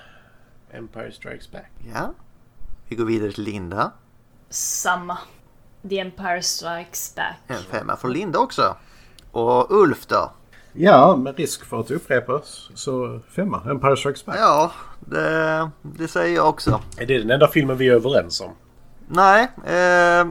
[0.70, 1.70] Empire Strikes Back.
[1.94, 2.14] Ja.
[2.88, 3.93] Vi går vidare till Linda.
[4.51, 5.18] Samma.
[5.88, 7.36] The Empire Strikes Back.
[7.46, 8.76] En femma från Linda också.
[9.30, 10.32] Och Ulf då?
[10.72, 13.62] Ja, med risk för att upprepas så femma.
[13.70, 14.36] Empire Strikes Back.
[14.38, 16.80] Ja, det, det säger jag också.
[16.96, 18.50] Är det den enda filmen vi är överens om?
[19.08, 20.26] Nej, eh,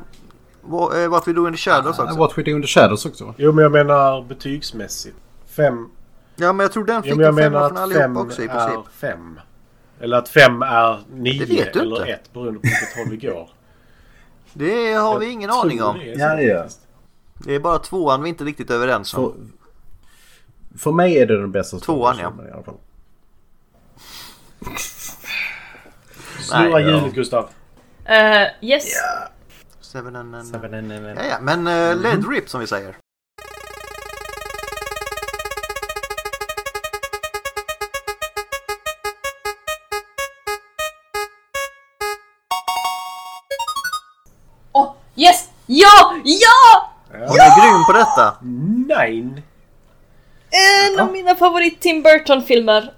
[0.62, 2.18] What eh, What We Do In The Shadows också.
[2.18, 3.34] What We Do In The Shadows också.
[3.38, 5.18] Jo, men jag menar betygsmässigt.
[5.48, 5.90] Fem.
[6.36, 8.44] Ja, men jag tror den fick Jo, men jag en femma från allihopa fem också
[8.44, 8.78] i princip.
[8.78, 9.40] är fem.
[10.00, 12.12] Eller att fem är nio eller inte.
[12.12, 13.50] ett beroende på vilket håll vi går.
[14.58, 15.98] Det har vi ingen aning om.
[15.98, 16.80] det Ja, faktiskt.
[17.34, 19.34] Det är bara tvåan vi inte riktigt överens om.
[20.72, 22.34] För, för mig är det den bästa Tvåan, ja.
[22.50, 22.76] I alla fall.
[26.40, 27.50] Snurra hjulet Gustav.
[28.06, 28.84] Eh, yes.
[29.82, 32.68] Seven and, and, Seven and- and- and- Ja, ja, men uh, Led Rip som vi
[32.68, 32.96] säger.
[45.16, 45.50] Yes!
[45.66, 46.16] Ja!
[46.24, 46.90] Ja!
[47.12, 48.36] Hon är grym på detta.
[48.42, 49.42] Nine.
[50.94, 52.94] En av mina favorit Tim Burton-filmer.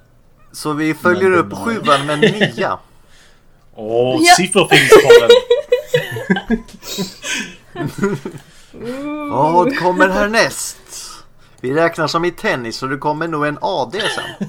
[0.51, 2.79] Så vi följer upp sjuan med en nia.
[3.75, 4.33] Åh, Ja.
[4.35, 5.29] sifferfilmspodden.
[9.31, 10.77] Vad kommer härnäst?
[11.61, 14.47] Vi räknar som i tennis så det kommer nog en AD sen.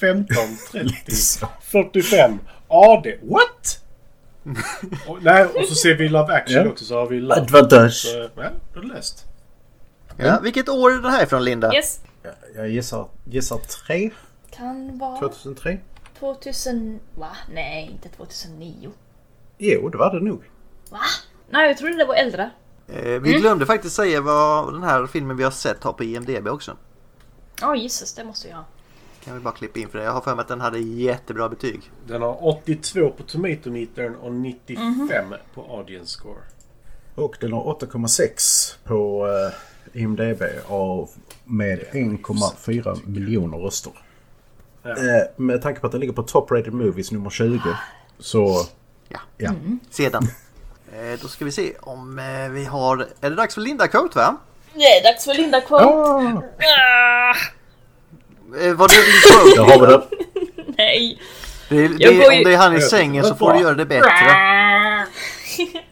[0.00, 0.36] 15,
[0.72, 1.12] 30,
[1.62, 2.38] 45.
[2.68, 3.18] AD.
[3.22, 3.78] What?
[5.08, 7.40] och, nej, och så ser vi Love Action också så har vi Love.
[7.40, 7.92] Advantage.
[7.92, 9.26] Så, ja, då är det löst.
[10.16, 11.74] Ja, vilket år är det här ifrån Linda?
[11.74, 12.00] Yes.
[12.56, 14.10] Jag gissar, gissar tre.
[14.50, 15.78] Kan vara 2003.
[16.18, 17.00] 2000...
[17.14, 17.36] Va?
[17.54, 18.90] Nej, inte 2009.
[19.58, 20.42] Jo, det var det nog.
[20.90, 20.98] Va?
[21.50, 22.50] Nej, jag trodde det var äldre.
[22.88, 26.48] Eh, vi glömde faktiskt säga vad den här filmen vi har sett har på IMDB
[26.48, 26.76] också.
[27.60, 28.64] Ja, gissas, det måste jag ha.
[29.24, 30.04] Kan vi bara klippa in för det.
[30.04, 31.90] Jag har för mig att den hade jättebra betyg.
[32.06, 36.40] Den har 82 på Tomatometern och 95 på Audience Score.
[37.14, 41.10] Och den har 8,6 på uh, IMDB av
[41.44, 43.92] med 1,4 miljoner röster.
[44.82, 44.90] Ja.
[44.90, 47.60] Eh, med tanke på att den ligger på Top Rated Movies nummer 20
[48.18, 48.66] så...
[49.08, 49.20] Ja.
[49.36, 49.52] Ja.
[49.90, 50.28] Sedan.
[50.94, 52.20] Eh, då ska vi se om
[52.50, 53.08] vi har...
[53.20, 54.36] Är det dags för Linda Coat va?
[54.74, 55.84] Det är dags för Linda Quote.
[55.84, 57.34] Ah, Ah,
[58.74, 59.56] var det din quote?
[59.56, 60.02] där har det.
[60.78, 61.18] nej.
[61.68, 63.74] Det, det, Jag går ju- Om det är han i sängen så får du göra
[63.74, 64.08] det bättre.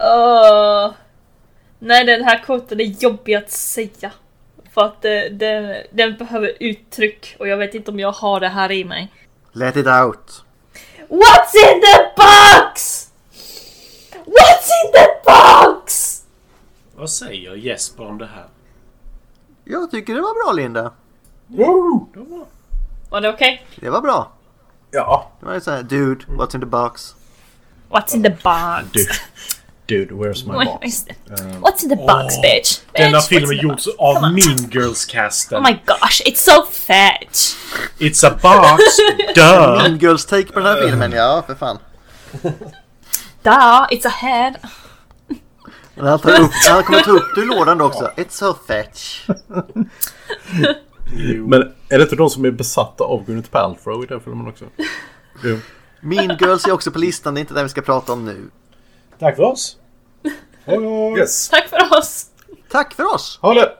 [0.00, 0.90] Åh.
[1.78, 4.10] Nej, den här quoten är jobbig att säga.
[4.74, 8.48] För att det, den, den behöver uttryck och jag vet inte om jag har det
[8.48, 9.12] här i mig.
[9.52, 10.42] Let it out.
[11.08, 13.08] What's in the box?
[14.12, 16.01] What's in the box?
[17.02, 18.46] Vad säger Jesper om det här?
[19.64, 20.92] Jag tycker det var bra Linda.
[23.10, 23.66] Var det okej?
[23.76, 24.32] Det var bra.
[24.90, 25.32] Ja.
[25.40, 27.14] Det var ju såhär, dude, what's in the box?
[27.90, 28.92] What's in the box?
[28.92, 29.14] Dude,
[29.86, 31.04] dude where's my box?
[31.04, 31.14] det.
[31.60, 32.80] What's in the box, Åh, bitch?
[32.92, 34.22] Denna Bitch, film what's är in the gjord av.
[34.22, 35.58] Mean Girls-casten.
[35.58, 37.56] Oh my gosh, it's so fat!
[37.98, 38.82] It's a box!
[39.34, 39.82] Duh!
[39.82, 41.78] Mean Girls take på den här filmen, ja för fan.
[43.42, 44.54] Duh, it's a head.
[46.08, 48.10] Han, tar upp, han kommer ta upp det ur lådan då också.
[48.16, 49.28] It's so fetch.
[51.46, 54.64] Men är det inte de som är besatta av Gwyneth Paltrow i den filmen också?
[55.44, 55.58] Jo.
[56.00, 58.50] Mean Girls är också på listan, det är inte den vi ska prata om nu.
[59.18, 59.76] Tack för oss!
[60.64, 60.78] Hej!
[61.18, 61.48] Yes.
[61.48, 62.26] Tack för oss!
[62.68, 63.38] Tack för oss!
[63.42, 63.72] Ha det!